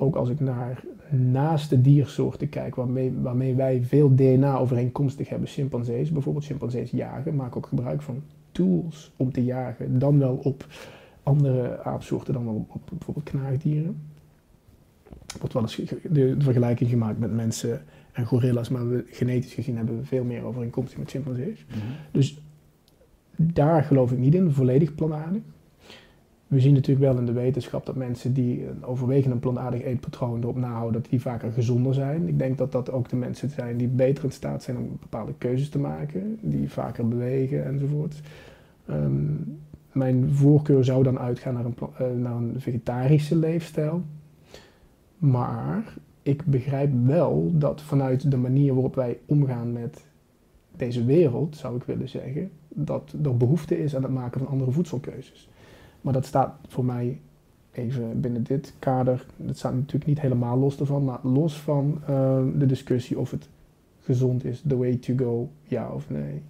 Ook 0.00 0.16
als 0.16 0.28
ik 0.28 0.40
naar 0.40 0.84
naaste 1.10 1.80
diersoorten 1.80 2.48
kijk, 2.48 2.74
waarmee, 2.74 3.12
waarmee 3.20 3.54
wij 3.54 3.82
veel 3.84 4.14
DNA 4.14 4.56
overeenkomstig 4.56 5.28
hebben. 5.28 5.48
Chimpansees, 5.48 6.12
bijvoorbeeld 6.12 6.44
chimpansees 6.44 6.90
jagen, 6.90 7.36
maken 7.36 7.56
ook 7.56 7.66
gebruik 7.66 8.02
van 8.02 8.22
tools 8.52 9.12
om 9.16 9.32
te 9.32 9.44
jagen. 9.44 9.98
Dan 9.98 10.18
wel 10.18 10.40
op 10.42 10.66
andere 11.22 11.82
aapsoorten, 11.82 12.34
dan 12.34 12.44
wel 12.44 12.54
op, 12.54 12.74
op 12.74 12.82
bijvoorbeeld 12.90 13.30
knaagdieren. 13.30 14.00
Er 15.26 15.38
wordt 15.38 15.54
wel 15.54 15.62
eens 15.62 15.82
de 16.10 16.34
vergelijking 16.38 16.90
gemaakt 16.90 17.18
met 17.18 17.32
mensen 17.32 17.82
en 18.12 18.26
gorilla's, 18.26 18.68
maar 18.68 18.88
we, 18.88 19.04
genetisch 19.06 19.54
gezien 19.54 19.76
hebben 19.76 19.98
we 19.98 20.04
veel 20.04 20.24
meer 20.24 20.42
overeenkomstig 20.42 20.98
met 20.98 21.10
chimpansees. 21.10 21.66
Dus 22.10 22.40
daar 23.36 23.82
geloof 23.82 24.12
ik 24.12 24.18
niet 24.18 24.34
in, 24.34 24.50
volledig 24.50 24.94
plantaardig. 24.94 25.42
We 26.48 26.60
zien 26.60 26.74
natuurlijk 26.74 27.12
wel 27.12 27.18
in 27.18 27.26
de 27.26 27.32
wetenschap 27.32 27.86
dat 27.86 27.96
mensen 27.96 28.32
die 28.32 28.68
een 28.68 28.84
overwegend 28.84 29.32
een 29.32 29.38
plantaardig 29.38 29.82
eetpatroon 29.82 30.42
erop 30.42 30.56
nahouden, 30.56 31.02
dat 31.02 31.10
die 31.10 31.20
vaker 31.20 31.52
gezonder 31.52 31.94
zijn. 31.94 32.28
Ik 32.28 32.38
denk 32.38 32.58
dat 32.58 32.72
dat 32.72 32.90
ook 32.90 33.08
de 33.08 33.16
mensen 33.16 33.50
zijn 33.50 33.76
die 33.76 33.88
beter 33.88 34.24
in 34.24 34.32
staat 34.32 34.62
zijn 34.62 34.76
om 34.76 34.98
bepaalde 35.00 35.34
keuzes 35.38 35.68
te 35.68 35.78
maken, 35.78 36.38
die 36.40 36.70
vaker 36.70 37.08
bewegen 37.08 37.64
enzovoort. 37.64 38.20
Ehm, 38.86 39.32
mijn 39.92 40.30
voorkeur 40.30 40.84
zou 40.84 41.02
dan 41.02 41.18
uitgaan 41.18 41.54
naar 41.54 41.64
een, 41.64 41.76
eh, 41.98 42.06
naar 42.16 42.36
een 42.36 42.54
vegetarische 42.56 43.36
leefstijl. 43.36 44.02
Maar 45.18 45.94
ik 46.22 46.44
begrijp 46.44 46.90
wel 47.04 47.50
dat 47.54 47.82
vanuit 47.82 48.30
de 48.30 48.36
manier 48.36 48.74
waarop 48.74 48.94
wij 48.94 49.18
omgaan 49.26 49.72
met 49.72 50.04
deze 50.76 51.04
wereld, 51.04 51.56
zou 51.56 51.76
ik 51.76 51.82
willen 51.82 52.08
zeggen, 52.08 52.50
dat 52.68 53.14
er 53.22 53.36
behoefte 53.36 53.82
is 53.82 53.96
aan 53.96 54.02
het 54.02 54.12
maken 54.12 54.40
van 54.40 54.48
andere 54.48 54.70
voedselkeuzes. 54.70 55.48
Maar 56.00 56.12
dat 56.12 56.26
staat 56.26 56.54
voor 56.68 56.84
mij 56.84 57.20
even 57.72 58.20
binnen 58.20 58.42
dit 58.42 58.74
kader, 58.78 59.26
dat 59.36 59.56
staat 59.56 59.74
natuurlijk 59.74 60.06
niet 60.06 60.20
helemaal 60.20 60.58
los 60.58 60.80
ervan, 60.80 61.04
maar 61.04 61.18
los 61.22 61.60
van 61.60 62.00
eh, 62.06 62.38
de 62.58 62.66
discussie 62.66 63.18
of 63.18 63.30
het 63.30 63.48
gezond 64.00 64.44
is, 64.44 64.62
the 64.66 64.76
way 64.76 64.96
to 64.96 65.14
go, 65.16 65.48
ja 65.62 65.90
of 65.90 66.10
nee. 66.10 66.42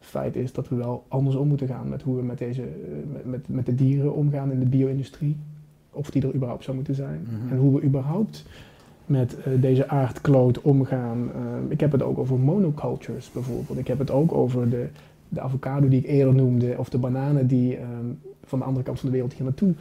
Feit 0.00 0.36
is 0.36 0.52
dat 0.52 0.68
we 0.68 0.76
wel 0.76 1.04
anders 1.08 1.36
om 1.36 1.48
moeten 1.48 1.66
gaan 1.66 1.88
met 1.88 2.02
hoe 2.02 2.16
we 2.16 2.22
met, 2.22 2.38
deze, 2.38 2.62
eh, 2.62 2.68
met, 3.12 3.26
met, 3.26 3.48
met 3.48 3.66
de 3.66 3.74
dieren 3.74 4.14
omgaan 4.14 4.52
in 4.52 4.60
de 4.60 4.66
bio-industrie. 4.66 5.36
Of 5.90 6.10
die 6.10 6.22
er 6.22 6.34
überhaupt 6.34 6.64
zou 6.64 6.76
moeten 6.76 6.94
zijn. 6.94 7.26
Mhm. 7.28 7.52
En 7.52 7.58
hoe 7.58 7.80
we 7.80 7.86
überhaupt 7.86 8.44
met 9.08 9.36
eh, 9.38 9.52
deze 9.60 9.88
aardkloot 9.88 10.60
omgaan. 10.60 11.30
Eh, 11.34 11.40
ik 11.68 11.80
heb 11.80 11.92
het 11.92 12.02
ook 12.02 12.18
over 12.18 12.38
monocultures 12.38 13.32
bijvoorbeeld. 13.32 13.78
Ik 13.78 13.86
heb 13.86 13.98
het 13.98 14.10
ook 14.10 14.32
over 14.32 14.70
de, 14.70 14.86
de 15.28 15.40
avocado 15.40 15.88
die 15.88 15.98
ik 15.98 16.06
eerder 16.06 16.34
noemde. 16.34 16.74
Of 16.78 16.88
de 16.88 16.98
bananen 16.98 17.46
die 17.46 17.76
ehm, 17.76 18.06
van 18.44 18.58
de 18.58 18.64
andere 18.64 18.84
kant 18.84 19.00
van 19.00 19.08
de 19.08 19.14
wereld 19.14 19.32
hier 19.32 19.44
naartoe 19.44 19.74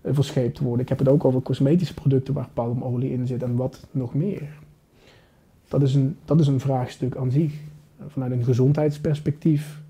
eh, 0.00 0.14
verscheept 0.14 0.58
worden. 0.58 0.80
Ik 0.80 0.88
heb 0.88 0.98
het 0.98 1.08
ook 1.08 1.24
over 1.24 1.42
cosmetische 1.42 1.94
producten 1.94 2.34
waar 2.34 2.48
palmolie 2.54 3.12
in 3.12 3.26
zit 3.26 3.42
en 3.42 3.56
wat 3.56 3.86
nog 3.90 4.14
meer. 4.14 4.48
Dat 5.68 5.82
is 5.82 5.94
een, 5.94 6.16
dat 6.24 6.40
is 6.40 6.46
een 6.46 6.60
vraagstuk 6.60 7.16
aan 7.16 7.30
zich. 7.30 7.54
Vanuit 8.06 8.32
een 8.32 8.44
gezondheidsperspectief, 8.44 9.82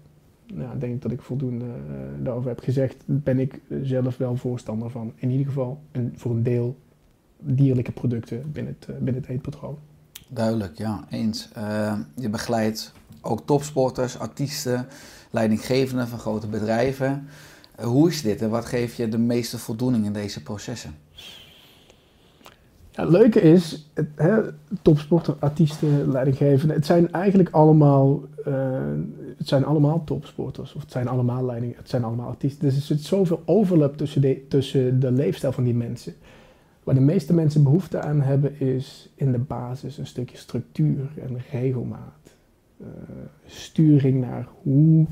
nou, 0.54 0.78
denk 0.78 0.94
ik 0.94 1.02
dat 1.02 1.10
ik 1.10 1.22
voldoende 1.22 1.64
eh, 1.64 2.24
daarover 2.24 2.48
heb 2.48 2.60
gezegd, 2.60 3.02
ben 3.06 3.38
ik 3.38 3.60
zelf 3.82 4.16
wel 4.16 4.36
voorstander 4.36 4.90
van 4.90 5.12
in 5.16 5.30
ieder 5.30 5.46
geval 5.46 5.80
een, 5.92 6.12
voor 6.16 6.30
een 6.30 6.42
deel 6.42 6.76
dierlijke 7.38 7.92
producten 7.92 8.52
binnen 8.52 8.76
het, 8.78 8.88
eh, 8.88 8.94
binnen 8.94 9.22
het 9.22 9.30
eetpatroon. 9.30 9.78
Duidelijk, 10.28 10.78
ja, 10.78 11.04
eens. 11.10 11.48
Je 12.14 12.28
begeleidt 12.30 12.92
ook 13.24 13.40
topsporters, 13.44 14.18
artiesten, 14.18 14.86
leidinggevenden 15.30 16.08
van 16.08 16.18
grote 16.18 16.46
bedrijven. 16.46 17.28
Eh, 17.76 17.86
hoe 17.86 18.08
is 18.08 18.22
dit 18.22 18.42
en 18.42 18.50
wat 18.50 18.64
geeft 18.64 18.96
je 18.96 19.08
de 19.08 19.18
meeste 19.18 19.58
voldoening 19.58 20.04
in 20.04 20.12
deze 20.12 20.42
processen? 20.42 20.94
Het 22.94 23.08
leuke 23.08 23.40
is, 23.40 23.90
het, 23.94 24.06
hè, 24.14 24.40
topsporter, 24.82 25.34
artiesten, 25.38 26.10
leidinggevenden, 26.10 26.76
het 26.76 26.86
zijn 26.86 27.12
eigenlijk 27.12 27.48
allemaal, 27.50 28.22
eh, 28.44 28.52
het 29.36 29.48
zijn 29.48 29.64
allemaal 29.64 30.04
topsporters. 30.04 30.74
Of 30.74 30.80
het 30.82 30.92
zijn 30.92 31.08
allemaal 31.08 31.44
leiding, 31.44 31.76
het 31.76 31.88
zijn 31.88 32.04
allemaal 32.04 32.28
artiesten. 32.28 32.64
Dus 32.64 32.76
er 32.76 32.82
zit 32.82 33.00
zoveel 33.00 33.42
overlap 33.44 33.96
tussen 33.96 34.20
de, 34.20 34.44
tussen 34.48 35.00
de 35.00 35.12
leefstijl 35.12 35.52
van 35.52 35.64
die 35.64 35.74
mensen. 35.74 36.14
Waar 36.82 36.94
de 36.94 37.00
meeste 37.00 37.34
mensen 37.34 37.62
behoefte 37.62 38.00
aan 38.00 38.20
hebben 38.20 38.60
is 38.60 39.08
in 39.14 39.32
de 39.32 39.38
basis 39.38 39.98
een 39.98 40.06
stukje 40.06 40.36
structuur 40.36 41.08
en 41.22 41.40
regelmaat. 41.50 42.23
Eh, 42.84 43.14
sturing 43.46 44.20
naar 44.20 44.46
hoe 44.62 45.06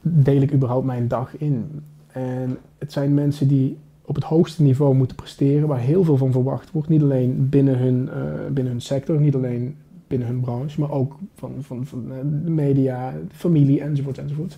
deel 0.00 0.40
ik 0.40 0.52
überhaupt 0.52 0.86
mijn 0.86 1.08
dag 1.08 1.36
in. 1.36 1.82
En 2.06 2.58
het 2.78 2.92
zijn 2.92 3.14
mensen 3.14 3.48
die 3.48 3.76
op 4.04 4.14
het 4.14 4.24
hoogste 4.24 4.62
niveau 4.62 4.94
moeten 4.94 5.16
presteren, 5.16 5.68
waar 5.68 5.78
heel 5.78 6.04
veel 6.04 6.16
van 6.16 6.32
verwacht 6.32 6.70
wordt. 6.70 6.88
Niet 6.88 7.02
alleen 7.02 7.48
binnen 7.48 7.78
hun, 7.78 8.08
eh, 8.08 8.46
binnen 8.52 8.72
hun 8.72 8.80
sector, 8.80 9.20
niet 9.20 9.34
alleen 9.34 9.76
binnen 10.06 10.28
hun 10.28 10.40
branche, 10.40 10.80
maar 10.80 10.90
ook 10.90 11.18
van, 11.34 11.52
van, 11.60 11.86
van 11.86 12.12
eh, 12.12 12.18
de 12.44 12.50
media, 12.50 13.14
familie 13.32 13.80
enzovoort 13.80 14.18
enzovoort. 14.18 14.56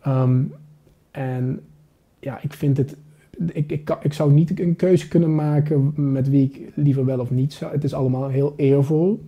Ehm, 0.00 0.42
en 1.10 1.60
ja, 2.18 2.42
ik 2.42 2.52
vind 2.52 2.76
het. 2.76 2.96
Ik, 3.52 3.72
ik, 3.72 3.96
ik 4.02 4.12
zou 4.12 4.32
niet 4.32 4.60
een 4.60 4.76
keuze 4.76 5.08
kunnen 5.08 5.34
maken 5.34 5.92
met 6.12 6.28
wie 6.28 6.44
ik 6.44 6.72
liever 6.74 7.04
wel 7.04 7.20
of 7.20 7.30
niet 7.30 7.52
zou. 7.52 7.72
Het 7.72 7.84
is 7.84 7.94
allemaal 7.94 8.28
heel 8.28 8.54
eervol. 8.56 9.20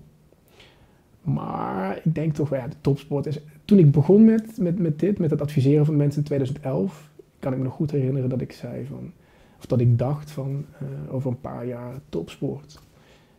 Maar 1.22 2.00
ik 2.04 2.14
denk 2.14 2.34
toch 2.34 2.48
wel, 2.48 2.60
ja, 2.60 2.68
de 2.68 2.76
topsport 2.80 3.26
is. 3.26 3.40
Toen 3.64 3.78
ik 3.78 3.90
begon 3.90 4.24
met, 4.24 4.58
met, 4.58 4.78
met 4.78 4.98
dit, 4.98 5.18
met 5.18 5.30
het 5.30 5.40
adviseren 5.40 5.86
van 5.86 5.96
mensen 5.96 6.20
in 6.20 6.26
2011, 6.26 7.10
kan 7.38 7.52
ik 7.52 7.58
me 7.58 7.64
nog 7.64 7.74
goed 7.74 7.90
herinneren 7.90 8.28
dat 8.28 8.40
ik 8.40 8.52
zei 8.52 8.86
van. 8.86 9.12
Of 9.58 9.66
dat 9.66 9.80
ik 9.80 9.98
dacht 9.98 10.30
van 10.30 10.64
eh, 10.78 11.14
over 11.14 11.30
een 11.30 11.40
paar 11.40 11.66
jaar 11.66 12.00
topsport. 12.08 12.80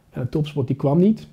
En 0.09 0.21
de 0.21 0.29
topsport 0.29 0.67
die 0.67 0.75
kwam 0.75 0.99
niet. 0.99 1.27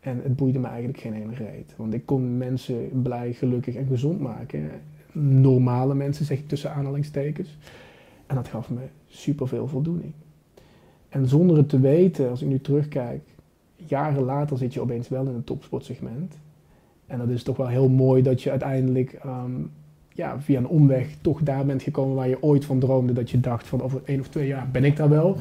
En 0.00 0.20
het 0.22 0.36
boeide 0.36 0.58
me 0.58 0.66
eigenlijk 0.66 0.98
geen 0.98 1.14
ene 1.14 1.34
reet. 1.34 1.74
Want 1.76 1.94
ik 1.94 2.06
kon 2.06 2.36
mensen 2.36 3.02
blij, 3.02 3.32
gelukkig 3.32 3.74
en 3.74 3.86
gezond 3.86 4.20
maken. 4.20 4.70
Normale 5.12 5.94
mensen, 5.94 6.24
zeg 6.24 6.38
ik 6.38 6.48
tussen 6.48 6.74
aanhalingstekens. 6.74 7.58
En 8.26 8.34
dat 8.34 8.48
gaf 8.48 8.70
me 8.70 8.80
superveel 9.06 9.68
voldoening. 9.68 10.12
En 11.08 11.28
zonder 11.28 11.56
het 11.56 11.68
te 11.68 11.80
weten, 11.80 12.30
als 12.30 12.42
ik 12.42 12.48
nu 12.48 12.60
terugkijk, 12.60 13.22
jaren 13.86 14.22
later 14.22 14.58
zit 14.58 14.74
je 14.74 14.80
opeens 14.80 15.08
wel 15.08 15.26
in 15.26 15.34
een 15.34 15.44
topsportsegment. 15.44 16.34
En 17.06 17.18
dat 17.18 17.28
is 17.28 17.42
toch 17.42 17.56
wel 17.56 17.66
heel 17.66 17.88
mooi 17.88 18.22
dat 18.22 18.42
je 18.42 18.50
uiteindelijk 18.50 19.12
ehm, 19.12 19.52
ja, 20.12 20.40
via 20.40 20.58
een 20.58 20.68
omweg 20.68 21.06
toch 21.20 21.42
daar 21.42 21.66
bent 21.66 21.82
gekomen 21.82 22.16
waar 22.16 22.28
je 22.28 22.42
ooit 22.42 22.64
van 22.64 22.78
droomde. 22.78 23.12
Dat 23.12 23.30
je 23.30 23.40
dacht 23.40 23.66
van 23.66 23.82
over 23.82 24.00
één 24.04 24.20
of 24.20 24.28
twee 24.28 24.46
jaar 24.46 24.68
ben 24.72 24.84
ik 24.84 24.96
daar 24.96 25.08
wel. 25.08 25.36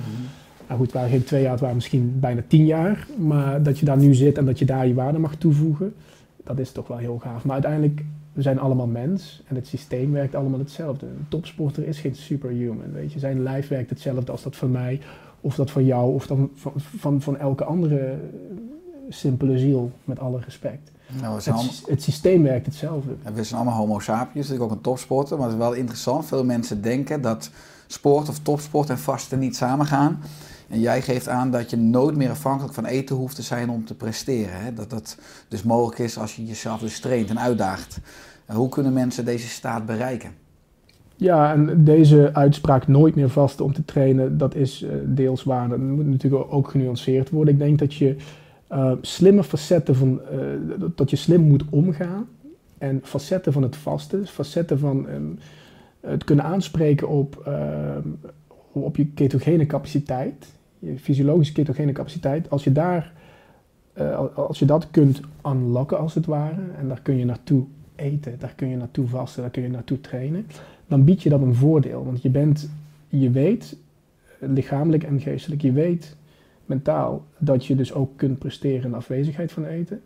Nou 0.67 0.81
goed, 0.81 0.91
het 0.91 0.95
waren 0.95 1.09
geen 1.09 1.23
twee 1.23 1.41
jaar, 1.41 1.51
het 1.51 1.59
waren 1.59 1.75
misschien 1.75 2.19
bijna 2.19 2.41
tien 2.47 2.65
jaar. 2.65 3.07
Maar 3.17 3.63
dat 3.63 3.79
je 3.79 3.85
daar 3.85 3.97
nu 3.97 4.13
zit 4.13 4.37
en 4.37 4.45
dat 4.45 4.59
je 4.59 4.65
daar 4.65 4.87
je 4.87 4.93
waarde 4.93 5.19
mag 5.19 5.35
toevoegen, 5.35 5.93
dat 6.43 6.59
is 6.59 6.71
toch 6.71 6.87
wel 6.87 6.97
heel 6.97 7.17
gaaf. 7.17 7.43
Maar 7.43 7.53
uiteindelijk, 7.53 8.03
we 8.33 8.41
zijn 8.41 8.59
allemaal 8.59 8.87
mens 8.87 9.43
en 9.47 9.55
het 9.55 9.67
systeem 9.67 10.11
werkt 10.11 10.35
allemaal 10.35 10.59
hetzelfde. 10.59 11.05
Een 11.05 11.25
topsporter 11.27 11.87
is 11.87 11.99
geen 11.99 12.15
superhuman, 12.15 12.91
weet 12.91 13.13
je. 13.13 13.19
Zijn 13.19 13.43
lijf 13.43 13.67
werkt 13.67 13.89
hetzelfde 13.89 14.31
als 14.31 14.43
dat 14.43 14.55
van 14.55 14.71
mij, 14.71 14.99
of 15.41 15.55
dat 15.55 15.71
van 15.71 15.85
jou, 15.85 16.13
of 16.13 16.27
dan 16.27 16.49
van, 16.53 16.73
van, 16.75 17.21
van 17.21 17.37
elke 17.37 17.63
andere 17.63 18.17
simpele 19.09 19.57
ziel, 19.57 19.91
met 20.03 20.19
alle 20.19 20.39
respect. 20.39 20.91
Nou, 21.21 21.35
Het, 21.35 21.47
allemaal, 21.47 21.73
het 21.87 22.03
systeem 22.03 22.43
werkt 22.43 22.65
hetzelfde. 22.65 23.15
we 23.33 23.43
zijn 23.43 23.61
allemaal 23.61 23.79
homo 23.79 23.99
sapiens, 23.99 24.47
natuurlijk 24.47 24.63
ook 24.63 24.77
een 24.77 24.83
topsporter. 24.83 25.37
Maar 25.37 25.45
het 25.45 25.55
is 25.55 25.61
wel 25.63 25.73
interessant. 25.73 26.25
Veel 26.25 26.43
mensen 26.43 26.81
denken 26.81 27.21
dat 27.21 27.49
sport 27.87 28.29
of 28.29 28.39
topsport 28.39 28.89
en 28.89 28.99
vasten 28.99 29.39
niet 29.39 29.55
samengaan. 29.55 30.21
En 30.67 30.79
jij 30.79 31.01
geeft 31.01 31.27
aan 31.27 31.51
dat 31.51 31.69
je 31.69 31.77
nooit 31.77 32.15
meer 32.15 32.29
afhankelijk 32.29 32.73
van 32.73 32.85
eten 32.85 33.15
hoeft 33.15 33.35
te 33.35 33.41
zijn 33.41 33.69
om 33.69 33.85
te 33.85 33.95
presteren. 33.95 34.61
Hè? 34.61 34.73
Dat 34.73 34.89
dat 34.89 35.17
dus 35.47 35.63
mogelijk 35.63 35.99
is 35.99 36.17
als 36.17 36.35
je 36.35 36.45
jezelf 36.45 36.79
dus 36.79 36.99
traint 36.99 37.29
en 37.29 37.39
uitdaagt. 37.39 37.99
En 38.45 38.55
hoe 38.55 38.69
kunnen 38.69 38.93
mensen 38.93 39.25
deze 39.25 39.47
staat 39.47 39.85
bereiken? 39.85 40.33
Ja, 41.19 41.53
en 41.53 41.83
deze 41.83 42.29
uitspraak 42.33 42.87
nooit 42.87 43.15
meer 43.15 43.29
vasten 43.29 43.65
om 43.65 43.73
te 43.73 43.85
trainen, 43.85 44.37
dat 44.37 44.55
is 44.55 44.83
eh, 44.83 44.89
deels 45.05 45.43
waar. 45.43 45.69
Dat 45.69 45.79
moet 45.79 46.05
natuurlijk 46.07 46.53
ook 46.53 46.67
genuanceerd 46.69 47.29
worden. 47.29 47.53
Ik 47.53 47.59
denk 47.59 47.79
dat 47.79 47.93
je 47.93 48.15
eh, 48.67 48.91
slimme 49.01 49.43
facetten 49.43 49.95
van, 49.95 50.21
eh, 50.21 50.37
dat- 50.95 51.09
je 51.09 51.15
slim 51.15 51.41
moet 51.41 51.63
omgaan. 51.69 52.27
En 52.77 52.99
facetten 53.03 53.53
van 53.53 53.61
het 53.61 53.75
vasten, 53.75 54.27
facetten 54.27 54.79
van 54.79 55.07
ehm, 55.07 55.23
het 55.99 56.23
kunnen 56.23 56.45
aanspreken 56.45 57.07
op, 57.07 57.41
ehm, 57.45 58.07
op 58.71 58.95
je 58.95 59.05
ketogene 59.05 59.65
capaciteit, 59.65 60.53
je 60.79 60.99
fysiologische 60.99 61.53
ketogene 61.53 61.91
capaciteit. 61.91 62.49
Als 62.49 62.63
je 62.63 62.71
daar, 62.71 63.13
al- 63.97 64.29
als 64.29 64.59
je 64.59 64.65
dat 64.65 64.87
kunt 64.91 65.21
unlocken 65.45 65.99
als 65.99 66.13
het 66.13 66.25
ware, 66.25 66.61
en 66.77 66.87
daar 66.87 67.01
kun 67.01 67.17
je 67.17 67.25
naartoe 67.25 67.63
eten, 67.95 68.35
daar 68.39 68.53
kun 68.55 68.67
je 68.67 68.77
naartoe 68.77 69.07
vasten, 69.07 69.41
daar 69.41 69.51
kun 69.51 69.61
je 69.61 69.69
naartoe 69.69 70.01
trainen 70.01 70.45
dan 70.89 71.03
biedt 71.03 71.23
je 71.23 71.29
dat 71.29 71.41
een 71.41 71.55
voordeel. 71.55 72.05
Want 72.05 72.21
je 72.21 72.29
bent, 72.29 72.69
je 73.07 73.29
weet, 73.29 73.77
eh, 74.39 74.49
lichamelijk 74.49 75.03
en 75.03 75.19
geestelijk, 75.19 75.61
je 75.61 75.71
weet 75.71 76.15
mentaal 76.65 77.25
dat 77.37 77.65
je 77.65 77.75
dus 77.75 77.93
ook 77.93 78.17
kunt 78.17 78.39
presteren 78.39 78.83
in 78.83 78.89
de 78.89 78.95
afwezigheid 78.95 79.51
van 79.51 79.65
eten. 79.65 80.01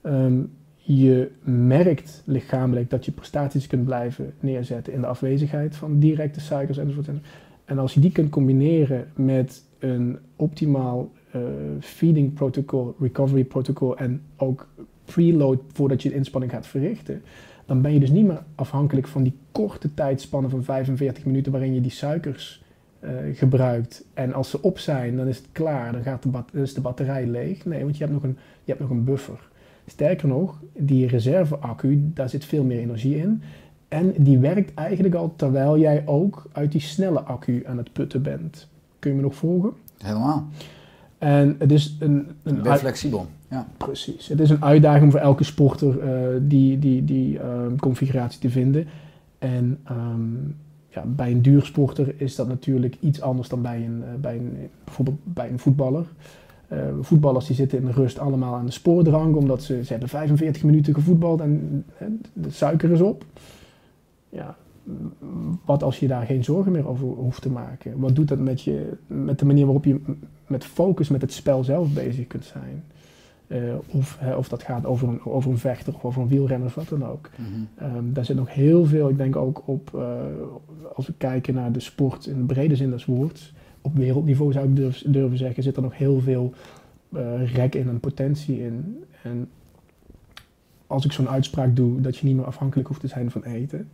Ehm, 0.00 0.38
je 0.76 1.30
merkt 1.42 2.22
lichamelijk 2.24 2.90
dat 2.90 3.04
je 3.04 3.12
prestaties 3.12 3.66
kunt 3.66 3.84
blijven 3.84 4.32
neerzetten 4.40 4.92
in 4.92 5.00
de 5.00 5.06
afwezigheid 5.06 5.76
van 5.76 5.98
directe 5.98 6.40
suikers 6.40 6.78
enzovoort. 6.78 7.08
enzovoort. 7.08 7.34
En 7.64 7.78
als 7.78 7.94
je 7.94 8.00
die 8.00 8.12
kunt 8.12 8.30
combineren 8.30 9.08
met 9.14 9.64
een 9.78 10.18
optimaal 10.36 11.10
eh, 11.30 11.40
feeding 11.80 12.32
protocol, 12.32 12.94
recovery 13.00 13.44
protocol 13.44 13.96
en 13.96 14.22
ook 14.36 14.68
preload 15.04 15.60
voordat 15.72 16.02
je 16.02 16.08
de 16.08 16.14
inspanning 16.14 16.52
gaat 16.52 16.66
verrichten, 16.66 17.22
dan 17.70 17.80
ben 17.80 17.92
je 17.92 18.00
dus 18.00 18.10
niet 18.10 18.26
meer 18.26 18.42
afhankelijk 18.54 19.08
van 19.08 19.22
die 19.22 19.36
korte 19.52 19.94
tijdspannen 19.94 20.50
van 20.50 20.64
45 20.64 21.24
minuten 21.24 21.52
waarin 21.52 21.74
je 21.74 21.80
die 21.80 21.90
suikers 21.90 22.62
eh, 23.00 23.10
gebruikt. 23.34 24.04
En 24.14 24.32
als 24.32 24.50
ze 24.50 24.62
op 24.62 24.78
zijn, 24.78 25.16
dan 25.16 25.26
is 25.26 25.36
het 25.36 25.46
klaar, 25.52 25.92
dan, 25.92 26.02
gaat 26.02 26.22
de 26.22 26.60
is 26.60 26.74
de 26.74 26.80
batterij 26.80 27.26
leeg. 27.26 27.64
Nee, 27.64 27.82
want 27.82 27.96
je 27.96 28.04
hebt 28.04 28.14
nog 28.14 28.22
een, 28.22 28.36
je 28.64 28.72
hebt 28.72 28.80
nog 28.80 28.90
een 28.90 29.04
buffer. 29.04 29.48
Sterker 29.86 30.28
nog, 30.28 30.60
die 30.72 31.06
reserveaccu, 31.06 32.10
daar 32.14 32.28
zit 32.28 32.44
veel 32.44 32.64
meer 32.64 32.78
energie 32.78 33.16
in. 33.16 33.42
En 33.88 34.12
die 34.18 34.38
werkt 34.38 34.74
eigenlijk 34.74 35.14
al 35.14 35.32
terwijl 35.36 35.78
jij 35.78 36.02
ook 36.06 36.48
uit 36.52 36.72
die 36.72 36.80
snelle 36.80 37.20
accu 37.20 37.62
aan 37.66 37.76
het 37.76 37.92
putten 37.92 38.22
bent. 38.22 38.68
Kun 38.98 39.10
je 39.10 39.16
me 39.16 39.22
nog 39.22 39.34
volgen? 39.34 39.72
Helemaal. 39.98 40.48
En 41.20 41.56
het 41.58 41.72
is 41.72 41.96
een, 41.98 42.28
een 42.42 42.62
bent 42.62 42.78
flexibel. 42.78 43.26
Ja. 43.50 43.66
Precies. 43.76 44.28
Het 44.28 44.40
is 44.40 44.50
een 44.50 44.64
uitdaging 44.64 45.12
voor 45.12 45.20
elke 45.20 45.44
sporter 45.44 46.00
eh, 46.00 46.38
die, 46.42 46.78
die, 46.78 47.04
die 47.04 47.38
ehm, 47.38 47.76
configuratie 47.76 48.40
te 48.40 48.50
vinden. 48.50 48.86
En 49.38 49.78
ehm, 49.84 50.34
ja, 50.88 51.04
bij 51.06 51.30
een 51.30 51.42
duursporter 51.42 52.14
is 52.16 52.34
dat 52.34 52.48
natuurlijk 52.48 52.96
iets 53.00 53.20
anders 53.20 53.48
dan 53.48 53.62
bij 53.62 53.84
een, 53.84 54.02
eh, 54.02 54.14
bij 54.20 54.36
een, 54.36 54.70
bijvoorbeeld 54.84 55.18
bij 55.24 55.50
een 55.50 55.58
voetballer. 55.58 56.06
Eh, 56.68 56.78
voetballers 57.00 57.46
die 57.46 57.56
zitten 57.56 57.78
in 57.78 57.84
de 57.84 57.92
rust 57.92 58.18
allemaal 58.18 58.54
aan 58.54 58.66
de 58.66 58.72
spoordrang, 58.72 59.34
omdat 59.34 59.62
ze, 59.62 59.84
ze 59.84 59.90
hebben 59.90 60.08
45 60.08 60.62
minuten 60.62 60.94
gevoetbald 60.94 61.40
en 61.40 61.84
eh, 61.98 62.06
de 62.32 62.50
suiker 62.50 62.90
is 62.90 63.00
op. 63.00 63.24
Ja, 64.28 64.56
wat 65.64 65.82
als 65.82 65.98
je 66.00 66.06
daar 66.06 66.26
geen 66.26 66.44
zorgen 66.44 66.72
meer 66.72 66.88
over 66.88 67.06
hoeft 67.06 67.42
te 67.42 67.50
maken? 67.50 67.98
Wat 67.98 68.16
doet 68.16 68.28
dat 68.28 68.38
met, 68.38 68.62
je, 68.62 68.92
met 69.06 69.38
de 69.38 69.44
manier 69.44 69.64
waarop 69.64 69.84
je 69.84 70.00
met 70.46 70.64
focus 70.64 71.08
met 71.08 71.20
het 71.20 71.32
spel 71.32 71.64
zelf 71.64 71.92
bezig 71.92 72.26
kunt 72.26 72.44
zijn? 72.44 72.84
Eh, 73.46 73.74
of, 73.86 74.16
hè, 74.20 74.34
of 74.34 74.48
dat 74.48 74.62
gaat 74.62 74.86
over 74.86 75.08
een, 75.08 75.24
over 75.24 75.50
een 75.50 75.58
vechter 75.58 75.94
of 75.94 76.04
over 76.04 76.22
een 76.22 76.28
wielrenner 76.28 76.66
of 76.66 76.74
wat 76.74 76.88
dan 76.88 77.04
ook. 77.04 77.30
Mhm. 77.36 77.48
Ehm, 77.74 78.12
daar 78.12 78.24
zit 78.24 78.36
nog 78.36 78.54
heel 78.54 78.84
veel, 78.84 79.08
ik 79.08 79.16
denk 79.16 79.36
ook 79.36 79.62
op, 79.64 79.90
eh, 79.94 80.16
als 80.94 81.06
we 81.06 81.12
kijken 81.16 81.54
naar 81.54 81.72
de 81.72 81.80
sport 81.80 82.26
in 82.26 82.38
de 82.38 82.44
brede 82.54 82.76
zin 82.76 82.90
des 82.90 83.04
woords, 83.04 83.54
op 83.80 83.96
wereldniveau 83.96 84.52
zou 84.52 84.68
ik 84.68 84.76
durf- 84.76 85.04
durven 85.06 85.38
zeggen, 85.38 85.62
zit 85.62 85.76
er 85.76 85.82
nog 85.82 85.96
heel 85.96 86.20
veel 86.20 86.52
eh 87.12 87.54
rek 87.54 87.74
in 87.74 87.88
en 87.88 88.00
potentie 88.00 88.62
in. 88.62 89.04
En 89.22 89.48
als 90.86 91.04
ik 91.04 91.12
zo'n 91.12 91.28
uitspraak 91.28 91.76
doe 91.76 92.00
dat 92.00 92.16
je 92.16 92.26
niet 92.26 92.36
meer 92.36 92.44
afhankelijk 92.44 92.88
hoeft 92.88 93.00
te 93.00 93.08
zijn 93.08 93.30
van 93.30 93.42
eten, 93.44 93.88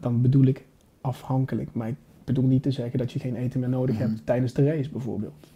dan 0.00 0.20
bedoel 0.22 0.44
ik 0.44 0.64
afhankelijk. 1.00 1.68
Maar 1.72 1.88
ik 1.88 1.96
bedoel 2.24 2.44
niet 2.46 2.62
te 2.62 2.70
zeggen 2.70 2.98
dat 2.98 3.12
je 3.12 3.18
geen 3.18 3.36
eten 3.36 3.60
meer 3.60 3.68
nodig 3.68 3.94
Mhm. 3.98 4.04
hebt 4.04 4.26
tijdens 4.26 4.52
de 4.52 4.64
race 4.64 4.90
bijvoorbeeld. 4.90 5.52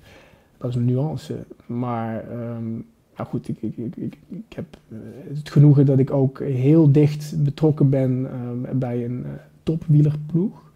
Dat 0.58 0.70
is 0.70 0.76
een 0.76 0.84
nuance. 0.84 1.44
Maar 1.66 2.28
ehm, 2.30 2.70
nou 3.16 3.28
goed, 3.28 3.48
ik, 3.48 3.56
ik, 3.62 3.76
ik, 3.76 3.96
ik, 4.28 4.52
heb 4.54 4.66
eh, 4.88 4.96
het 5.28 5.50
genoegen 5.50 5.86
dat 5.86 5.98
ik 5.98 6.10
ook 6.10 6.38
heel 6.40 6.92
dicht 6.92 7.42
betrokken 7.42 7.90
ben 7.90 8.30
ehm, 8.30 8.78
bij 8.78 9.04
een 9.04 9.24
eh, 9.24 9.30
topwielerploeg. 9.62 10.70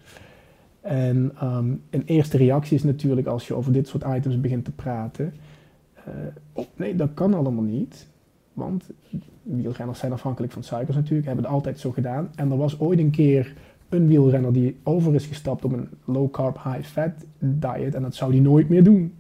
En 0.81 1.31
ehm, 1.39 1.73
een 1.91 2.03
eerste 2.05 2.37
reactie 2.37 2.77
is 2.77 2.83
natuurlijk 2.83 3.27
als 3.27 3.47
je 3.47 3.55
over 3.55 3.73
dit 3.73 3.89
soort 3.89 4.05
items 4.17 4.41
begint 4.41 4.65
te 4.65 4.73
praten. 4.73 5.33
eh, 5.95 6.13
oh 6.53 6.65
nee, 6.77 6.97
dat 6.97 7.11
kan 7.15 7.35
allemaal 7.35 7.65
niet. 7.65 8.07
Want 8.53 8.91
wielrenners 9.47 9.99
zijn 9.99 10.13
afhankelijk 10.13 10.53
van 10.53 10.63
suikers 10.63 10.97
natuurlijk, 10.97 11.27
hebben 11.27 11.45
het 11.45 11.55
altijd 11.55 11.79
zo 11.79 11.91
gedaan. 11.91 12.31
En 12.35 12.51
er 12.51 12.57
was 12.57 12.81
ooit 12.81 12.99
een 12.99 13.11
keer 13.11 13.55
een 13.89 14.07
wielrenner 14.07 14.53
die 14.53 14.77
over 14.83 15.15
is 15.15 15.27
gestapt 15.27 15.65
op 15.65 15.73
een 15.73 15.89
low 16.05 16.31
carb, 16.31 16.61
high 16.65 16.89
fat 16.89 17.13
diet 17.39 17.95
en 17.95 18.03
dat 18.03 18.15
zou 18.15 18.33
die 18.33 18.41
nooit 18.41 18.69
meer 18.69 18.85
doen. 18.85 19.15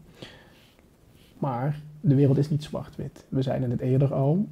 Maar 1.39 1.81
de 2.01 2.15
wereld 2.15 2.39
is 2.39 2.51
niet 2.51 2.65
zwart-wit. 2.65 3.25
We 3.29 3.43
zeiden 3.43 3.71
het 3.71 3.81
eerder 3.81 4.15
al. 4.15 4.47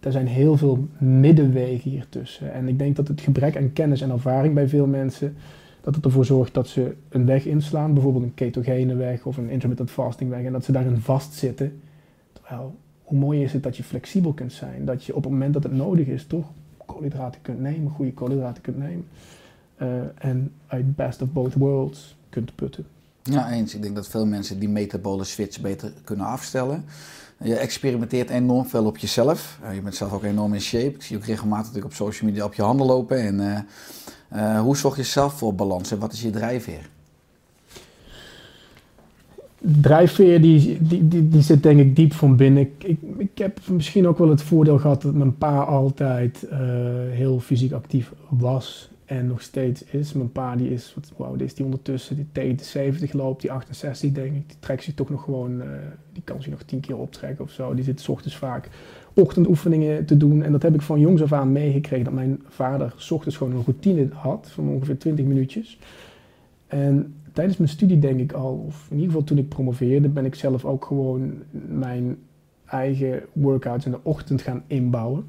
Er 0.00 0.12
zijn 0.12 0.26
heel 0.26 0.56
veel 0.56 0.88
middenwegen 0.98 1.90
hier 1.90 2.06
tussen. 2.08 2.52
En 2.52 2.68
ik 2.68 2.78
denk 2.78 2.96
dat 2.96 3.08
het 3.08 3.20
gebrek 3.20 3.56
aan 3.56 3.72
kennis 3.72 4.00
en 4.00 4.10
ervaring 4.10 4.54
bij 4.54 4.68
veel 4.68 4.86
mensen, 4.86 5.36
dat 5.80 5.94
het 5.94 6.04
ervoor 6.04 6.24
zorgt 6.24 6.54
dat 6.54 6.68
ze 6.68 6.94
een 7.08 7.26
weg 7.26 7.44
inslaan, 7.44 7.94
bijvoorbeeld 7.94 8.24
een 8.24 8.34
ketogene 8.34 8.94
weg 8.94 9.26
of 9.26 9.36
een 9.36 9.50
intermittent 9.50 9.90
fasting 9.90 10.30
weg, 10.30 10.44
en 10.44 10.52
dat 10.52 10.64
ze 10.64 10.72
daarin 10.72 10.96
vastzitten. 10.96 11.80
Terwijl, 12.32 12.74
hoe 13.10 13.18
mooi 13.18 13.42
is 13.42 13.52
het 13.52 13.62
dat 13.62 13.76
je 13.76 13.82
flexibel 13.82 14.32
kunt 14.32 14.52
zijn, 14.52 14.84
dat 14.84 15.04
je 15.04 15.14
op 15.14 15.22
het 15.22 15.32
moment 15.32 15.54
dat 15.54 15.62
het 15.62 15.72
nodig 15.72 16.06
is, 16.06 16.26
toch 16.26 16.46
koolhydraten 16.86 17.42
kunt 17.42 17.60
nemen, 17.60 17.90
goede 17.90 18.12
koolhydraten 18.12 18.62
kunt 18.62 18.78
nemen. 18.78 19.06
Eh, 19.76 19.88
en 20.18 20.52
uit 20.66 20.96
best 20.96 21.22
of 21.22 21.28
both 21.32 21.54
worlds 21.54 22.16
kunt 22.28 22.54
putten. 22.54 22.86
Ja, 23.22 23.50
eens. 23.50 23.74
Ik 23.74 23.82
denk 23.82 23.94
dat 23.94 24.08
veel 24.08 24.26
mensen 24.26 24.58
die 24.58 24.68
metabole 24.68 25.24
switch 25.24 25.60
beter 25.60 25.92
kunnen 26.04 26.26
afstellen. 26.26 26.84
Je 27.38 27.56
experimenteert 27.56 28.30
enorm 28.30 28.66
veel 28.66 28.84
op 28.84 28.98
jezelf. 28.98 29.58
Eh, 29.62 29.74
je 29.74 29.80
bent 29.80 29.94
zelf 29.94 30.12
ook 30.12 30.24
enorm 30.24 30.54
in 30.54 30.60
shape. 30.60 30.94
Ik 30.94 31.02
zie 31.02 31.16
ook 31.16 31.24
regelmatig 31.24 31.66
natuurlijk 31.66 31.92
op 31.92 32.06
social 32.06 32.30
media 32.30 32.44
op 32.44 32.54
je 32.54 32.62
handen 32.62 32.86
lopen. 32.86 33.18
En, 33.18 33.66
eh, 34.28 34.60
hoe 34.60 34.76
zorg 34.76 34.96
je 34.96 35.02
zelf 35.02 35.38
voor 35.38 35.54
balans 35.54 35.90
en 35.90 35.98
wat 35.98 36.12
is 36.12 36.22
je 36.22 36.30
drijfveer? 36.30 36.88
Drijfveer 39.62 40.40
die, 40.40 40.78
die, 40.80 41.08
die, 41.08 41.28
die 41.28 41.42
zit 41.42 41.62
denk 41.62 41.80
ik 41.80 41.96
diep 41.96 42.12
van 42.12 42.36
binnen. 42.36 42.62
Ik, 42.62 42.96
ik, 43.16 43.38
heb 43.38 43.60
misschien 43.68 44.06
ook 44.06 44.18
wel 44.18 44.28
het 44.28 44.42
voordeel 44.42 44.78
gehad 44.78 45.02
dat 45.02 45.14
mijn 45.14 45.36
pa 45.36 45.58
altijd 45.58 46.48
eh, 46.48 46.58
heel 47.10 47.40
fysiek 47.40 47.72
actief 47.72 48.12
was 48.28 48.90
en 49.04 49.26
nog 49.26 49.42
steeds 49.42 49.84
is. 49.84 50.12
Mijn 50.12 50.32
pa 50.32 50.56
die 50.56 50.70
is, 50.72 50.94
wat, 50.94 51.26
oud 51.26 51.40
is 51.40 51.54
die 51.54 51.64
ondertussen? 51.64 52.16
Die 52.16 52.26
tegen 52.32 52.56
de 52.56 52.64
70 52.64 53.12
loopt, 53.12 53.40
die 53.40 53.52
68 53.52 54.12
denk 54.12 54.34
ik. 54.34 54.48
Die 54.48 54.56
trekt 54.60 54.82
zich 54.82 54.94
toch 54.94 55.10
nog 55.10 55.24
gewoon, 55.24 55.60
eh, 55.60 55.68
die 56.12 56.22
kan 56.24 56.42
zich 56.42 56.50
nog 56.50 56.62
10 56.62 56.80
keer 56.80 56.96
optrekken 56.96 57.44
of 57.44 57.50
zo. 57.50 57.74
Die 57.74 57.84
zit 57.84 58.00
's 58.00 58.08
ochtends 58.08 58.36
vaak 58.36 58.68
ochtendoefeningen 59.14 60.04
te 60.04 60.16
doen. 60.16 60.42
En 60.42 60.52
dat 60.52 60.62
heb 60.62 60.74
ik 60.74 60.82
van 60.82 61.00
jongs 61.00 61.22
af 61.22 61.32
aan 61.32 61.52
meegekregen. 61.52 62.04
Dat 62.04 62.14
mijn 62.14 62.42
vader 62.48 62.94
's 62.96 63.10
ochtends 63.10 63.36
gewoon 63.36 63.52
een 63.52 63.64
routine 63.64 64.08
had 64.12 64.50
van 64.50 64.68
ongeveer 64.68 64.98
20 64.98 65.24
minuutjes. 65.24 65.78
En 66.66 67.14
tijdens 67.32 67.56
mijn 67.56 67.70
studie 67.70 67.98
denk 67.98 68.20
ik 68.20 68.32
al, 68.32 68.64
of 68.66 68.86
in 68.90 68.94
ieder 68.96 69.10
geval 69.10 69.24
toen 69.24 69.38
ik 69.38 69.48
promoveerde, 69.48 70.08
ben 70.08 70.24
ik 70.24 70.34
zelf 70.34 70.64
ook 70.64 70.84
gewoon 70.84 71.32
mijn 71.68 72.16
eigen 72.64 73.22
workouts 73.32 73.84
in 73.84 73.90
de 73.90 73.98
ochtend 74.02 74.42
gaan 74.42 74.62
inbouwen. 74.66 75.24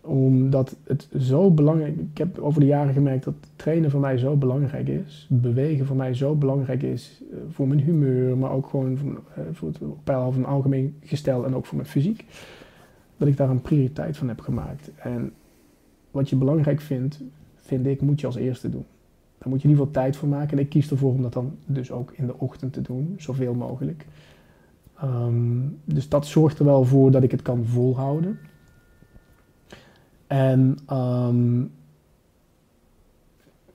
Omdat 0.00 0.76
het 0.84 1.08
zo 1.18 1.50
belangrijk 1.50 1.96
Ik 1.98 2.18
heb 2.18 2.38
over 2.38 2.60
de 2.60 2.66
jaren 2.66 2.92
gemerkt 2.92 3.24
dat 3.24 3.34
trainen 3.56 3.90
voor 3.90 4.00
mij 4.00 4.18
zo 4.18 4.36
belangrijk 4.36 4.88
is. 4.88 5.26
Bewegen 5.30 5.86
voor 5.86 5.96
mij 5.96 6.14
zo 6.14 6.34
belangrijk 6.34 6.82
is. 6.82 7.22
eh, 7.32 7.36
Voor 7.50 7.68
mijn 7.68 7.80
humeur, 7.80 8.36
maar 8.38 8.50
ook 8.50 8.66
gewoon 8.66 8.96
voor, 8.96 9.22
eh, 9.34 9.42
voor 9.52 9.68
het 9.68 9.78
peil 10.04 10.32
van 10.32 10.44
algemeen 10.44 10.94
gestel 11.04 11.44
en 11.46 11.54
ook 11.54 11.66
voor 11.66 11.76
mijn 11.76 11.88
fysiek. 11.88 12.24
Dat 13.16 13.28
ik 13.28 13.36
daar 13.36 13.50
een 13.50 13.62
prioriteit 13.62 14.16
van 14.16 14.28
heb 14.28 14.40
gemaakt. 14.40 14.90
En 14.96 15.32
wat 16.10 16.28
je 16.30 16.36
belangrijk 16.36 16.80
vindt, 16.80 17.20
vind 17.56 17.86
ik, 17.86 18.00
moet 18.00 18.20
je 18.20 18.26
als 18.26 18.36
eerste 18.36 18.70
doen. 18.70 18.84
Daar 19.48 19.56
moet 19.56 19.66
je 19.66 19.68
in 19.72 19.74
ieder 19.74 19.86
geval 19.86 20.02
tijd 20.02 20.16
voor 20.16 20.28
maken. 20.28 20.58
En 20.58 20.64
ik 20.64 20.70
kies 20.70 20.90
ervoor 20.90 21.12
om 21.12 21.22
dat 21.22 21.32
dan 21.32 21.56
dus 21.66 21.90
ook 21.90 22.12
in 22.12 22.26
de 22.26 22.38
ochtend 22.38 22.72
te 22.72 22.82
doen, 22.82 23.14
zoveel 23.16 23.54
mogelijk. 23.54 24.06
Ehm, 24.96 25.60
dus 25.84 26.08
dat 26.08 26.26
zorgt 26.26 26.58
er 26.58 26.64
wel 26.64 26.84
voor 26.84 27.10
dat 27.10 27.22
ik 27.22 27.30
het 27.30 27.42
kan 27.42 27.64
volhouden. 27.64 28.38
En 30.26 30.78
ehm, 30.86 31.64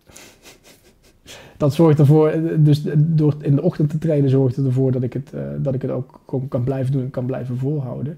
dat 1.58 1.74
zorgt 1.74 2.00
ervoor, 2.00 2.34
dus 2.60 2.86
door 2.98 3.36
in 3.40 3.56
de 3.56 3.62
ochtend 3.62 3.90
te 3.90 3.98
trainen 3.98 4.30
zorgt 4.30 4.56
het 4.56 4.66
ervoor 4.66 4.92
dat 4.92 5.04
ik 5.04 5.14
het, 5.14 5.34
eh, 5.34 5.48
dat 5.60 5.74
ik 5.74 5.82
het 5.82 5.92
ook 5.92 6.22
kan 6.50 6.64
blijven 6.64 6.92
doen 6.92 7.04
en 7.04 7.10
kan 7.10 7.26
blijven 7.26 7.58
volhouden. 7.58 8.18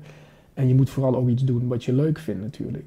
En 0.54 0.68
je 0.68 0.76
moet 0.76 0.90
vooral 0.90 1.16
ook 1.16 1.30
iets 1.30 1.44
doen 1.44 1.68
wat 1.68 1.84
je 1.84 1.94
leuk 1.94 2.20
vindt 2.20 2.42
natuurlijk. 2.42 2.86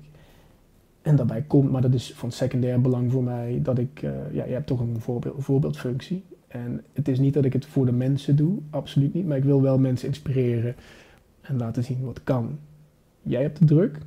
En 1.09 1.17
daarbij 1.17 1.43
komt, 1.43 1.71
maar 1.71 1.83
dat 1.83 1.95
is 1.95 2.13
van 2.15 2.33
secundair 2.33 2.81
belang 2.81 3.13
voor 3.13 3.23
mij, 3.23 3.61
dat 3.63 3.79
ik, 3.79 4.03
eh, 4.03 4.11
ja, 4.33 4.45
je 4.45 4.53
hebt 4.53 4.67
toch 4.67 4.81
een 4.81 5.01
voorbeeld, 5.01 5.35
voorbeeldfunctie. 5.39 6.25
En 6.49 6.85
het 6.93 7.09
is 7.09 7.19
niet 7.19 7.35
dat 7.35 7.45
ik 7.45 7.53
het 7.53 7.67
voor 7.67 7.87
de 7.87 7.93
mensen 7.93 8.37
doe, 8.37 8.59
absoluut 8.71 9.15
niet, 9.15 9.27
maar 9.27 9.37
ik 9.37 9.45
wil 9.45 9.63
wel 9.63 9.79
mensen 9.79 10.09
inspireren 10.09 10.75
en 11.41 11.57
laten 11.57 11.85
zien 11.85 12.05
wat 12.05 12.25
kan. 12.25 12.59
Jij 13.23 13.43
hebt 13.43 13.59
het 13.59 13.69
druk, 13.69 13.99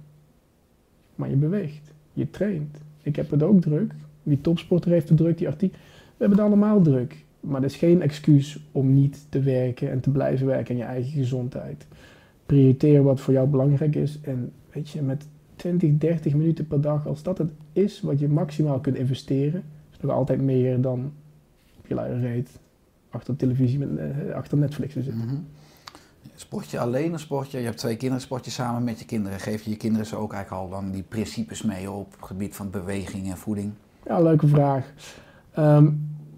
maar 1.16 1.30
je 1.30 1.36
beweegt, 1.36 1.94
je 2.14 2.30
traint. 2.30 2.78
Ik 3.02 3.16
heb 3.16 3.30
het 3.32 3.44
ook 3.44 3.62
druk, 3.62 3.94
die 4.24 4.42
topsporter 4.42 4.92
heeft 4.92 5.10
het 5.10 5.18
druk, 5.18 5.38
die 5.38 5.48
artiest. 5.48 5.74
We 5.74 5.80
hebben 6.18 6.38
het 6.38 6.48
allemaal 6.48 6.82
druk, 6.82 7.26
maar 7.40 7.62
dat 7.62 7.70
is 7.70 7.78
geen 7.78 8.02
excuus 8.02 8.60
om 8.72 8.94
niet 8.94 9.26
te 9.30 9.40
werken 9.40 9.92
en 9.92 10.00
te 10.00 10.10
blijven 10.10 10.48
werken 10.48 10.74
aan 10.74 10.82
je 10.82 10.88
eigen 10.88 11.12
gezondheid. 11.12 11.88
Prioriteer 12.46 13.04
wat 13.04 13.22
voor 13.22 13.34
jou 13.34 13.48
belangrijk 13.48 13.96
is 13.96 14.20
en 14.22 14.52
weet 14.72 14.90
je, 14.90 15.02
met 15.02 15.26
20, 15.62 15.98
30 15.98 16.34
minuten 16.34 16.68
per 16.68 16.82
dag, 16.82 17.08
als 17.08 17.24
dat 17.24 17.38
het 17.38 17.52
is 17.74 18.02
wat 18.02 18.20
je 18.20 18.28
maximaal 18.28 18.80
kunt 18.80 18.96
investeren, 18.96 19.64
is 19.92 19.98
nog 20.02 20.12
altijd 20.12 20.42
meer 20.42 20.82
dan 20.82 21.12
op 21.78 21.88
je 21.88 21.94
luie 21.96 22.20
reet 22.20 22.50
achter 23.10 23.36
televisie, 23.36 23.80
met, 23.80 23.98
eh, 23.98 24.34
achter 24.36 24.58
Netflix 24.58 24.94
te 24.94 25.02
zitten. 25.02 25.26
Mhm. 25.26 25.36
Sport 26.36 26.70
je 26.70 26.80
alleen 26.80 27.14
of 27.14 27.20
sport 27.20 27.52
je? 27.52 27.58
Hebt 27.58 27.78
twee 27.78 27.96
kinderen, 27.98 28.22
sport 28.24 28.46
je 28.46 28.52
samen 28.52 28.84
met 28.84 29.00
je 29.00 29.06
kinderen. 29.06 29.40
Geef 29.40 29.64
je 29.64 29.70
je 29.70 29.78
kinderen 29.78 30.06
zo 30.08 30.16
ook 30.20 30.34
eigenlijk 30.34 30.64
al 30.64 30.70
dan 30.70 30.92
die 30.92 31.04
principes 31.04 31.62
mee 31.62 31.92
op 31.92 32.12
het 32.12 32.26
gebied 32.26 32.56
van 32.56 32.70
beweging 32.70 33.30
en 33.30 33.38
voeding? 33.38 33.72
Ja, 34.06 34.22
leuke 34.22 34.48
vraag. 34.48 34.94
Ehm, 35.52 35.90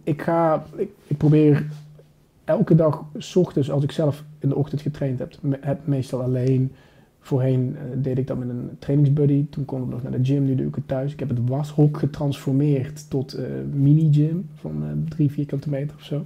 ik 0.04 0.22
ga, 0.22 0.66
ik, 0.76 0.90
ik 1.08 1.18
probeer 1.18 1.66
elke 2.44 2.76
dag, 2.76 3.04
s 3.18 3.36
ochtends, 3.36 3.72
als 3.72 3.84
ik 3.84 3.92
zelf 3.92 4.24
in 4.40 4.50
de 4.50 4.56
ochtend 4.56 4.82
getraind 4.82 5.20
heb, 5.20 5.36
me- 5.42 5.58
heb 5.62 5.88
meestal 5.88 6.22
alleen. 6.22 6.72
Voorheen 7.24 7.76
eh, 7.76 7.84
deed 8.04 8.18
ik 8.18 8.28
dat 8.28 8.38
met 8.38 8.50
een 8.50 8.70
trainingsbuddy. 8.80 9.46
Toen 9.50 9.66
kon 9.66 9.82
ik 9.82 9.90
nog 9.90 10.04
naar 10.04 10.12
de 10.12 10.24
gym, 10.24 10.46
nu 10.46 10.56
doe 10.56 10.68
ik 10.68 10.76
het 10.76 10.88
thuis. 10.88 11.14
Ik 11.14 11.20
heb 11.20 11.30
het 11.30 11.50
washok 11.50 11.98
getransformeerd 11.98 13.10
tot 13.10 13.34
eh, 13.34 13.46
mini-gym 13.74 14.50
van 14.56 14.84
eh, 14.84 14.90
drie 15.10 15.32
vierkante 15.32 15.70
meter 15.70 15.96
of 15.96 16.04
zo. 16.04 16.26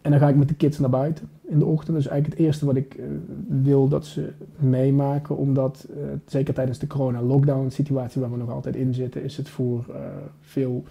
En 0.00 0.10
dan 0.10 0.20
ga 0.20 0.28
ik 0.28 0.36
met 0.36 0.48
de 0.48 0.54
kids 0.54 0.78
naar 0.78 0.90
buiten 0.90 1.28
in 1.48 1.58
de 1.58 1.64
ochtend. 1.64 1.96
Is 1.96 2.06
eigenlijk 2.06 2.38
het 2.38 2.46
eerste 2.46 2.66
wat 2.66 2.76
ik 2.76 3.00
wil 3.48 3.88
dat 3.88 4.06
ze 4.06 4.32
meemaken. 4.56 5.36
Omdat, 5.36 5.88
zeker 6.26 6.54
tijdens 6.54 6.78
de 6.78 6.86
corona-lockdown 6.86 7.68
situatie 7.68 8.20
waar 8.20 8.30
we 8.30 8.36
nog 8.36 8.50
altijd 8.50 8.76
in 8.76 8.94
zitten, 8.94 9.24
is 9.24 9.36
het 9.36 9.48
voor 9.48 9.84
veel, 10.40 10.84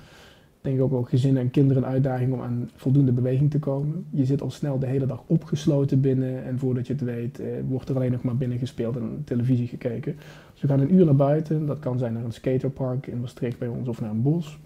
denk 0.62 0.76
ik 0.76 0.82
ook 0.82 0.92
wel 0.92 1.04
gezinnen 1.04 1.42
en 1.42 1.50
kinderen 1.52 1.84
een 1.84 1.90
uitdaging 1.90 2.34
om 2.34 2.42
aan 2.42 2.70
voldoende 2.76 3.12
beweging 3.12 3.52
te 3.52 3.60
komen. 3.60 4.06
Je 4.10 4.26
zit 4.26 4.42
al 4.42 4.52
snel 4.52 4.80
de 4.80 4.86
hele 4.86 5.06
dag 5.06 5.24
opgesloten 5.28 6.02
binnen. 6.02 6.44
En 6.44 6.60
voordat 6.60 6.88
je 6.88 6.94
het 6.94 7.02
weet, 7.02 7.40
eh, 7.40 7.48
wordt 7.68 7.90
er 7.90 7.96
alleen 7.96 8.12
nog 8.12 8.24
maar 8.24 8.38
binnen 8.38 8.58
gespeeld 8.58 8.96
en 8.96 9.22
televisie 9.26 9.68
gekeken. 9.68 10.16
Dus 10.52 10.62
we 10.62 10.68
gaan 10.68 10.80
een 10.80 10.94
uur 10.94 11.06
naar 11.06 11.16
buiten. 11.16 11.66
Dat 11.66 11.80
kan 11.80 11.98
zijn 11.98 12.14
naar 12.14 12.24
een 12.24 12.32
skaterpark 12.34 13.08
in 13.08 13.20
Maastricht 13.20 13.58
bij 13.60 13.68
ons 13.68 13.88
of 13.88 14.02
naar 14.02 14.10
een 14.10 14.22
bos. 14.22 14.60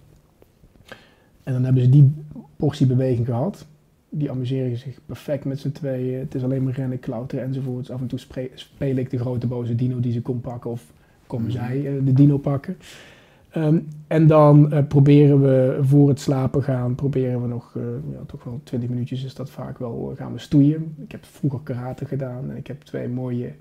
En 1.42 1.52
dan 1.52 1.64
hebben 1.64 1.82
ze 1.82 1.88
die 1.88 2.12
portie 2.56 2.86
beweging 2.86 3.26
gehad 3.26 3.66
die 4.08 4.30
amuseren 4.30 4.76
zich 4.76 4.98
perfect 5.06 5.44
met 5.44 5.58
z'n 5.60 5.70
tweeën. 5.70 6.18
Het 6.18 6.34
is 6.34 6.42
alleen 6.42 6.62
maar 6.62 6.72
rennen, 6.72 6.98
klauteren 6.98 7.44
enzovoorts. 7.44 7.90
Af 7.90 8.00
en 8.00 8.06
toe 8.06 8.18
speel 8.54 8.96
ik 8.96 9.10
de 9.10 9.18
grote 9.18 9.46
boze 9.46 9.74
dino 9.74 10.00
die 10.00 10.12
ze 10.12 10.22
kon 10.22 10.40
pakken 10.40 10.70
of 10.70 10.92
komen 11.26 11.46
Mhm. 11.46 11.56
zij 11.56 11.86
eh, 11.86 12.04
de 12.04 12.12
dino 12.12 12.38
pakken. 12.38 12.76
Ehm, 13.56 13.78
en 14.06 14.26
dan 14.26 14.72
eh, 14.72 14.86
proberen 14.88 15.40
we 15.40 15.78
voor 15.80 16.08
het 16.08 16.20
slapen 16.20 16.62
gaan, 16.62 16.94
proberen 16.94 17.42
we 17.42 17.48
nog, 17.48 17.72
eh, 17.76 17.82
ja, 18.12 18.18
toch 18.26 18.44
wel 18.44 18.60
20 18.62 18.88
minuutjes 18.88 19.24
is 19.24 19.34
dat 19.34 19.50
vaak 19.50 19.78
wel, 19.78 20.10
eh, 20.10 20.16
gaan 20.16 20.32
we 20.32 20.38
stoeien. 20.38 20.94
Ik 20.98 21.12
heb 21.12 21.24
vroeger 21.24 21.60
karate 21.62 22.04
gedaan 22.04 22.50
en 22.50 22.56
ik 22.56 22.66
heb 22.66 22.82
twee 22.82 23.08
mooie 23.08 23.52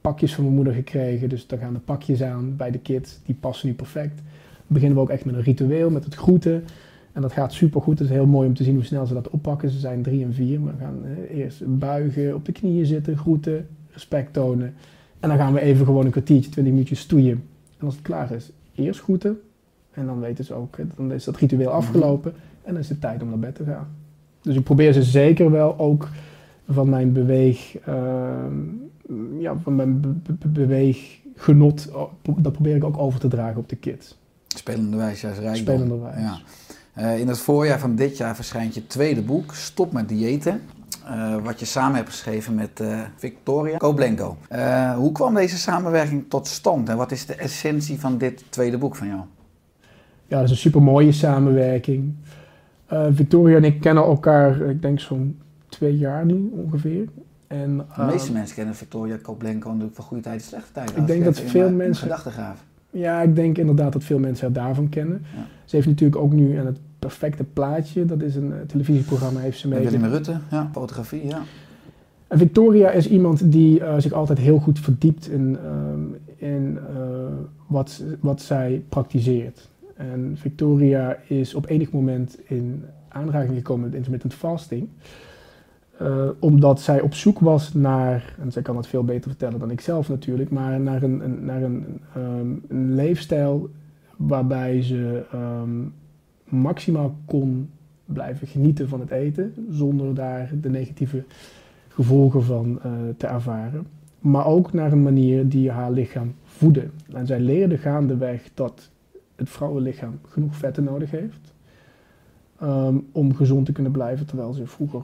pakjes 0.00 0.34
van 0.34 0.44
mijn 0.44 0.56
moeder 0.56 0.74
gekregen. 0.74 1.28
Dus 1.28 1.46
daar 1.46 1.58
gaan 1.58 1.72
de 1.72 1.78
pakjes 1.78 2.22
aan 2.22 2.56
bij 2.56 2.70
de 2.70 2.78
kids, 2.78 3.20
die 3.24 3.34
passen 3.40 3.68
nu 3.68 3.74
perfect. 3.74 4.16
Dan 4.16 4.66
beginnen 4.66 4.96
we 4.96 5.02
ook 5.02 5.10
echt 5.10 5.24
met 5.24 5.34
een 5.34 5.42
ritueel, 5.42 5.90
met 5.90 6.04
het 6.04 6.14
groeten. 6.14 6.64
En 7.12 7.22
dat 7.22 7.32
gaat 7.32 7.52
super 7.52 7.80
goed. 7.80 7.98
Het 7.98 8.08
is 8.08 8.14
heel 8.14 8.26
mooi 8.26 8.48
om 8.48 8.54
te 8.54 8.64
zien 8.64 8.74
hoe 8.74 8.84
snel 8.84 9.06
ze 9.06 9.14
dat 9.14 9.30
oppakken. 9.30 9.70
Ze 9.70 9.78
zijn 9.78 10.02
drie 10.02 10.24
en 10.24 10.34
vier. 10.34 10.60
Maar 10.60 10.74
we 10.76 10.84
gaan 10.84 11.04
eerst 11.30 11.78
buigen, 11.78 12.34
op 12.34 12.44
de 12.44 12.52
knieën 12.52 12.86
zitten, 12.86 13.16
groeten, 13.16 13.66
respect 13.90 14.32
tonen. 14.32 14.74
En 15.20 15.28
dan 15.28 15.38
gaan 15.38 15.52
we 15.52 15.60
even 15.60 15.86
gewoon 15.86 16.04
een 16.04 16.10
kwartiertje, 16.10 16.50
twintig 16.50 16.72
minuutjes 16.72 17.00
stoeien. 17.00 17.42
En 17.78 17.86
als 17.86 17.94
het 17.94 18.02
klaar 18.02 18.32
is, 18.32 18.52
eerst 18.74 19.00
groeten. 19.00 19.40
En 19.92 20.06
dan 20.06 20.20
weten 20.20 20.44
ze 20.44 20.54
ook, 20.54 20.76
dan 20.96 21.12
is 21.12 21.24
dat 21.24 21.36
ritueel 21.36 21.70
afgelopen. 21.70 22.32
En 22.62 22.72
dan 22.72 22.82
is 22.82 22.88
het 22.88 23.00
tijd 23.00 23.22
om 23.22 23.28
naar 23.28 23.38
bed 23.38 23.54
te 23.54 23.64
gaan. 23.64 23.88
Dus 24.42 24.56
ik 24.56 24.64
probeer 24.64 24.92
ze 24.92 25.02
zeker 25.02 25.50
wel 25.50 25.78
ook 25.78 26.08
van 26.68 26.88
mijn 26.88 27.12
beweeg, 27.12 27.76
ehm, 27.78 28.52
ja, 29.38 29.56
van 29.62 29.76
mijn 29.76 30.00
be- 30.00 30.32
be- 30.34 30.48
beweeggenot, 30.48 31.88
dat 32.38 32.52
probeer 32.52 32.76
ik 32.76 32.84
ook 32.84 32.98
over 32.98 33.20
te 33.20 33.28
dragen 33.28 33.60
op 33.60 33.68
de 33.68 33.76
kids. 33.76 34.18
Spelenderwijs, 34.46 35.20
juist 35.20 35.38
rijkdom. 35.38 35.62
Spelenderwijs. 35.62 36.20
Ja. 36.20 36.38
Eh, 36.92 37.20
in 37.20 37.28
het 37.28 37.38
voorjaar 37.38 37.78
van 37.78 37.94
dit 37.94 38.16
jaar 38.16 38.34
verschijnt 38.36 38.74
je 38.74 38.86
tweede 38.86 39.22
boek, 39.22 39.54
Stop 39.54 39.92
met 39.92 40.08
diëten. 40.08 40.60
Eh, 41.06 41.36
wat 41.42 41.60
je 41.60 41.66
samen 41.66 41.96
hebt 41.96 42.08
geschreven 42.08 42.54
met 42.54 42.80
eh, 42.80 43.00
Victoria 43.16 43.76
Koblenko. 43.76 44.36
Eh, 44.48 44.94
hoe 44.96 45.12
kwam 45.12 45.34
deze 45.34 45.58
samenwerking 45.58 46.24
tot 46.28 46.46
stand 46.46 46.88
en 46.88 46.96
wat 46.96 47.12
is 47.12 47.26
de 47.26 47.34
essentie 47.34 48.00
van 48.00 48.18
dit 48.18 48.44
tweede 48.48 48.78
boek 48.78 48.96
van 48.96 49.06
jou? 49.06 49.20
ja, 50.26 50.36
dat 50.36 50.44
is 50.44 50.50
een 50.50 50.56
super 50.56 50.82
mooie 50.82 51.12
samenwerking. 51.12 52.14
Victoria 53.10 53.56
en 53.56 53.64
ik 53.64 53.80
kennen 53.80 54.04
elkaar, 54.04 54.60
ik 54.60 54.82
denk 54.82 55.00
zo'n 55.00 55.38
twee 55.68 55.96
jaar 55.98 56.24
nu 56.24 56.50
ongeveer. 56.52 57.08
En, 57.46 57.76
De 57.96 58.02
meeste 58.04 58.32
mensen 58.32 58.56
kennen 58.56 58.74
Victoria 58.74 59.16
Koblenko 59.22 59.68
natuurlijk 59.68 59.94
van 59.96 60.04
goede 60.04 60.22
tijden 60.22 60.42
en 60.42 60.48
slechte 60.48 60.72
tijden. 60.72 60.96
Ik 60.96 61.06
denk 61.06 61.24
dat 61.24 61.40
veel 61.40 61.70
mensen- 61.70 62.02
Gedachtegraaf. 62.02 62.64
Ja, 62.90 63.20
ik 63.22 63.34
denk 63.36 63.58
inderdaad 63.58 63.92
dat 63.92 64.04
veel 64.04 64.18
mensen 64.18 64.44
haar 64.44 64.64
daarvan 64.64 64.88
kennen. 64.88 65.24
Ja. 65.36 65.42
Ze 65.64 65.76
heeft 65.76 65.88
natuurlijk 65.88 66.22
ook 66.22 66.32
nu 66.32 66.58
aan 66.58 66.66
het 66.66 66.78
perfecte 67.06 67.44
plaatje, 67.44 68.04
dat 68.04 68.22
is 68.22 68.36
een 68.36 68.52
eh, 68.52 68.58
televisieprogramma, 68.66 69.40
heeft 69.40 69.58
ze 69.58 69.68
mee. 69.68 69.88
Willem 69.88 70.04
Rutte, 70.04 70.38
ja, 70.50 70.68
fotografie, 70.72 71.26
ja. 71.26 71.42
En 72.26 72.38
Victoria 72.38 72.90
is 72.90 73.08
iemand 73.08 73.52
die 73.52 73.80
eh, 73.80 73.98
zich 73.98 74.12
altijd 74.12 74.38
heel 74.38 74.58
goed 74.58 74.78
verdiept 74.78 75.28
in, 75.28 75.58
ehm, 75.64 76.00
in 76.36 76.78
eh, 76.78 76.96
wat, 77.66 78.02
wat 78.20 78.40
zij 78.40 78.84
praktiseert. 78.88 79.68
En 79.96 80.32
Victoria 80.36 81.16
is 81.26 81.54
op 81.54 81.68
enig 81.68 81.92
moment 81.92 82.38
in 82.44 82.84
aanraking 83.08 83.56
gekomen 83.56 83.84
met 83.84 83.94
intermittent 83.94 84.34
fasting. 84.34 84.88
omdat 86.38 86.80
zij 86.80 87.00
op 87.00 87.14
zoek 87.14 87.38
was 87.38 87.74
naar, 87.74 88.34
en 88.40 88.52
zij 88.52 88.62
kan 88.62 88.76
het 88.76 88.86
veel 88.86 89.04
beter 89.04 89.30
vertellen 89.30 89.58
dan 89.58 89.70
ik 89.70 89.80
zelf 89.80 90.08
natuurlijk, 90.08 90.50
maar 90.50 90.80
naar 90.80 91.02
een, 91.02 91.24
een, 91.24 91.44
naar 91.44 91.62
een, 91.62 92.00
ehm, 92.14 92.48
een 92.68 92.94
leefstijl 92.94 93.70
waarbij 94.16 94.82
ze 94.82 95.24
ehm, 95.32 95.80
maximaal 96.44 97.16
kon 97.24 97.70
blijven 98.04 98.46
genieten 98.46 98.88
van 98.88 99.00
het 99.00 99.10
eten, 99.10 99.54
zonder 99.70 100.14
daar 100.14 100.50
de 100.60 100.70
negatieve 100.70 101.24
gevolgen 101.88 102.44
van 102.44 102.80
eh, 102.82 102.92
te 103.16 103.26
ervaren. 103.26 103.86
Maar 104.18 104.46
ook 104.46 104.72
naar 104.72 104.92
een 104.92 105.02
manier 105.02 105.48
die 105.48 105.70
haar 105.70 105.90
lichaam 105.90 106.34
voedde. 106.44 106.88
En 107.12 107.26
zij 107.26 107.40
leerde 107.40 107.78
gaandeweg 107.78 108.50
dat 108.54 108.90
het 109.36 109.50
vrouwenlichaam 109.50 110.18
genoeg 110.28 110.56
vetten 110.56 110.84
nodig 110.84 111.10
heeft. 111.10 111.52
ehm, 112.58 112.98
om 113.12 113.34
gezond 113.34 113.66
te 113.66 113.72
kunnen 113.72 113.92
blijven, 113.92 114.26
terwijl 114.26 114.52
ze 114.52 114.66
vroeger 114.66 115.02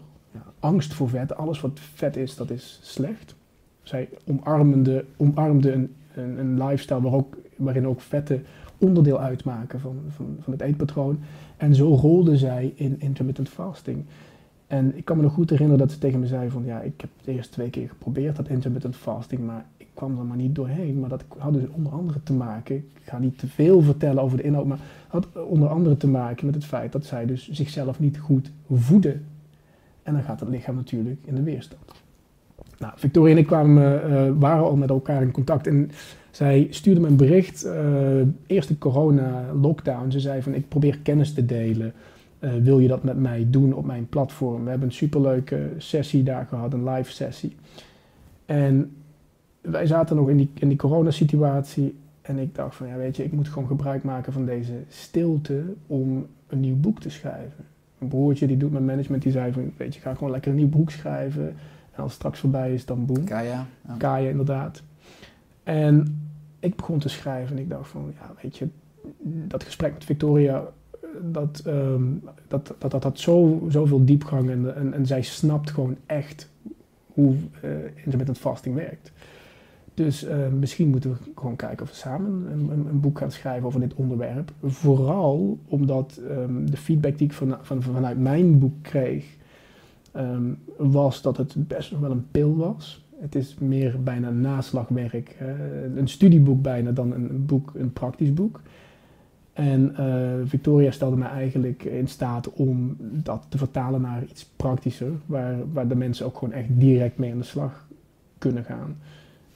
angst 0.61 0.95
voor 0.95 1.09
vet, 1.09 1.37
alles 1.37 1.61
wat 1.61 1.81
vet 1.81 2.17
is, 2.17 2.37
dat 2.37 2.51
is 2.51 2.81
slecht. 2.83 3.35
Zij 3.83 4.09
omarmde, 4.27 5.05
omarmde 5.17 5.73
een, 5.73 5.95
een, 6.15 6.39
een 6.39 6.65
lifestyle 6.65 7.11
ook, 7.11 7.37
waarin 7.57 7.87
ook 7.87 8.01
vetten 8.01 8.45
onderdeel 8.81 9.21
uitmaken 9.21 9.81
van, 9.81 9.97
van, 10.09 10.37
van 10.41 10.53
het 10.53 10.63
eetpatroon. 10.63 11.19
En 11.57 11.75
zo 11.75 11.95
rolde 11.95 12.37
zij 12.37 12.73
in 12.75 13.01
intermittent 13.01 13.49
fasting. 13.49 14.05
En 14.67 14.97
ik 14.97 15.05
kan 15.05 15.17
me 15.17 15.23
nog 15.23 15.33
goed 15.33 15.51
herinneren 15.51 15.81
dat 15.81 15.93
ze 15.93 15.99
tegen 15.99 16.21
me 16.21 16.27
zei 16.27 16.51
van 16.51 16.65
ja, 16.65 16.81
ik 16.81 17.01
heb 17.01 17.11
de 17.25 17.33
eerste 17.33 17.53
twee 17.53 17.71
keer 17.71 17.89
geprobeerd 17.89 18.37
dat 18.37 18.49
intermittent 18.49 18.97
fasting, 18.97 19.47
maar 19.47 19.65
ik 19.77 19.87
kwam 19.95 20.19
er 20.19 20.25
maar 20.25 20.37
niet 20.37 20.55
doorheen. 20.55 21.01
Maar 21.01 21.09
dat 21.09 21.25
had 21.39 21.53
dus 21.53 21.69
onder 21.71 21.93
andere 21.93 22.23
te 22.23 22.33
maken, 22.33 22.77
ik 22.77 23.03
ga 23.03 23.19
niet 23.19 23.39
te 23.39 23.47
veel 23.47 23.81
vertellen 23.81 24.23
over 24.23 24.37
de 24.37 24.43
inhoud, 24.43 24.67
maar 24.67 24.79
had 25.09 25.29
onder 25.47 25.69
andere 25.69 25.97
te 25.97 26.09
maken 26.09 26.47
met 26.47 26.55
het 26.55 26.65
feit 26.65 26.93
dat 26.93 27.05
zij 27.05 27.27
dus 27.27 27.51
zichzelf 27.51 28.01
niet 28.01 28.19
goed 28.19 28.51
voedde. 28.71 29.17
En 30.03 30.13
dan 30.13 30.23
gaat 30.23 30.41
het 30.41 30.49
lichaam 30.49 30.75
natuurlijk 30.75 31.21
in 31.25 31.35
de 31.35 31.43
weerstand. 31.43 32.03
Nou, 32.79 32.93
Victoria 32.97 33.33
en 33.33 33.39
ik 33.39 33.47
kwamen, 33.47 34.03
eh, 34.03 34.33
waren 34.39 34.65
al 34.65 34.77
met 34.77 34.91
elkaar 34.91 35.23
in 35.23 35.31
contact 35.31 35.67
en 35.67 35.91
zij 36.31 36.67
stuurde 36.71 37.01
me 37.01 37.07
een 37.07 37.17
bericht, 37.17 37.65
eh 37.65 38.21
eerste 38.47 38.79
corona-lockdown. 38.79 40.11
Ze 40.11 40.21
zei 40.21 40.43
van 40.43 40.55
ik 40.55 40.69
probeer 40.69 40.99
kennis 40.99 41.35
te 41.35 41.47
delen. 41.47 41.93
Eh, 42.39 42.51
wil 42.63 42.79
je 42.79 42.89
dat 42.89 43.03
met 43.03 43.19
mij 43.19 43.47
doen 43.49 43.73
op 43.73 43.85
mijn 43.85 44.09
platform? 44.09 44.65
We 44.65 44.71
hebben 44.71 44.89
een 44.89 44.95
superleuke 44.95 45.71
sessie 45.77 46.23
daar 46.23 46.47
gehad, 46.47 46.73
een 46.73 46.89
live 46.89 47.13
sessie. 47.13 47.57
En 48.47 48.93
wij 49.61 49.87
zaten 49.87 50.17
nog 50.17 50.29
in 50.29 50.37
die, 50.37 50.51
in 50.55 50.69
die 50.69 50.77
coronasituatie. 50.77 51.99
En 52.23 52.39
ik 52.39 52.55
dacht 52.55 52.77
van, 52.77 52.87
ja 52.87 52.97
weet 52.97 53.17
je, 53.17 53.25
ik 53.25 53.33
moet 53.33 53.49
gewoon 53.49 53.69
gebruik 53.69 54.03
maken 54.03 54.33
van 54.33 54.47
deze 54.47 54.73
stilte 54.89 55.63
om 55.87 56.27
een 56.47 56.61
nieuw 56.61 56.77
boek 56.77 57.01
te 57.01 57.11
schrijven. 57.11 57.65
Een 57.99 58.09
broertje 58.09 58.47
die 58.47 58.57
doet 58.57 58.73
mijn 58.73 58.85
management, 58.85 59.23
die 59.23 59.33
zei 59.33 59.53
van, 59.53 59.73
weet 59.77 59.95
je, 59.95 60.01
ga 60.01 60.15
gewoon 60.15 60.31
lekker 60.31 60.51
een 60.51 60.57
nieuw 60.57 60.69
boek 60.69 60.91
schrijven. 60.91 61.47
En 61.93 62.03
als 62.03 62.05
het 62.05 62.13
straks 62.13 62.39
voorbij 62.39 62.75
is, 62.75 62.85
dan 62.85 63.07
boem. 63.07 63.25
Kaya. 63.25 63.67
Ja. 63.87 63.95
Kaya 63.99 64.29
inderdaad. 64.29 64.83
En 65.63 66.21
ik 66.61 66.77
begon 66.77 66.99
te 66.99 67.09
schrijven 67.09 67.57
en 67.57 67.63
ik 67.63 67.69
dacht 67.69 67.89
van, 67.89 68.13
ja, 68.21 68.35
weet 68.43 68.59
je, 68.59 68.69
dat 69.23 69.65
gesprek 69.65 69.93
met 69.93 70.05
Victoria, 70.05 70.65
dat, 71.23 71.63
ehm, 71.67 72.05
dat, 72.49 72.75
dat, 72.79 72.91
dat 72.91 73.03
had 73.03 73.19
zo, 73.19 73.67
zoveel 73.69 74.05
diepgang 74.05 74.51
en, 74.51 74.77
en, 74.77 74.95
en 74.95 75.07
zij 75.07 75.23
snapt 75.23 75.71
gewoon 75.71 75.97
echt 76.07 76.51
hoe 77.07 77.35
eh 77.63 77.71
intermittent 78.05 78.39
fasting 78.39 78.75
werkt. 78.75 79.13
Dus 79.95 80.25
eh, 80.25 80.49
misschien 80.49 80.89
moeten 80.89 81.11
we 81.11 81.17
gewoon 81.35 81.57
kijken 81.57 81.83
of 81.83 81.91
we 81.91 81.97
samen 81.97 82.53
een, 82.53 82.71
een, 82.71 82.87
een 82.87 83.01
boek 83.01 83.19
gaan 83.19 83.31
schrijven 83.31 83.67
over 83.67 83.81
dit 83.81 83.95
onderwerp. 83.95 84.53
Vooral 84.63 85.59
omdat 85.67 86.21
ehm, 86.29 86.65
de 86.67 86.77
feedback 86.77 87.19
die 87.19 87.27
ik 87.27 87.33
van, 87.33 87.57
van, 87.63 87.83
vanuit 87.83 88.19
mijn 88.19 88.59
boek 88.59 88.75
kreeg, 88.83 89.37
ehm, 90.13 90.53
was 90.77 91.23
dat 91.23 91.37
het 91.37 91.69
best 91.69 91.91
nog 91.91 92.01
wel 92.01 92.11
een 92.11 92.31
pil 92.31 92.57
was. 92.57 93.05
Het 93.21 93.35
is 93.35 93.57
meer 93.59 94.03
bijna 94.03 94.31
naslagwerk, 94.31 95.37
eh, 95.39 95.47
een 95.97 96.09
studieboek 96.09 96.63
bijna 96.63 96.91
dan 96.91 97.13
een, 97.13 97.47
boek, 97.47 97.73
een 97.75 97.93
praktisch 97.93 98.35
boek. 98.35 98.61
En 99.53 99.97
eh, 99.97 100.33
Victoria 100.45 100.91
stelde 100.91 101.17
mij 101.17 101.29
eigenlijk 101.29 101.85
in 101.85 102.09
staat 102.09 102.53
om 102.53 102.97
dat 102.99 103.47
te 103.49 103.59
vertalen 103.59 104.01
naar 104.01 104.23
iets 104.23 104.51
praktischer, 104.57 105.13
waar, 105.27 105.73
waar 105.73 105.89
de 105.89 105.95
mensen 105.95 106.27
ook 106.27 106.39
gewoon 106.39 106.55
echt 106.55 106.69
direct 106.69 107.19
mee 107.19 107.33
aan 107.33 107.39
de 107.39 107.45
slag 107.45 107.89
kunnen 108.39 108.65
gaan. 108.65 108.97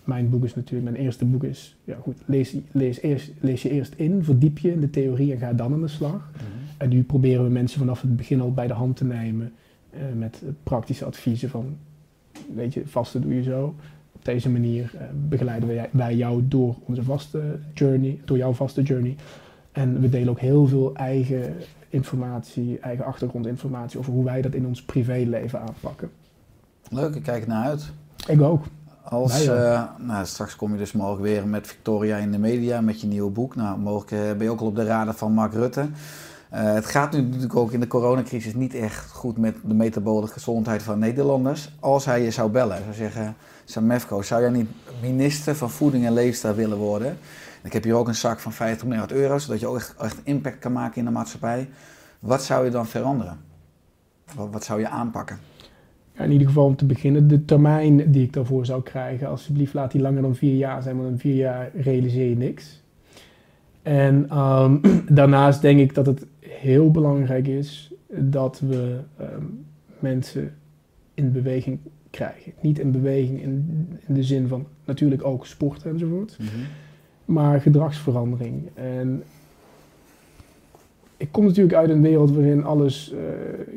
Mijn 0.04 0.30
boek 0.30 0.44
is 0.44 0.54
natuurlijk, 0.54 0.90
mijn 0.90 1.04
eerste 1.04 1.24
boek 1.24 1.44
is, 1.44 1.76
ja 1.84 1.96
goed, 2.02 2.16
lees, 2.24 2.56
lees, 2.72 3.00
eerst, 3.00 3.32
lees 3.40 3.62
je 3.62 3.70
eerst 3.70 3.94
in, 3.96 4.24
verdiep 4.24 4.58
je 4.58 4.72
in 4.72 4.80
de 4.80 4.90
theorie 4.90 5.32
en 5.32 5.38
ga 5.38 5.52
dan 5.52 5.72
aan 5.72 5.80
de 5.80 5.88
slag. 5.88 6.30
Mhm. 6.32 6.44
En 6.78 6.88
nu 6.88 7.02
proberen 7.02 7.44
we 7.44 7.50
mensen 7.50 7.78
vanaf 7.78 8.00
het 8.00 8.16
begin 8.16 8.40
al 8.40 8.52
bij 8.52 8.66
de 8.66 8.72
hand 8.72 8.96
te 8.96 9.04
nemen 9.04 9.52
eh, 9.90 10.00
met 10.16 10.42
praktische 10.62 11.04
adviezen 11.04 11.50
van, 11.50 11.76
weet 12.54 12.74
je, 12.74 12.82
vasten 12.86 13.20
doe 13.20 13.34
je 13.34 13.42
zo. 13.42 13.74
Op 14.12 14.24
deze 14.24 14.50
manier 14.50 14.90
eh, 14.98 15.06
begeleiden 15.28 15.68
wij, 15.68 15.88
wij 15.92 16.16
jou 16.16 16.42
door 16.48 16.74
onze 16.84 17.02
vaste 17.02 17.58
journey, 17.74 18.20
door 18.24 18.36
jouw 18.36 18.52
vaste 18.52 18.82
journey. 18.82 19.16
En 19.72 20.00
we 20.00 20.08
delen 20.08 20.28
ook 20.28 20.40
heel 20.40 20.66
veel 20.66 20.94
eigen 20.94 21.56
informatie, 21.88 22.78
eigen 22.78 23.04
achtergrondinformatie 23.04 23.98
over 23.98 24.12
hoe 24.12 24.24
wij 24.24 24.42
dat 24.42 24.54
in 24.54 24.66
ons 24.66 24.82
privéleven 24.82 25.60
aanpakken. 25.60 26.10
Leuk, 26.90 27.14
ik 27.14 27.22
kijk 27.22 27.42
er 27.42 27.48
naar 27.48 27.64
uit. 27.64 27.92
Ik 28.26 28.40
ook. 28.40 28.64
Als, 29.02 29.46
eh, 29.46 29.82
nou, 29.98 30.26
straks 30.26 30.56
kom 30.56 30.72
je 30.72 30.78
dus 30.78 30.92
mogelijk 30.92 31.22
weer 31.22 31.48
met 31.48 31.66
Victoria 31.66 32.16
in 32.16 32.32
de 32.32 32.38
media 32.38 32.80
met 32.80 33.00
je 33.00 33.06
nieuwe 33.06 33.30
boek. 33.30 33.56
Nou, 33.56 33.78
mogelijk 33.78 34.10
eh, 34.10 34.18
ben 34.18 34.42
je 34.42 34.50
ook 34.50 34.60
al 34.60 34.66
op 34.66 34.76
de 34.76 34.84
radar 34.84 35.14
van 35.14 35.32
Mark 35.32 35.52
Rutte. 35.52 35.88
Eh, 36.54 36.74
het 36.74 36.86
gaat 36.86 37.12
nu 37.12 37.22
natuurlijk 37.22 37.56
ook 37.56 37.72
in 37.72 37.80
de 37.80 37.86
coronacrisis 37.86 38.54
niet 38.54 38.74
echt 38.74 39.10
goed 39.10 39.38
met 39.38 39.56
de 39.64 39.74
metabole 39.74 40.26
gezondheid 40.26 40.82
van 40.82 40.98
Nederlanders. 40.98 41.70
Als 41.80 42.04
hij 42.04 42.22
je 42.22 42.30
zou 42.30 42.50
bellen, 42.50 42.82
zou 42.82 42.94
zeggen, 42.94 43.36
Samefco, 43.64 44.22
zou 44.22 44.40
jij 44.40 44.50
niet 44.50 44.68
minister 45.02 45.56
van 45.56 45.70
Voeding 45.70 46.06
en 46.06 46.12
Leefstijl 46.12 46.54
willen 46.54 46.78
worden? 46.78 47.16
Ik 47.62 47.72
heb 47.72 47.84
hier 47.84 47.94
ook 47.94 48.08
een 48.08 48.14
zak 48.14 48.40
van 48.40 48.52
50 48.52 48.86
miljard 48.86 49.12
euro, 49.12 49.38
zodat 49.38 49.60
je 49.60 49.66
ook 49.66 49.94
echt, 49.98 50.20
impact 50.24 50.58
kan 50.58 50.72
maken 50.72 50.96
in 50.98 51.04
de 51.04 51.10
maatschappij. 51.10 51.68
Wat 52.18 52.42
zou 52.42 52.64
je 52.64 52.70
dan 52.70 52.86
veranderen? 52.86 53.38
Wat, 54.34 54.48
wat 54.50 54.64
zou 54.64 54.80
je 54.80 54.88
aanpakken? 54.88 55.38
Ja, 56.12 56.24
in 56.24 56.32
ieder 56.32 56.46
geval 56.46 56.64
om 56.64 56.76
te 56.76 56.86
beginnen, 56.86 57.28
de 57.28 57.44
termijn 57.44 58.10
die 58.10 58.22
ik 58.22 58.32
daarvoor 58.32 58.66
zou 58.66 58.82
krijgen, 58.82 59.28
alsjeblieft 59.28 59.74
laat 59.74 59.92
die 59.92 60.00
langer 60.00 60.22
dan 60.22 60.34
vier 60.34 60.56
jaar 60.56 60.82
zijn, 60.82 60.96
want 60.96 61.08
in 61.08 61.18
vier 61.18 61.36
jaar 61.36 61.70
realiseer 61.74 62.28
je 62.28 62.36
niks. 62.36 62.82
En 63.84 64.28
ehm, 64.28 64.76
daarnaast 65.20 65.62
denk 65.62 65.80
ik 65.80 65.94
dat 65.94 66.06
het 66.06 66.26
heel 66.38 66.90
belangrijk 66.90 67.46
is 67.46 67.92
dat 68.08 68.60
we 68.60 68.98
ehm, 69.16 69.44
mensen 69.98 70.54
in 71.14 71.32
beweging 71.32 71.78
krijgen. 72.10 72.52
Niet 72.60 72.78
in 72.78 72.90
beweging 72.90 73.42
in, 73.42 73.88
in 74.06 74.14
de 74.14 74.22
zin 74.22 74.48
van 74.48 74.66
natuurlijk 74.84 75.24
ook 75.24 75.46
sporten 75.46 75.90
enzovoort, 75.90 76.38
maar 77.24 77.60
gedragsverandering. 77.60 78.68
En 78.74 79.22
ik 81.16 81.28
kom 81.30 81.44
natuurlijk 81.44 81.74
uit 81.74 81.90
een 81.90 82.02
wereld 82.02 82.30
waarin 82.30 82.64
alles 82.64 83.12
eh, 83.12 83.18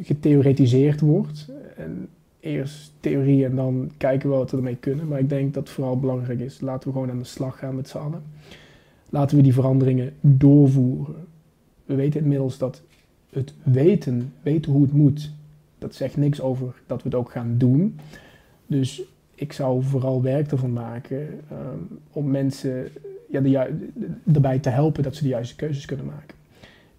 getheoretiseerd 0.04 1.02
wordt. 1.02 1.50
En 1.76 2.08
eerst 2.40 2.94
theorie 3.00 3.46
en 3.46 3.56
dan 3.56 3.92
kijken 3.98 4.30
we 4.30 4.36
wat 4.36 4.52
we 4.52 4.58
ermee 4.58 4.76
kunnen. 4.76 5.08
Maar 5.08 5.20
ik 5.20 5.30
denk 5.30 5.54
dat 5.54 5.64
het 5.64 5.74
vooral 5.74 6.00
belangrijk 6.00 6.40
is, 6.40 6.62
laten 6.62 6.88
we 6.88 6.94
gewoon 6.94 7.10
aan 7.10 7.20
de 7.20 7.24
slag 7.24 7.60
gaan 7.60 7.76
met 7.76 7.90
z'n 7.90 7.98
allen. 7.98 8.24
Laten 9.10 9.38
we 9.38 9.44
die 9.44 9.54
veranderingen 9.54 10.14
doorvoeren. 10.22 11.28
We 11.86 11.96
weten 11.96 12.22
inmiddels 12.22 12.58
dat 12.58 12.82
het 13.30 13.54
weten, 13.64 14.34
weten 14.42 14.72
hoe 14.72 14.82
het 14.82 14.94
moet, 14.94 15.32
dat 15.78 15.96
zegt 15.96 16.18
niks 16.18 16.42
over 16.42 16.82
dat 16.88 17.04
we 17.04 17.10
het 17.10 17.18
ook 17.18 17.32
gaan 17.32 17.58
doen. 17.58 18.00
Dus 18.68 19.02
ik 19.36 19.54
zou 19.54 19.84
vooral 19.84 20.22
werk 20.22 20.52
ervan 20.52 20.74
maken 20.74 21.40
ehm, 21.50 21.80
om 22.12 22.32
mensen 22.32 22.88
ja, 23.30 23.42
de 23.42 23.90
erbij 24.34 24.60
te 24.60 24.70
helpen 24.70 25.04
dat 25.04 25.16
ze 25.16 25.24
de 25.24 25.30
juiste 25.30 25.56
keuzes 25.56 25.86
kunnen 25.86 26.06
maken. 26.06 26.36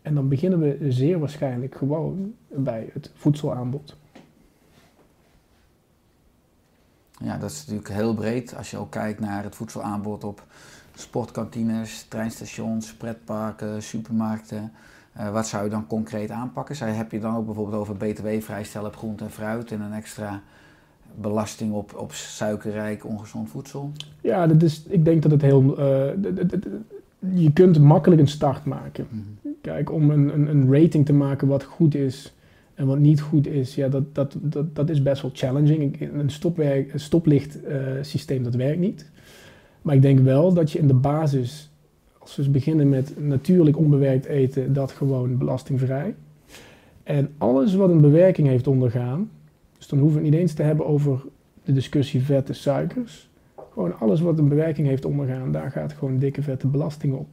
En 0.03 0.15
dan 0.15 0.29
beginnen 0.29 0.59
we 0.59 0.93
zeer 0.93 1.19
waarschijnlijk 1.19 1.75
gewoon 1.75 2.35
bij 2.49 2.91
het 2.93 3.11
voedselaanbod. 3.15 3.97
Ja, 7.23 7.39
dat 7.39 7.51
is 7.51 7.59
natuurlijk 7.59 7.95
heel 7.95 8.15
breed. 8.15 8.57
Als 8.57 8.71
je 8.71 8.77
ook 8.77 8.91
kijkt 8.91 9.21
naar 9.21 9.43
het 9.43 9.55
voedselaanbod 9.55 10.25
op 10.25 10.47
sportkantines, 10.99 12.07
treinstations, 12.09 12.95
pretparken, 12.95 13.83
supermarkten. 13.83 14.73
Eh, 15.13 15.31
wat 15.31 15.47
zou 15.47 15.65
je 15.65 15.71
dan 15.71 15.87
concreet 15.87 16.31
aanpakken? 16.31 16.77
Zou, 16.77 16.91
heb 16.91 17.13
je 17.13 17.21
dan 17.21 17.37
ook 17.37 17.45
bijvoorbeeld 17.45 17.77
over 17.77 17.97
btw-vrijstellen 17.97 18.89
op 18.89 18.97
groente 18.97 19.25
en 19.25 19.31
fruit 19.31 19.73
en 19.73 19.81
een 19.81 19.93
extra 19.93 20.43
belasting 21.15 21.73
op, 21.73 21.95
op 21.97 22.13
suikerrijk, 22.13 23.05
ongezond 23.05 23.51
voedsel? 23.51 23.93
Ja, 24.21 24.47
dat 24.47 24.63
is, 24.63 24.83
ik 24.89 25.05
denk 25.05 25.23
dat 25.23 25.31
het 25.31 25.43
heel. 25.43 25.79
eh, 25.79 26.09
je 27.35 27.53
kunt 27.53 27.79
makkelijk 27.81 28.21
een 28.21 28.29
start 28.29 28.65
maken. 28.65 29.07
Mhm. 29.11 29.53
Kijk, 29.61 29.93
om 29.93 30.11
een, 30.11 30.35
een, 30.35 30.49
een 30.49 30.73
rating 30.75 31.07
te 31.07 31.13
maken 31.13 31.49
wat 31.49 31.65
goed 31.65 31.95
is 31.95 32.35
en 32.75 32.87
wat 32.87 32.99
niet 32.99 33.21
goed 33.21 33.47
is, 33.47 33.75
ja, 33.75 33.89
dat, 33.89 34.15
dat, 34.15 34.37
dat, 34.41 34.75
dat 34.75 34.91
is 34.91 35.03
best 35.03 35.23
wel 35.23 35.31
challenging. 35.35 36.01
Een, 36.13 36.31
stopwerk, 36.31 36.93
een 36.93 37.01
stoplichtsysteem, 37.01 38.43
dat 38.43 38.55
werkt 38.55 38.81
niet. 38.81 39.11
Maar 39.83 39.95
ik 39.95 40.03
denk 40.03 40.19
wel 40.19 40.53
dat 40.53 40.73
je 40.73 40.79
in 40.79 40.87
de 40.87 40.95
basis, 40.95 41.71
als 42.19 42.37
we 42.37 42.51
beginnen 42.51 42.89
met 42.89 43.15
natuurlijk 43.21 43.79
onbewerkt 43.79 44.27
eten, 44.27 44.73
dat 44.73 44.93
gewoon 44.93 45.39
belastingvrij. 45.39 46.15
En 47.03 47.31
alles 47.39 47.75
wat 47.75 47.91
een 47.91 48.01
bewerking 48.01 48.49
heeft 48.49 48.67
ondergaan, 48.67 49.31
dus 49.77 49.89
dan 49.89 49.99
hoeven 49.99 50.19
we 50.19 50.25
het 50.25 50.33
niet 50.33 50.43
eens 50.43 50.53
te 50.53 50.63
hebben 50.63 50.87
over 50.87 51.21
de 51.65 51.73
discussie 51.73 52.23
vetten, 52.23 52.55
suikers. 52.55 53.29
Gewoon 53.73 53.99
alles 53.99 54.21
wat 54.21 54.39
een 54.39 54.49
bewerking 54.49 54.87
heeft 54.87 55.05
ondergaan, 55.05 55.53
daar 55.53 55.71
gaat 55.71 55.93
gewoon 55.93 56.19
dikke 56.19 56.43
vette 56.43 56.67
belasting 56.67 57.15
op. 57.15 57.27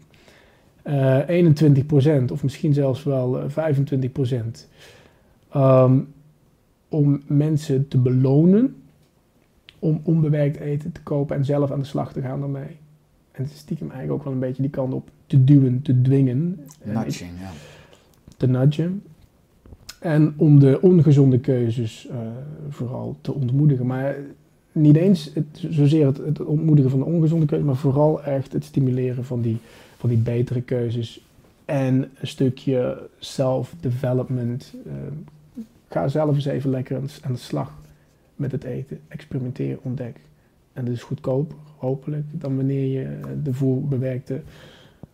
Eh 0.82 1.20
21% 1.28 2.32
of 2.32 2.44
misschien 2.44 2.74
zelfs 2.74 3.04
wel 3.04 3.40
eh, 3.40 3.50
25%. 3.50 4.70
Ehm, 5.50 6.00
om 6.90 7.22
mensen 7.28 7.88
te 7.88 7.98
belonen 7.98 8.76
om 9.86 10.00
onbewerkt 10.04 10.60
eten 10.60 10.92
te 10.92 11.02
kopen 11.02 11.36
en 11.36 11.46
zelf 11.46 11.72
aan 11.72 11.80
de 11.80 11.86
slag 11.86 12.14
te 12.14 12.22
gaan 12.22 12.40
daarmee. 12.40 12.78
En 13.32 13.44
het 13.44 13.52
is 13.52 13.58
stiekem 13.58 13.90
eigenlijk 13.90 14.20
ook 14.20 14.24
wel 14.24 14.34
een 14.34 14.40
beetje 14.48 14.62
die 14.62 14.72
kant 14.72 14.94
op 14.94 15.10
te 15.26 15.44
duwen, 15.44 15.82
te 15.82 16.02
dwingen. 16.02 16.60
En 16.84 16.94
Nudging, 16.94 17.32
ja. 17.40 17.52
te 18.38 18.48
nudgen. 18.48 19.04
En 20.00 20.34
om 20.38 20.60
de 20.60 20.82
ongezonde 20.82 21.40
keuzes 21.40 22.08
eh, 22.08 22.18
vooral 22.70 23.16
te 23.22 23.34
ontmoedigen. 23.34 23.86
Maar 23.86 24.16
niet 24.72 24.96
eens 24.96 25.32
het, 25.34 25.66
zozeer 25.70 26.06
het, 26.06 26.18
het 26.18 26.44
ontmoedigen 26.44 26.92
van 26.92 27.00
de 27.00 27.06
ongezonde 27.06 27.46
keuzes, 27.46 27.68
maar 27.68 27.76
vooral 27.76 28.24
echt 28.24 28.54
het 28.54 28.64
stimuleren 28.64 29.26
van 29.26 29.42
die, 29.42 29.58
van 29.98 30.10
die 30.10 30.18
betere 30.18 30.62
keuzes. 30.62 31.26
En 31.66 31.94
een 32.20 32.28
stukje 32.28 33.08
self-development. 33.20 34.74
eh, 34.86 34.94
ga 35.90 36.08
zelf 36.08 36.36
eens 36.36 36.46
even 36.46 36.70
lekker 36.70 36.98
aan, 36.98 37.08
aan 37.22 37.34
de 37.34 37.40
slag 37.40 37.74
met 38.36 38.52
het 38.52 38.64
eten. 38.64 39.00
Experimenteer, 39.08 39.78
ontdek. 39.82 40.20
En 40.74 40.86
dat 40.86 40.94
is 40.94 41.04
goedkoper, 41.04 41.58
hopelijk, 41.78 42.26
dan 42.32 42.56
wanneer 42.56 43.00
je 43.00 43.20
de 43.44 43.54
voorbewerkte 43.54 44.42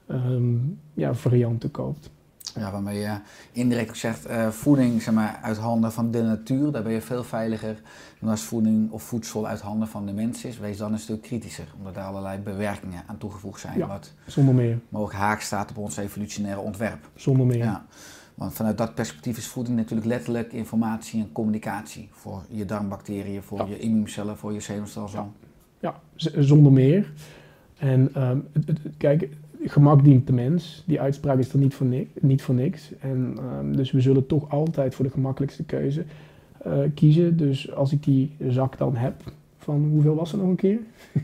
ehm, 0.08 0.56
ja, 0.94 1.14
varianten 1.14 1.72
koopt. 1.72 2.10
Ja, 2.56 2.72
waarmee 2.72 3.00
je 3.00 3.18
indirect 3.52 3.90
ook 3.90 3.96
zegt, 3.96 4.26
eh, 4.26 4.48
voeding 4.50 5.02
zeg 5.02 5.14
maar, 5.14 5.40
uit 5.42 5.58
handen 5.58 5.92
van 5.92 6.12
de 6.12 6.22
natuur, 6.22 6.72
daar 6.72 6.84
ben 6.84 6.92
je 6.92 7.02
veel 7.02 7.24
veiliger 7.24 7.82
dan 8.20 8.30
als 8.30 8.42
voeding 8.42 8.92
of 8.92 9.04
voedsel 9.04 9.48
uit 9.48 9.62
handen 9.62 9.88
van 9.88 10.06
de 10.06 10.14
mens 10.14 10.46
is. 10.46 10.60
Wees 10.60 10.78
dan 10.78 10.94
een 10.94 11.00
stuk 11.00 11.22
kritischer, 11.22 11.66
omdat 11.78 11.94
daar 11.96 12.06
allerlei 12.06 12.40
bewerkingen 12.40 13.04
aan 13.08 13.18
toegevoegd 13.18 13.60
zijn, 13.60 13.78
Ja. 13.78 13.88
wat 13.88 14.14
Zonder 14.26 14.54
meer. 14.54 14.80
mogelijk 14.90 15.20
haak 15.20 15.42
staat 15.42 15.70
op 15.70 15.78
ons 15.78 15.98
evolutionaire 15.98 16.60
ontwerp. 16.62 17.10
Zonder 17.16 17.46
meer. 17.46 17.58
Ja. 17.58 17.86
Want 18.42 18.54
vanuit 18.54 18.78
dat 18.78 18.96
perspectief 18.96 19.38
is 19.38 19.48
voeding 19.48 19.78
natuurlijk 19.78 20.08
letterlijk 20.08 20.54
informatie 20.54 21.22
en 21.22 21.32
communicatie 21.32 22.08
voor 22.12 22.42
je 22.50 22.66
darmbacteriën, 22.66 23.42
voor 23.42 23.58
Ja. 23.58 23.66
je 23.68 23.80
immuuncellen, 23.80 24.38
voor 24.38 24.54
je 24.54 24.60
zenuwstelsel. 24.60 25.32
Ja, 25.80 26.00
z- 26.16 26.34
zonder 26.38 26.72
meer. 26.72 27.12
En 27.78 28.10
ehm, 28.14 28.38
het, 28.66 28.80
kijk, 28.98 29.30
gemak 29.64 30.04
dient 30.04 30.28
de 30.28 30.34
mens. 30.34 30.84
Die 30.88 31.02
uitspraak 31.02 31.38
is 31.38 31.54
er 31.54 31.60
niet 31.60 31.74
voor, 31.74 31.88
niks, 31.88 32.10
niet 32.22 32.42
voor 32.42 32.56
niks. 32.56 32.92
En, 33.00 33.38
ehm, 33.38 33.72
dus 33.76 33.92
we 33.92 34.02
zullen 34.02 34.26
toch 34.28 34.50
altijd 34.50 34.96
voor 34.96 35.06
de 35.06 35.12
gemakkelijkste 35.12 35.64
keuze 35.64 36.04
eh, 36.64 36.74
kiezen. 36.96 37.38
Dus 37.38 37.74
als 37.74 37.92
ik 37.92 38.04
die 38.04 38.32
zak 38.48 38.78
dan 38.78 38.96
heb, 38.96 39.14
van 39.58 39.88
hoeveel 39.92 40.16
was 40.16 40.32
het 40.32 40.42
nog 40.42 40.50
een 40.50 40.56
keer? 40.56 40.80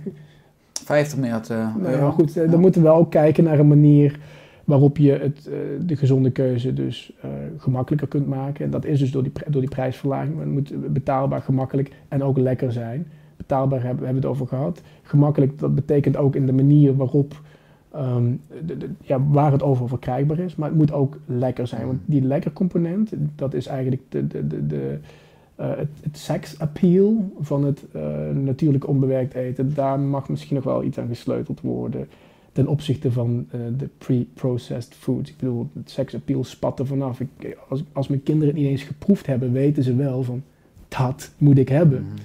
50 0.86 1.18
miljard 1.18 1.50
eh, 1.50 1.76
Nou 1.76 1.96
ja, 1.98 2.10
goed, 2.12 2.38
eh, 2.38 2.44
Ja. 2.46 2.52
dan 2.52 2.60
moeten 2.60 2.82
we 2.82 2.90
ook 2.90 3.12
kijken 3.12 3.44
naar 3.44 3.60
een 3.60 3.68
manier 3.68 4.20
waarop 4.68 4.98
je 4.98 5.12
het, 5.12 5.48
eh, 5.48 5.58
de 5.86 5.96
gezonde 5.96 6.32
keuze 6.32 6.74
dus 6.74 7.12
eh, 7.22 7.30
gemakkelijker 7.58 8.08
kunt 8.08 8.28
maken. 8.28 8.66
En 8.66 8.72
dat 8.72 8.86
is 8.86 9.00
dus 9.00 9.12
door 9.12 9.24
die, 9.24 9.32
door 9.48 9.62
die 9.62 9.70
prijsverlaging. 9.70 10.40
Het 10.40 10.48
moet 10.48 10.94
betaalbaar, 10.94 11.42
gemakkelijk 11.42 11.92
en 12.08 12.24
ook 12.24 12.38
lekker 12.38 12.72
zijn. 12.72 13.08
Betaalbaar 13.38 13.84
hebben, 13.84 14.08
we 14.08 14.14
het 14.14 14.26
over 14.26 14.48
gehad. 14.48 14.82
Gemakkelijk, 15.02 15.60
dat 15.60 15.76
betekent 15.76 16.18
ook 16.18 16.36
in 16.36 16.46
de 16.46 16.54
manier 16.54 16.96
waarop, 16.96 17.42
ehm, 17.92 18.32
de- 18.66 18.90
ja, 19.02 19.24
waar 19.30 19.52
het 19.52 19.64
over 19.64 19.88
verkrijgbaar 19.88 20.40
is. 20.40 20.56
Maar 20.56 20.70
het 20.70 20.78
moet 20.78 20.92
ook 20.92 21.18
lekker 21.26 21.68
zijn. 21.68 21.86
Want 21.86 22.00
die 22.06 22.22
lekker 22.22 22.54
component, 22.54 23.12
dat 23.36 23.54
is 23.54 23.68
eigenlijk 23.68 24.02
de, 24.10 24.28
de, 24.28 24.48
de, 24.48 24.68
de, 24.68 24.98
eh, 25.56 25.70
het, 25.70 25.90
het 26.02 26.18
sex 26.18 26.60
appeal 26.60 27.32
van 27.40 27.64
het 27.66 27.86
natuurlijk 28.34 28.88
onbewerkt 28.88 29.34
eten. 29.34 29.74
Daar 29.74 30.00
mag 30.00 30.30
misschien 30.30 30.56
nog 30.56 30.64
wel 30.64 30.84
iets 30.84 30.98
aan 31.00 31.08
gesleuteld 31.08 31.62
worden 31.62 32.08
ten 32.58 32.68
opzichte 32.68 33.12
van 33.12 33.48
eh, 33.52 33.60
de 33.78 33.90
pre-processed 33.98 34.94
foods. 34.94 35.30
Ik 35.30 35.38
bedoel, 35.38 35.70
het 35.74 35.90
sex 35.90 36.16
appeal 36.16 36.44
spat 36.44 36.80
er 36.80 36.86
vanaf. 36.86 37.20
Ik, 37.20 37.58
als, 37.70 37.84
als 37.92 38.08
mijn 38.08 38.24
kinderen 38.24 38.54
het 38.54 38.64
niet 38.64 38.72
eens 38.72 38.84
geproefd 38.84 39.26
hebben, 39.26 39.52
weten 39.52 39.84
ze 39.84 39.96
wel 39.96 40.24
van 40.24 40.44
dat 40.88 41.32
moet 41.38 41.58
ik 41.58 41.70
hebben. 41.70 42.02
Mhm. 42.02 42.16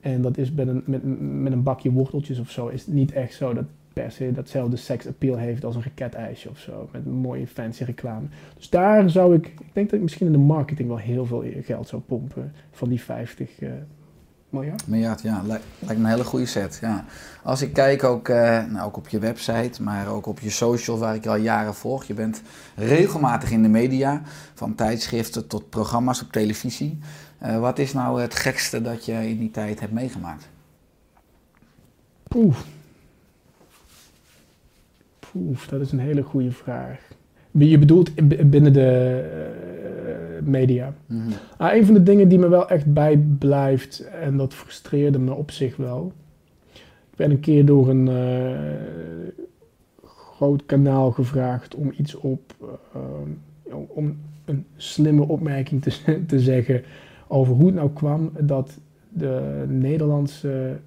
En 0.00 0.22
dat 0.22 0.38
is 0.38 0.52
met 0.52 0.68
een, 0.68 0.82
met, 0.86 1.00
met 1.42 1.52
een 1.52 1.62
bakje 1.62 1.92
worteltjes 1.92 2.38
of 2.38 2.50
zo, 2.50 2.68
is 2.68 2.84
het 2.84 2.94
niet 2.94 3.12
echt 3.12 3.34
zo 3.34 3.54
dat 3.54 3.64
per 3.92 4.10
se 4.10 4.32
datzelfde 4.32 4.76
sex 4.76 5.06
appeal 5.06 5.36
heeft 5.36 5.64
als 5.64 5.74
een 5.74 5.82
raketijsje 5.82 6.50
of 6.50 6.58
zo, 6.58 6.88
met 6.92 7.06
een 7.06 7.12
mooie 7.12 7.46
fancy 7.46 7.84
reclame. 7.84 8.26
Dus 8.56 8.70
daar 8.70 9.10
zou 9.10 9.34
ik, 9.34 9.46
ik 9.46 9.70
denk 9.72 9.86
dat 9.86 9.98
ik 9.98 10.02
misschien 10.02 10.26
in 10.26 10.32
de 10.32 10.38
marketing 10.38 10.88
wel 10.88 10.98
heel 10.98 11.26
veel 11.26 11.44
geld 11.62 11.88
zou 11.88 12.02
pompen 12.02 12.52
van 12.70 12.88
die 12.88 13.00
50 13.00 13.60
eh, 13.60 13.70
miljard. 14.56 14.86
Miljard, 14.86 15.22
ja, 15.22 15.42
lijkt, 15.46 15.64
lijkt 15.78 16.00
me 16.00 16.06
een 16.06 16.12
hele 16.12 16.24
goede 16.24 16.46
set. 16.46 16.78
Ja. 16.80 17.04
Als 17.42 17.62
ik 17.62 17.72
kijk 17.72 18.04
ook, 18.04 18.28
eh, 18.28 18.64
nou, 18.64 18.86
ook 18.86 18.96
op 18.96 19.08
je 19.08 19.18
website, 19.18 19.82
maar 19.82 20.08
ook 20.08 20.26
op 20.26 20.40
je 20.40 20.50
social, 20.50 20.98
waar 20.98 21.14
ik 21.14 21.24
je 21.24 21.30
al 21.30 21.36
jaren 21.36 21.74
volg. 21.74 22.04
Je 22.04 22.14
bent 22.14 22.42
regelmatig 22.76 23.50
in 23.50 23.62
de 23.62 23.68
media, 23.68 24.22
van 24.54 24.74
tijdschriften 24.74 25.46
tot 25.46 25.70
programma's 25.70 26.22
op 26.22 26.32
televisie. 26.32 26.98
Eh, 27.38 27.58
wat 27.58 27.78
is 27.78 27.92
nou 27.92 28.20
het 28.20 28.34
gekste 28.34 28.82
dat 28.82 29.04
je 29.04 29.28
in 29.28 29.38
die 29.38 29.50
tijd 29.50 29.80
hebt 29.80 29.92
meegemaakt? 29.92 30.48
Oeh. 32.34 32.56
Oeh, 35.34 35.58
dat 35.68 35.80
is 35.80 35.92
een 35.92 35.98
hele 35.98 36.22
goede 36.22 36.52
vraag. 36.52 36.98
Je 37.50 37.78
bedoelt 37.78 38.14
binnen 38.50 38.72
de 38.72 40.05
media. 40.44 40.94
Mhm. 41.06 41.30
Ah, 41.56 41.74
een 41.74 41.84
van 41.84 41.94
de 41.94 42.02
dingen 42.02 42.28
die 42.28 42.38
me 42.38 42.48
wel 42.48 42.68
echt 42.68 42.92
bijblijft, 42.92 44.00
en 44.00 44.36
dat 44.36 44.54
frustreerde 44.54 45.18
me 45.18 45.34
op 45.34 45.50
zich 45.50 45.76
wel. 45.76 46.12
Ik 47.10 47.16
ben 47.16 47.30
een 47.30 47.40
keer 47.40 47.64
door 47.64 47.88
een 47.88 48.08
eh, 48.08 49.38
groot 50.04 50.66
kanaal 50.66 51.10
gevraagd 51.10 51.74
om 51.74 51.92
iets 51.98 52.14
op, 52.14 52.54
eh, 52.92 53.76
om 53.86 54.16
een 54.44 54.64
slimme 54.76 55.28
opmerking 55.28 55.82
te, 55.82 55.92
te 56.26 56.40
zeggen 56.40 56.82
over 57.28 57.54
hoe 57.54 57.66
het 57.66 57.74
nou 57.74 57.90
kwam 57.90 58.30
dat 58.40 58.78
de 59.08 59.64
Nederlandse 59.68 60.78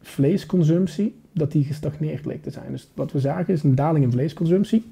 vleesconsumptie, 0.00 1.14
dat 1.32 1.52
die 1.52 1.64
gestagneerd 1.64 2.24
leek 2.24 2.42
te 2.42 2.50
zijn. 2.50 2.70
Dus 2.70 2.90
wat 2.94 3.12
we 3.12 3.20
zagen 3.20 3.54
is 3.54 3.62
een 3.62 3.74
daling 3.74 4.04
in 4.04 4.10
vleesconsumptie 4.10 4.84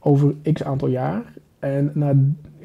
over 0.00 0.34
x 0.52 0.62
aantal 0.62 0.88
jaar. 0.88 1.32
En 1.58 1.90
na, 1.94 2.14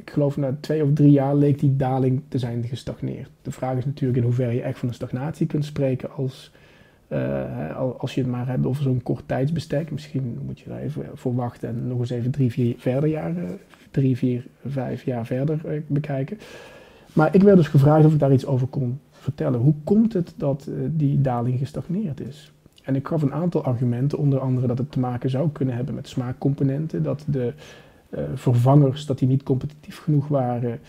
ik 0.06 0.12
geloof 0.12 0.38
na 0.38 0.56
twee 0.60 0.84
of 0.84 0.90
drie 0.94 1.12
jaar 1.12 1.36
leek 1.36 1.60
die 1.60 1.76
daling 1.76 2.22
te 2.28 2.40
zijn 2.40 2.64
gestagneerd. 2.64 3.30
De 3.42 3.52
vraag 3.52 3.78
is 3.78 3.86
natuurlijk 3.86 4.18
in 4.18 4.24
hoeverre 4.24 4.54
je 4.54 4.62
echt 4.62 4.80
van 4.80 4.88
een 4.88 4.94
stagnatie 4.94 5.48
kunt 5.48 5.66
spreken 5.66 6.12
als, 6.12 6.52
eh, 7.08 7.78
als 7.98 8.16
je 8.16 8.22
het 8.22 8.30
maar 8.30 8.48
hebt 8.48 8.66
over 8.66 8.84
zo'n 8.84 9.04
kort 9.04 9.28
tijdsbestek. 9.28 9.92
Misschien 9.92 10.40
moet 10.46 10.60
je 10.60 10.70
daar 10.70 10.80
even 10.80 11.06
voor 11.14 11.36
wachten 11.36 11.70
en 11.70 11.88
nog 11.88 12.00
eens 12.00 12.10
even 12.10 12.32
drie, 12.32 12.52
vier, 12.52 12.76
verder 12.78 13.10
jaren, 13.10 13.58
drie, 13.92 14.18
vier, 14.18 14.46
vijf 14.66 15.04
jaar 15.04 15.26
verder 15.26 15.60
eh, 15.66 15.82
bekijken. 15.88 16.38
Maar 17.14 17.36
ik 17.36 17.44
werd 17.44 17.58
dus 17.58 17.68
gevraagd 17.68 18.06
of 18.06 18.14
ik 18.14 18.20
daar 18.20 18.34
iets 18.34 18.46
over 18.46 18.68
kon 18.68 19.00
vertellen. 19.12 19.60
Hoe 19.60 19.76
komt 19.84 20.14
het 20.14 20.34
dat 20.38 20.68
eh, 20.68 20.74
die 20.90 21.22
daling 21.22 21.60
gestagneerd 21.60 22.20
is? 22.20 22.52
En 22.84 22.96
ik 22.96 23.08
gaf 23.08 23.22
een 23.22 23.34
aantal 23.34 23.64
argumenten, 23.64 24.18
onder 24.18 24.40
andere 24.40 24.68
dat 24.68 24.78
het 24.78 24.92
te 24.92 25.00
maken 25.00 25.30
zou 25.30 25.50
kunnen 25.50 25.76
hebben 25.76 25.96
met 25.96 26.08
smaakcomponenten, 26.08 27.04
dat 27.04 27.24
de 27.28 27.54
vervangers 28.34 29.06
dat 29.06 29.20
die 29.20 29.28
niet 29.28 29.44
competitief 29.44 29.98
genoeg 29.98 30.28
waren, 30.28 30.80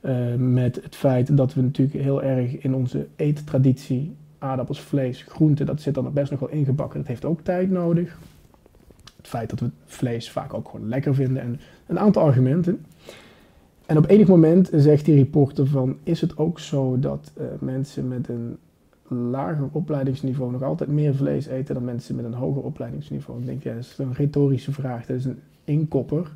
uh, 0.00 0.34
met 0.34 0.80
het 0.82 0.96
feit 0.96 1.36
dat 1.36 1.54
we 1.54 1.62
natuurlijk 1.62 2.02
heel 2.02 2.22
erg 2.22 2.58
in 2.58 2.74
onze 2.74 3.06
eettraditie, 3.16 4.14
aardappels, 4.38 4.80
vlees, 4.80 5.22
groenten, 5.22 5.66
dat 5.66 5.80
zit 5.80 5.94
dan 5.94 6.12
best 6.12 6.30
nog 6.30 6.40
wel 6.40 6.48
ingebakken. 6.48 6.98
Dat 6.98 7.08
heeft 7.08 7.24
ook 7.24 7.40
tijd 7.40 7.70
nodig. 7.70 8.18
Het 9.16 9.26
feit 9.26 9.50
dat 9.50 9.60
we 9.60 9.70
vlees 9.84 10.30
vaak 10.30 10.54
ook 10.54 10.68
gewoon 10.68 10.88
lekker 10.88 11.14
vinden 11.14 11.42
en 11.42 11.60
een 11.86 11.98
aantal 11.98 12.22
argumenten. 12.22 12.84
En 13.86 13.96
op 13.98 14.08
enig 14.08 14.28
moment 14.28 14.70
zegt 14.72 15.04
die 15.04 15.14
reporter 15.14 15.66
van, 15.66 15.96
is 16.02 16.20
het 16.20 16.38
ook 16.38 16.58
zo 16.60 16.98
dat 16.98 17.32
uh, 17.38 17.44
mensen 17.58 18.08
met 18.08 18.28
een 18.28 18.56
lager 19.08 19.68
opleidingsniveau 19.72 20.52
nog 20.52 20.62
altijd 20.62 20.90
meer 20.90 21.14
vlees 21.14 21.46
eten 21.46 21.74
dan 21.74 21.84
mensen 21.84 22.16
met 22.16 22.24
een 22.24 22.34
hoger 22.34 22.62
opleidingsniveau? 22.62 23.40
Ik 23.40 23.46
denk, 23.46 23.62
ja, 23.62 23.74
dat 23.74 23.82
is 23.82 23.98
een 23.98 24.12
retorische 24.12 24.72
vraag, 24.72 25.06
dat 25.06 25.16
is 25.16 25.24
een 25.24 25.40
inkopper. 25.64 26.32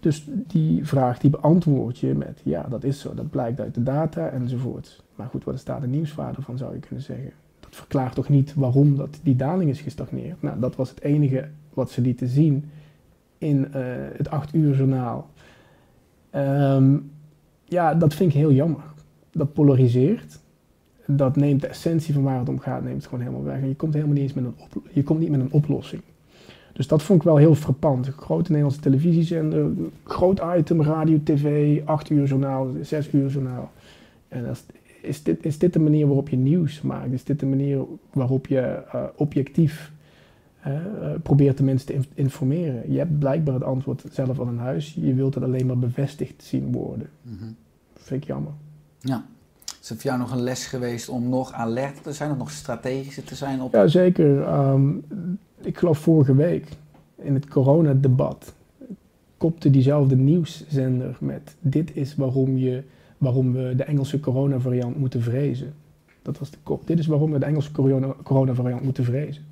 Dus 0.00 0.28
die 0.46 0.86
vraag 0.86 1.18
die 1.18 1.30
beantwoord 1.30 1.98
je 1.98 2.14
met 2.14 2.40
ja, 2.44 2.66
dat 2.68 2.84
is 2.84 3.00
zo, 3.00 3.14
dat 3.14 3.30
blijkt 3.30 3.60
uit 3.60 3.74
de 3.74 3.82
data 3.82 4.28
enzovoort. 4.28 5.02
Maar 5.14 5.26
goed, 5.26 5.44
wat 5.44 5.54
is 5.54 5.64
daar 5.64 5.80
de 5.80 5.86
nieuwswaarde 5.86 6.42
van 6.42 6.58
zou 6.58 6.74
je 6.74 6.80
kunnen 6.80 7.04
zeggen? 7.04 7.30
Dat 7.60 7.74
verklaart 7.74 8.14
toch 8.14 8.28
niet 8.28 8.54
waarom 8.54 8.96
dat 8.96 9.20
die 9.22 9.36
daling 9.36 9.70
is 9.70 9.80
gestagneerd? 9.80 10.42
Nou, 10.42 10.60
dat 10.60 10.76
was 10.76 10.88
het 10.88 11.02
enige 11.02 11.48
wat 11.74 11.90
ze 11.90 12.00
lieten 12.00 12.28
zien 12.28 12.64
in 13.38 13.72
eh, 13.72 13.82
het 14.16 14.30
8 14.30 14.54
uur 14.54 14.76
journaal. 14.76 15.30
Ehm, 16.30 16.96
ja, 17.64 17.94
dat 17.94 18.14
vind 18.14 18.30
ik 18.30 18.36
heel 18.36 18.52
jammer. 18.52 18.82
Dat 19.30 19.52
polariseert. 19.52 20.38
Dat 21.06 21.36
neemt 21.36 21.60
de 21.60 21.66
essentie 21.66 22.14
van 22.14 22.22
waar 22.22 22.38
het 22.38 22.48
om 22.48 22.58
gaat, 22.58 22.82
neemt 22.82 22.96
het 22.96 23.04
gewoon 23.04 23.20
helemaal 23.20 23.44
weg. 23.44 23.60
En 23.60 23.68
je 23.68 23.76
komt 23.76 23.94
helemaal 23.94 24.14
niet 24.14 24.22
eens 24.22 24.32
met 24.32 24.44
een, 24.44 24.54
je 24.92 25.02
komt 25.02 25.20
niet 25.20 25.30
met 25.30 25.40
een 25.40 25.52
oplossing. 25.52 26.02
Dus 26.76 26.86
dat 26.86 27.02
vond 27.02 27.18
ik 27.18 27.24
wel 27.24 27.36
heel 27.36 27.54
frappant. 27.54 28.06
Grote 28.06 28.50
Nederlandse 28.50 28.80
televisiezender, 28.80 29.70
groot 30.04 30.40
item, 30.56 30.82
radio, 30.82 31.20
tv, 31.24 31.80
8 31.84 32.10
uur 32.10 32.26
journaal, 32.26 32.68
6 32.82 33.12
uur 33.12 33.30
journaal. 33.30 33.70
En 34.28 34.54
is, 35.00 35.22
dit, 35.22 35.44
is 35.44 35.58
dit 35.58 35.72
de 35.72 35.78
manier 35.78 36.06
waarop 36.06 36.28
je 36.28 36.36
nieuws 36.36 36.80
maakt? 36.82 37.12
Is 37.12 37.24
dit 37.24 37.40
de 37.40 37.46
manier 37.46 37.84
waarop 38.12 38.46
je 38.46 38.82
uh, 38.94 39.02
objectief 39.14 39.92
uh, 40.66 40.74
probeert 41.22 41.56
de 41.56 41.64
mensen 41.64 41.86
te 41.86 42.00
informeren? 42.14 42.92
Je 42.92 42.98
hebt 42.98 43.18
blijkbaar 43.18 43.54
het 43.54 43.64
antwoord 43.64 44.04
zelf 44.10 44.38
al 44.38 44.48
in 44.48 44.58
huis. 44.58 44.96
Je 45.00 45.14
wilt 45.14 45.34
het 45.34 45.44
alleen 45.44 45.66
maar 45.66 45.78
bevestigd 45.78 46.42
zien 46.42 46.72
worden. 46.72 47.08
Mm 47.22 47.38
-hmm. 47.38 47.56
Vind 47.94 48.22
ik 48.22 48.28
jammer. 48.28 48.52
Ja. 49.00 49.24
Is 49.82 49.88
het 49.88 50.00
voor 50.00 50.10
jou 50.10 50.18
nog 50.18 50.32
een 50.32 50.42
les 50.42 50.66
geweest 50.66 51.08
om 51.08 51.28
nog 51.28 51.52
alert 51.52 52.02
te 52.02 52.12
zijn, 52.12 52.30
of 52.30 52.36
nog 52.36 52.50
strategischer 52.50 53.24
te 53.24 53.34
zijn? 53.34 53.62
Op... 53.62 53.72
Ja, 53.72 53.86
zeker. 53.86 54.58
Um, 54.58 55.04
ik 55.60 55.78
geloof 55.78 55.98
vorige 55.98 56.34
week 56.34 56.68
in 57.16 57.34
het 57.34 57.48
coronadebat 57.48 58.54
kopte 59.36 59.70
diezelfde 59.70 60.16
nieuwszender 60.16 61.16
met 61.20 61.56
dit 61.60 61.96
is 61.96 62.14
waarom, 62.14 62.56
je, 62.56 62.82
waarom 63.18 63.52
we 63.52 63.74
de 63.76 63.84
Engelse 63.84 64.20
coronavariant 64.20 64.96
moeten 64.96 65.22
vrezen. 65.22 65.74
Dat 66.22 66.38
was 66.38 66.50
de 66.50 66.58
kop. 66.62 66.86
Dit 66.86 66.98
is 66.98 67.06
waarom 67.06 67.32
we 67.32 67.38
de 67.38 67.44
Engelse 67.44 67.72
corona, 67.72 68.14
coronavariant 68.22 68.82
moeten 68.82 69.04
vrezen. 69.04 69.44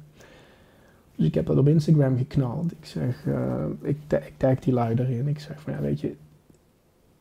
Dus 1.17 1.27
ik 1.27 1.35
heb 1.35 1.47
dat 1.47 1.59
op 1.59 1.69
Instagram 1.69 2.17
geknald. 2.17 2.73
Ik 2.73 2.85
zeg, 2.85 3.25
uh, 3.27 3.65
ik, 3.83 3.97
ik 4.09 4.33
tag 4.37 4.59
die 4.59 4.73
lui 4.73 4.95
erin. 4.95 5.29
Ik 5.29 5.39
zeg 5.39 5.61
van 5.61 5.73
ja, 5.73 5.81
weet 5.81 6.01
je, 6.01 6.15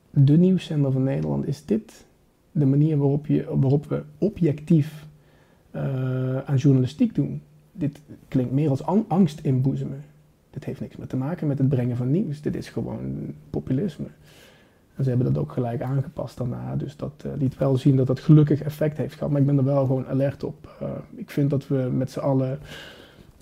de 0.10 0.38
nieuwszender 0.38 0.92
van 0.92 1.04
Nederland 1.04 1.48
is 1.48 1.66
dit 1.66 2.06
de 2.52 2.66
manier 2.66 2.98
waarop, 2.98 3.28
je, 3.28 3.60
waarop 3.60 3.86
we 3.86 4.04
objectief 4.18 5.08
uh, 5.76 6.38
aan 6.38 6.58
journalistiek 6.58 7.16
doen 7.16 7.42
dit 7.74 8.02
klinkt 8.28 8.52
meer 8.52 8.70
als 8.70 8.86
angst 9.08 9.40
inboezemen. 9.40 10.04
Dit 10.50 10.66
heeft 10.66 10.80
niks 10.80 10.96
meer 10.96 11.08
te 11.08 11.18
maken 11.18 11.48
met 11.48 11.58
het 11.58 11.70
brengen 11.70 11.98
van 11.98 12.12
nieuws. 12.12 12.42
Dit 12.42 12.56
is 12.56 12.70
gewoon 12.70 13.34
populisme. 13.50 14.08
En 14.96 15.04
ze 15.04 15.10
hebben 15.10 15.34
dat 15.34 15.44
ook 15.44 15.52
gelijk 15.52 15.82
aangepast 15.82 16.38
daarna. 16.38 16.76
Dus 16.76 16.98
dat 16.98 17.24
uh, 17.26 17.32
liet 17.38 17.58
wel 17.58 17.78
zien 17.78 17.96
dat 17.96 18.08
dat 18.08 18.20
gelukkig 18.20 18.62
effect 18.62 18.98
heeft 18.98 19.14
gehad. 19.14 19.32
Maar 19.32 19.42
ik 19.42 19.48
ben 19.48 19.58
er 19.58 19.64
wel 19.64 19.86
gewoon 19.86 20.08
alert 20.08 20.44
op. 20.44 20.78
Uh, 20.82 20.90
ik 21.16 21.30
vind 21.30 21.50
dat 21.50 21.68
we 21.68 21.90
met 21.94 22.12
z'n 22.12 22.20
allen 22.20 22.60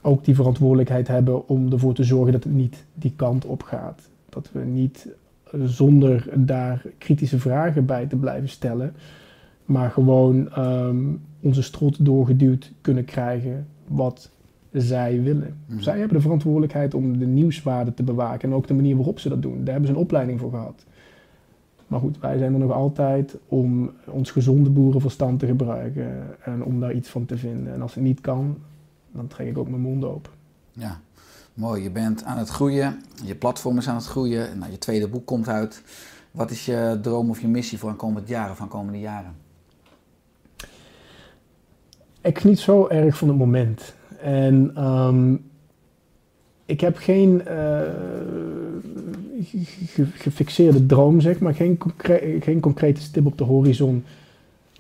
ook 0.02 0.26
die 0.26 0.36
verantwoordelijkheid 0.36 1.08
hebben 1.08 1.48
om 1.48 1.72
ervoor 1.72 1.94
te 1.94 2.04
zorgen 2.04 2.32
dat 2.32 2.44
het 2.44 2.54
niet 2.54 2.86
die 2.94 3.14
kant 3.16 3.46
op 3.46 3.64
gaat. 3.64 4.10
Dat 4.30 4.50
we 4.52 4.60
niet 4.60 5.08
zonder 5.64 6.30
daar 6.36 6.86
kritische 6.98 7.40
vragen 7.40 7.86
bij 7.86 8.06
te 8.06 8.16
blijven 8.16 8.50
stellen, 8.50 8.94
maar 9.66 9.92
gewoon 9.92 10.50
um, 10.58 11.22
onze 11.40 11.62
strot 11.62 12.06
doorgeduwd 12.06 12.72
kunnen 12.82 13.06
krijgen 13.06 13.68
wat 13.92 14.30
zij 14.72 15.22
willen. 15.22 15.58
Mm. 15.66 15.82
Zij 15.82 15.98
hebben 15.98 16.16
de 16.16 16.24
verantwoordelijkheid 16.24 16.94
om 16.94 17.18
de 17.18 17.26
nieuwswaarde 17.26 17.94
te 17.94 18.04
bewaken 18.04 18.50
en 18.50 18.56
ook 18.56 18.68
de 18.68 18.74
manier 18.74 18.96
waarop 18.96 19.20
ze 19.20 19.30
dat 19.30 19.42
doen. 19.42 19.58
Daar 19.58 19.74
hebben 19.74 19.86
ze 19.86 19.94
een 19.96 20.02
opleiding 20.02 20.40
voor 20.40 20.50
gehad. 20.50 20.86
Maar 21.88 22.00
goed, 22.00 22.20
wij 22.20 22.38
zijn 22.38 22.54
er 22.54 22.60
nog 22.60 22.72
altijd 22.72 23.38
om 23.48 23.92
ons 24.06 24.32
gezonde 24.32 24.70
boerenverstand 24.70 25.40
te 25.40 25.46
gebruiken 25.46 26.44
en 26.44 26.64
om 26.64 26.80
daar 26.80 26.94
iets 26.94 27.10
van 27.10 27.26
te 27.26 27.38
vinden. 27.38 27.74
En 27.74 27.82
als 27.82 27.94
het 27.94 28.04
niet 28.04 28.22
kan, 28.22 28.58
dan 29.12 29.28
trek 29.28 29.48
ik 29.48 29.58
ook 29.58 29.70
mijn 29.70 29.82
mond 29.82 30.06
open. 30.06 30.32
Ja, 30.72 31.00
mooi. 31.54 31.84
Je 31.84 31.92
bent 31.92 32.24
aan 32.24 32.38
het 32.38 32.50
groeien, 32.50 33.02
je 33.24 33.36
platform 33.36 33.78
is 33.78 33.88
aan 33.88 33.96
het 33.96 34.06
groeien, 34.06 34.58
nou, 34.58 34.72
je 34.72 34.78
tweede 34.78 35.08
boek 35.08 35.26
komt 35.26 35.48
uit. 35.48 35.84
Wat 36.32 36.52
is 36.52 36.66
je 36.66 37.00
droom 37.02 37.30
of 37.30 37.42
je 37.42 37.48
missie 37.48 37.78
voor 37.78 37.90
een 37.90 37.96
komend 37.96 38.28
jaar 38.28 38.52
of 38.52 38.68
komende 38.68 39.00
jaren? 39.00 39.36
Ik 42.22 42.40
geniet 42.40 42.60
zo 42.60 42.88
erg 42.88 43.18
van 43.18 43.28
het 43.28 43.38
moment. 43.38 43.96
En 44.22 44.84
um, 44.88 45.42
ik 46.66 46.82
heb 46.82 46.98
geen 46.98 47.42
uh, 47.48 47.82
gefixeerde 50.14 50.86
droom, 50.86 51.22
zeg 51.22 51.40
maar, 51.40 51.56
geen, 51.56 51.80
geen 52.40 52.60
concrete 52.60 53.02
stip 53.02 53.26
op 53.26 53.38
de 53.38 53.44
horizon 53.44 54.04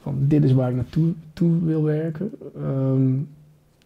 van 0.01 0.15
dit 0.19 0.43
is 0.43 0.53
waar 0.53 0.69
ik 0.69 0.75
naartoe 0.75 1.13
toe 1.33 1.63
wil 1.63 1.83
werken. 1.83 2.31
Um, 2.57 3.27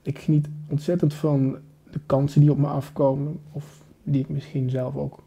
ik 0.02 0.20
geniet 0.20 0.48
ontzettend 0.70 1.14
van 1.14 1.56
de 1.92 2.00
kansen 2.06 2.42
die 2.42 2.52
op 2.52 2.58
me 2.58 2.68
afkomen, 2.68 3.40
of 3.52 3.82
die 4.04 4.22
ik 4.22 4.30
misschien 4.30 4.70
zelf 4.70 4.96
ook 4.96 5.24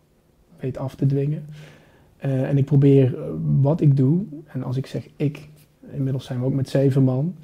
weet 0.61 0.79
af 0.79 0.95
te 0.95 1.07
dwingen. 1.07 1.45
Uh, 2.25 2.49
en 2.49 2.59
ik 2.59 2.65
probeer 2.65 3.15
uh, 3.15 3.21
wat 3.61 3.81
ik 3.81 3.97
doe, 3.97 4.21
en 4.47 4.63
als 4.63 4.77
ik 4.77 4.87
zeg 4.87 5.09
ik, 5.17 5.49
inmiddels 5.93 6.25
zijn 6.25 6.41
we 6.41 6.47
ook 6.47 6.55
met 6.55 6.69
zeven 6.69 7.03
man. 7.03 7.35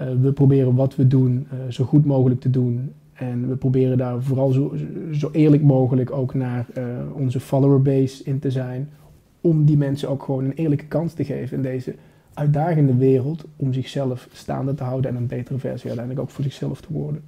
Uh, 0.00 0.06
we 0.20 0.32
proberen 0.32 0.74
wat 0.74 0.96
we 0.96 1.06
doen 1.06 1.46
uh, 1.52 1.70
zo 1.70 1.84
goed 1.84 2.04
mogelijk 2.04 2.40
te 2.40 2.50
doen. 2.50 2.92
En 3.12 3.48
we 3.48 3.56
proberen 3.56 3.98
daar 3.98 4.22
vooral 4.22 4.50
zo, 4.50 4.74
zo 5.12 5.30
eerlijk 5.32 5.62
mogelijk 5.62 6.10
ook 6.10 6.34
naar 6.34 6.66
uh, 6.78 6.84
onze 7.14 7.40
follower 7.40 7.82
base 7.82 8.24
in 8.24 8.38
te 8.38 8.50
zijn. 8.50 8.88
Om 9.40 9.64
die 9.64 9.76
mensen 9.76 10.08
ook 10.08 10.22
gewoon 10.22 10.44
een 10.44 10.52
eerlijke 10.52 10.86
kans 10.86 11.12
te 11.12 11.24
geven 11.24 11.56
in 11.56 11.62
deze 11.62 11.94
uitdagende 12.34 12.96
wereld. 12.96 13.44
Om 13.56 13.72
zichzelf 13.72 14.28
staande 14.32 14.74
te 14.74 14.84
houden 14.84 15.10
en 15.10 15.16
een 15.16 15.26
betere 15.26 15.58
versie 15.58 15.86
uiteindelijk 15.86 16.26
ook 16.26 16.34
voor 16.34 16.44
zichzelf 16.44 16.80
te 16.80 16.92
worden. 16.92 17.22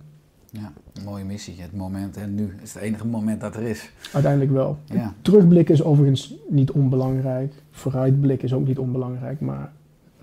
Ja, 0.51 0.73
mooie 1.05 1.25
missie. 1.25 1.55
Het 1.59 1.77
moment 1.77 2.17
en 2.17 2.35
nu 2.35 2.55
is 2.63 2.75
het 2.75 2.83
enige 2.83 3.07
moment 3.07 3.41
dat 3.41 3.57
er 3.57 3.63
is. 3.63 3.91
Uiteindelijk 4.13 4.53
wel. 4.53 4.79
Ja. 4.85 5.15
Terugblik 5.23 5.69
is 5.69 5.83
overigens 5.83 6.35
niet 6.49 6.71
onbelangrijk. 6.71 7.53
Vooruitblik 7.71 8.43
is 8.43 8.53
ook 8.53 8.67
niet 8.67 8.79
onbelangrijk. 8.79 9.41
Maar 9.41 9.73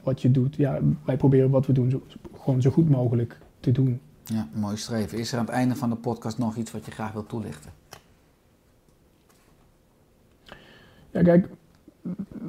wat 0.04 0.22
je 0.22 0.32
doet, 0.32 0.56
ja, 0.56 0.80
wij 1.06 1.18
proberen 1.18 1.50
wat 1.50 1.66
we 1.66 1.74
doen 1.74 1.90
zo, 1.90 2.02
gewoon 2.44 2.62
zo 2.62 2.70
goed 2.70 2.90
mogelijk 2.90 3.38
te 3.60 3.72
doen. 3.72 4.00
Ja, 4.24 4.48
mooi 4.54 4.78
streven. 4.78 5.18
Is 5.18 5.32
er 5.32 5.40
aan 5.40 5.46
het 5.46 5.54
einde 5.54 5.76
van 5.76 5.90
de 5.90 5.96
podcast 5.96 6.38
nog 6.38 6.56
iets 6.56 6.72
wat 6.72 6.86
je 6.86 6.92
graag 6.92 7.12
wilt 7.12 7.30
toelichten? 7.30 7.72
Ja, 11.12 11.22
kijk, 11.22 11.48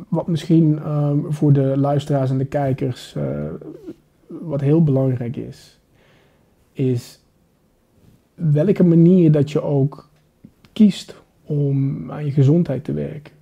wat 0.09 0.27
misschien 0.27 0.89
um, 0.89 1.33
voor 1.33 1.53
de 1.53 1.77
luisteraars 1.77 2.31
en 2.31 2.39
de 2.39 2.45
kijkers 2.45 3.15
uh, 3.17 3.51
wat 4.27 4.61
heel 4.61 4.83
belangrijk 4.83 5.37
is, 5.37 5.81
is 6.73 7.21
welke 8.35 8.85
manier 8.85 9.33
dat 9.33 9.51
je 9.51 9.63
ook 9.63 10.09
kiest 10.73 11.23
om 11.45 12.11
aan 12.13 12.25
je 12.25 12.31
gezondheid 12.31 12.85
te 12.85 12.93
werken. 12.93 13.33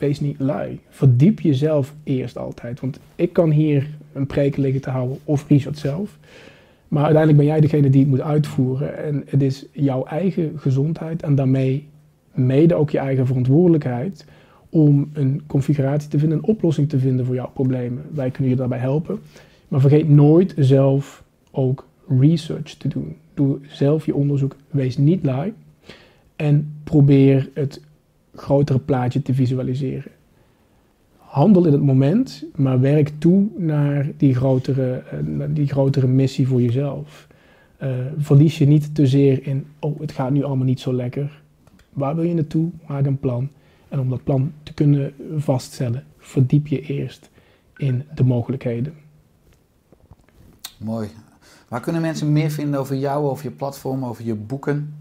Wees 0.00 0.20
niet 0.20 0.38
lui. 0.38 0.80
Verdiep 0.88 1.40
jezelf 1.40 1.94
eerst 2.04 2.38
altijd. 2.38 2.80
Want 2.80 3.00
ik 3.14 3.32
kan 3.32 3.50
hier 3.50 3.86
een 4.12 4.26
preek 4.26 4.56
liggen 4.56 4.80
te 4.80 4.90
houden 4.90 5.18
of 5.24 5.48
Richard 5.48 5.78
zelf. 5.78 6.18
Maar 6.88 7.04
uiteindelijk 7.04 7.42
ben 7.42 7.52
jij 7.52 7.60
degene 7.60 7.90
die 7.90 8.00
het 8.00 8.10
moet 8.10 8.20
uitvoeren. 8.20 8.98
En 9.04 9.22
het 9.26 9.42
is 9.42 9.66
jouw 9.72 10.04
eigen 10.04 10.52
gezondheid 10.56 11.22
en 11.22 11.34
daarmee 11.34 11.88
mede 12.32 12.74
ook 12.74 12.90
je 12.90 12.98
eigen 12.98 13.26
verantwoordelijkheid 13.26 14.24
om 14.68 15.10
een 15.12 15.42
configuratie 15.46 16.10
te 16.10 16.18
vinden, 16.18 16.38
een 16.38 16.44
oplossing 16.44 16.88
te 16.88 16.98
vinden 16.98 17.26
voor 17.26 17.34
jouw 17.34 17.50
problemen. 17.54 18.02
Wij 18.14 18.30
kunnen 18.30 18.50
je 18.52 18.58
daarbij 18.58 18.78
helpen. 18.78 19.18
Maar 19.68 19.80
vergeet 19.80 20.08
nooit 20.08 20.54
zelf 20.56 21.24
ook 21.50 21.86
research 22.20 22.74
te 22.74 22.88
doen. 22.88 23.16
Doe 23.34 23.58
zelf 23.68 24.06
je 24.06 24.14
onderzoek, 24.14 24.56
wees 24.70 24.96
niet 24.96 25.24
lui 25.24 25.52
en 26.36 26.74
probeer 26.84 27.50
het 27.54 27.80
grotere 28.34 28.78
plaatje 28.78 29.22
te 29.22 29.34
visualiseren 29.34 30.12
handel 31.30 31.66
in 31.66 31.72
het 31.72 31.82
moment, 31.82 32.44
maar 32.54 32.80
werk 32.80 33.12
toe 33.18 33.48
naar 33.56 34.10
die 34.16 34.34
grotere, 34.34 35.02
uh, 35.22 35.44
die 35.48 35.66
grotere 35.66 36.06
missie 36.06 36.46
voor 36.46 36.62
jezelf. 36.62 37.28
Uh, 37.82 37.88
verlies 38.18 38.58
je 38.58 38.66
niet 38.66 38.94
te 38.94 39.06
zeer 39.06 39.46
in, 39.46 39.66
oh, 39.78 40.00
het 40.00 40.12
gaat 40.12 40.30
nu 40.30 40.44
allemaal 40.44 40.64
niet 40.64 40.80
zo 40.80 40.94
lekker. 40.94 41.42
Waar 41.92 42.14
wil 42.14 42.24
je 42.24 42.34
naartoe? 42.34 42.70
Maak 42.86 43.06
een 43.06 43.18
plan. 43.18 43.50
En 43.88 44.00
om 44.00 44.08
dat 44.10 44.24
plan 44.24 44.52
te 44.62 44.74
kunnen 44.74 45.14
vaststellen, 45.36 46.04
verdiep 46.18 46.66
je 46.66 46.80
eerst 46.80 47.30
in 47.76 48.04
de 48.14 48.24
mogelijkheden. 48.24 48.94
Mooi. 50.78 51.08
Waar 51.68 51.80
kunnen 51.80 52.02
mensen 52.02 52.32
meer 52.32 52.50
vinden 52.50 52.80
over 52.80 52.96
jou, 52.96 53.24
over 53.24 53.44
je 53.44 53.50
platform, 53.50 54.04
over 54.04 54.24
je 54.24 54.34
boeken? 54.34 54.94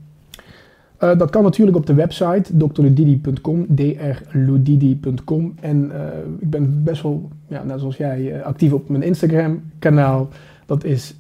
Eh, 0.99 1.17
dat 1.17 1.29
kan 1.29 1.43
natuurlijk 1.43 1.77
op 1.77 1.85
de 1.85 1.93
website 1.93 2.57
drludidi.com, 2.57 3.65
drludidi.com. 3.75 5.55
En 5.61 5.91
eh, 5.91 6.17
ik 6.39 6.49
ben 6.49 6.83
best 6.83 7.01
wel, 7.01 7.29
ja, 7.47 7.63
net 7.63 7.79
zoals 7.79 7.97
jij, 7.97 8.33
eh, 8.33 8.45
actief 8.45 8.73
op 8.73 8.89
mijn 8.89 9.03
Instagram-kanaal. 9.03 10.29
Dat 10.65 10.83
is 10.83 11.15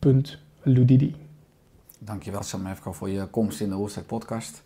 dr.ludidi. 0.00 1.14
Dankjewel 1.98 2.42
Samefko 2.42 2.92
voor 2.92 3.08
je 3.08 3.26
komst 3.26 3.60
in 3.60 3.68
de 3.68 3.76
Oerstek 3.76 4.06
podcast. 4.06 4.62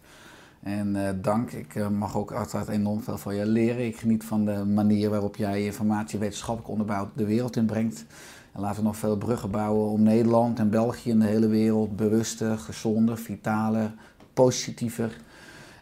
En 0.62 0.96
dank, 1.22 1.50
ik 1.50 1.90
mag 1.90 2.16
ook 2.16 2.32
altijd 2.32 2.68
enorm 2.68 3.02
veel 3.02 3.18
van 3.18 3.34
je 3.34 3.46
leren. 3.46 3.86
Ik 3.86 3.96
geniet 3.96 4.24
van 4.24 4.44
de 4.44 4.64
manier 4.64 5.10
waarop 5.10 5.36
jij 5.36 5.64
informatie 5.64 6.18
wetenschappelijk 6.18 6.70
onderbouwd 6.70 7.08
de 7.14 7.24
wereld 7.24 7.56
inbrengt. 7.56 8.04
En 8.52 8.60
laten 8.60 8.80
we 8.80 8.86
nog 8.86 8.96
veel 8.96 9.16
bruggen 9.16 9.50
bouwen 9.50 9.88
om 9.88 10.02
Nederland 10.02 10.58
en 10.58 10.70
België 10.70 11.10
en 11.10 11.18
de 11.18 11.26
hele 11.26 11.48
wereld 11.48 11.96
bewuster, 11.96 12.58
gezonder, 12.58 13.18
vitaler, 13.18 13.92
positiever 14.34 15.16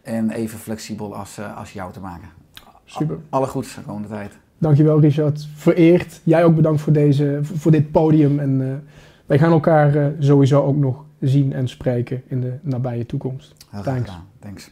en 0.02 0.30
even 0.30 0.58
flexibel 0.58 1.14
als, 1.16 1.38
eh, 1.38 1.56
als 1.56 1.72
jou 1.72 1.92
te 1.92 2.00
maken. 2.00 2.28
Super. 2.84 3.18
Alle 3.28 3.46
goeds 3.46 3.74
de 3.74 3.80
komende 3.80 4.08
tijd. 4.08 4.38
Dankjewel 4.58 5.00
Richard, 5.00 5.48
vereerd. 5.54 6.20
Jij 6.24 6.44
ook 6.44 6.54
bedankt 6.54 6.80
voor, 6.80 6.92
deze, 6.92 7.38
voor 7.42 7.70
dit 7.70 7.90
podium. 7.90 8.38
En 8.38 8.70
eh, 8.70 8.74
wij 9.26 9.38
gaan 9.38 9.52
elkaar 9.52 9.94
eh, 9.94 10.06
sowieso 10.18 10.62
ook 10.62 10.76
nog 10.76 11.04
zien 11.20 11.52
en 11.52 11.68
spreken 11.68 12.22
in 12.26 12.40
de 12.40 12.58
nabije 12.62 13.06
toekomst. 13.06 13.54
Heel 13.70 13.82
Thanks. 13.82 14.08
gedaan. 14.08 14.26
Thanks. 14.38 14.70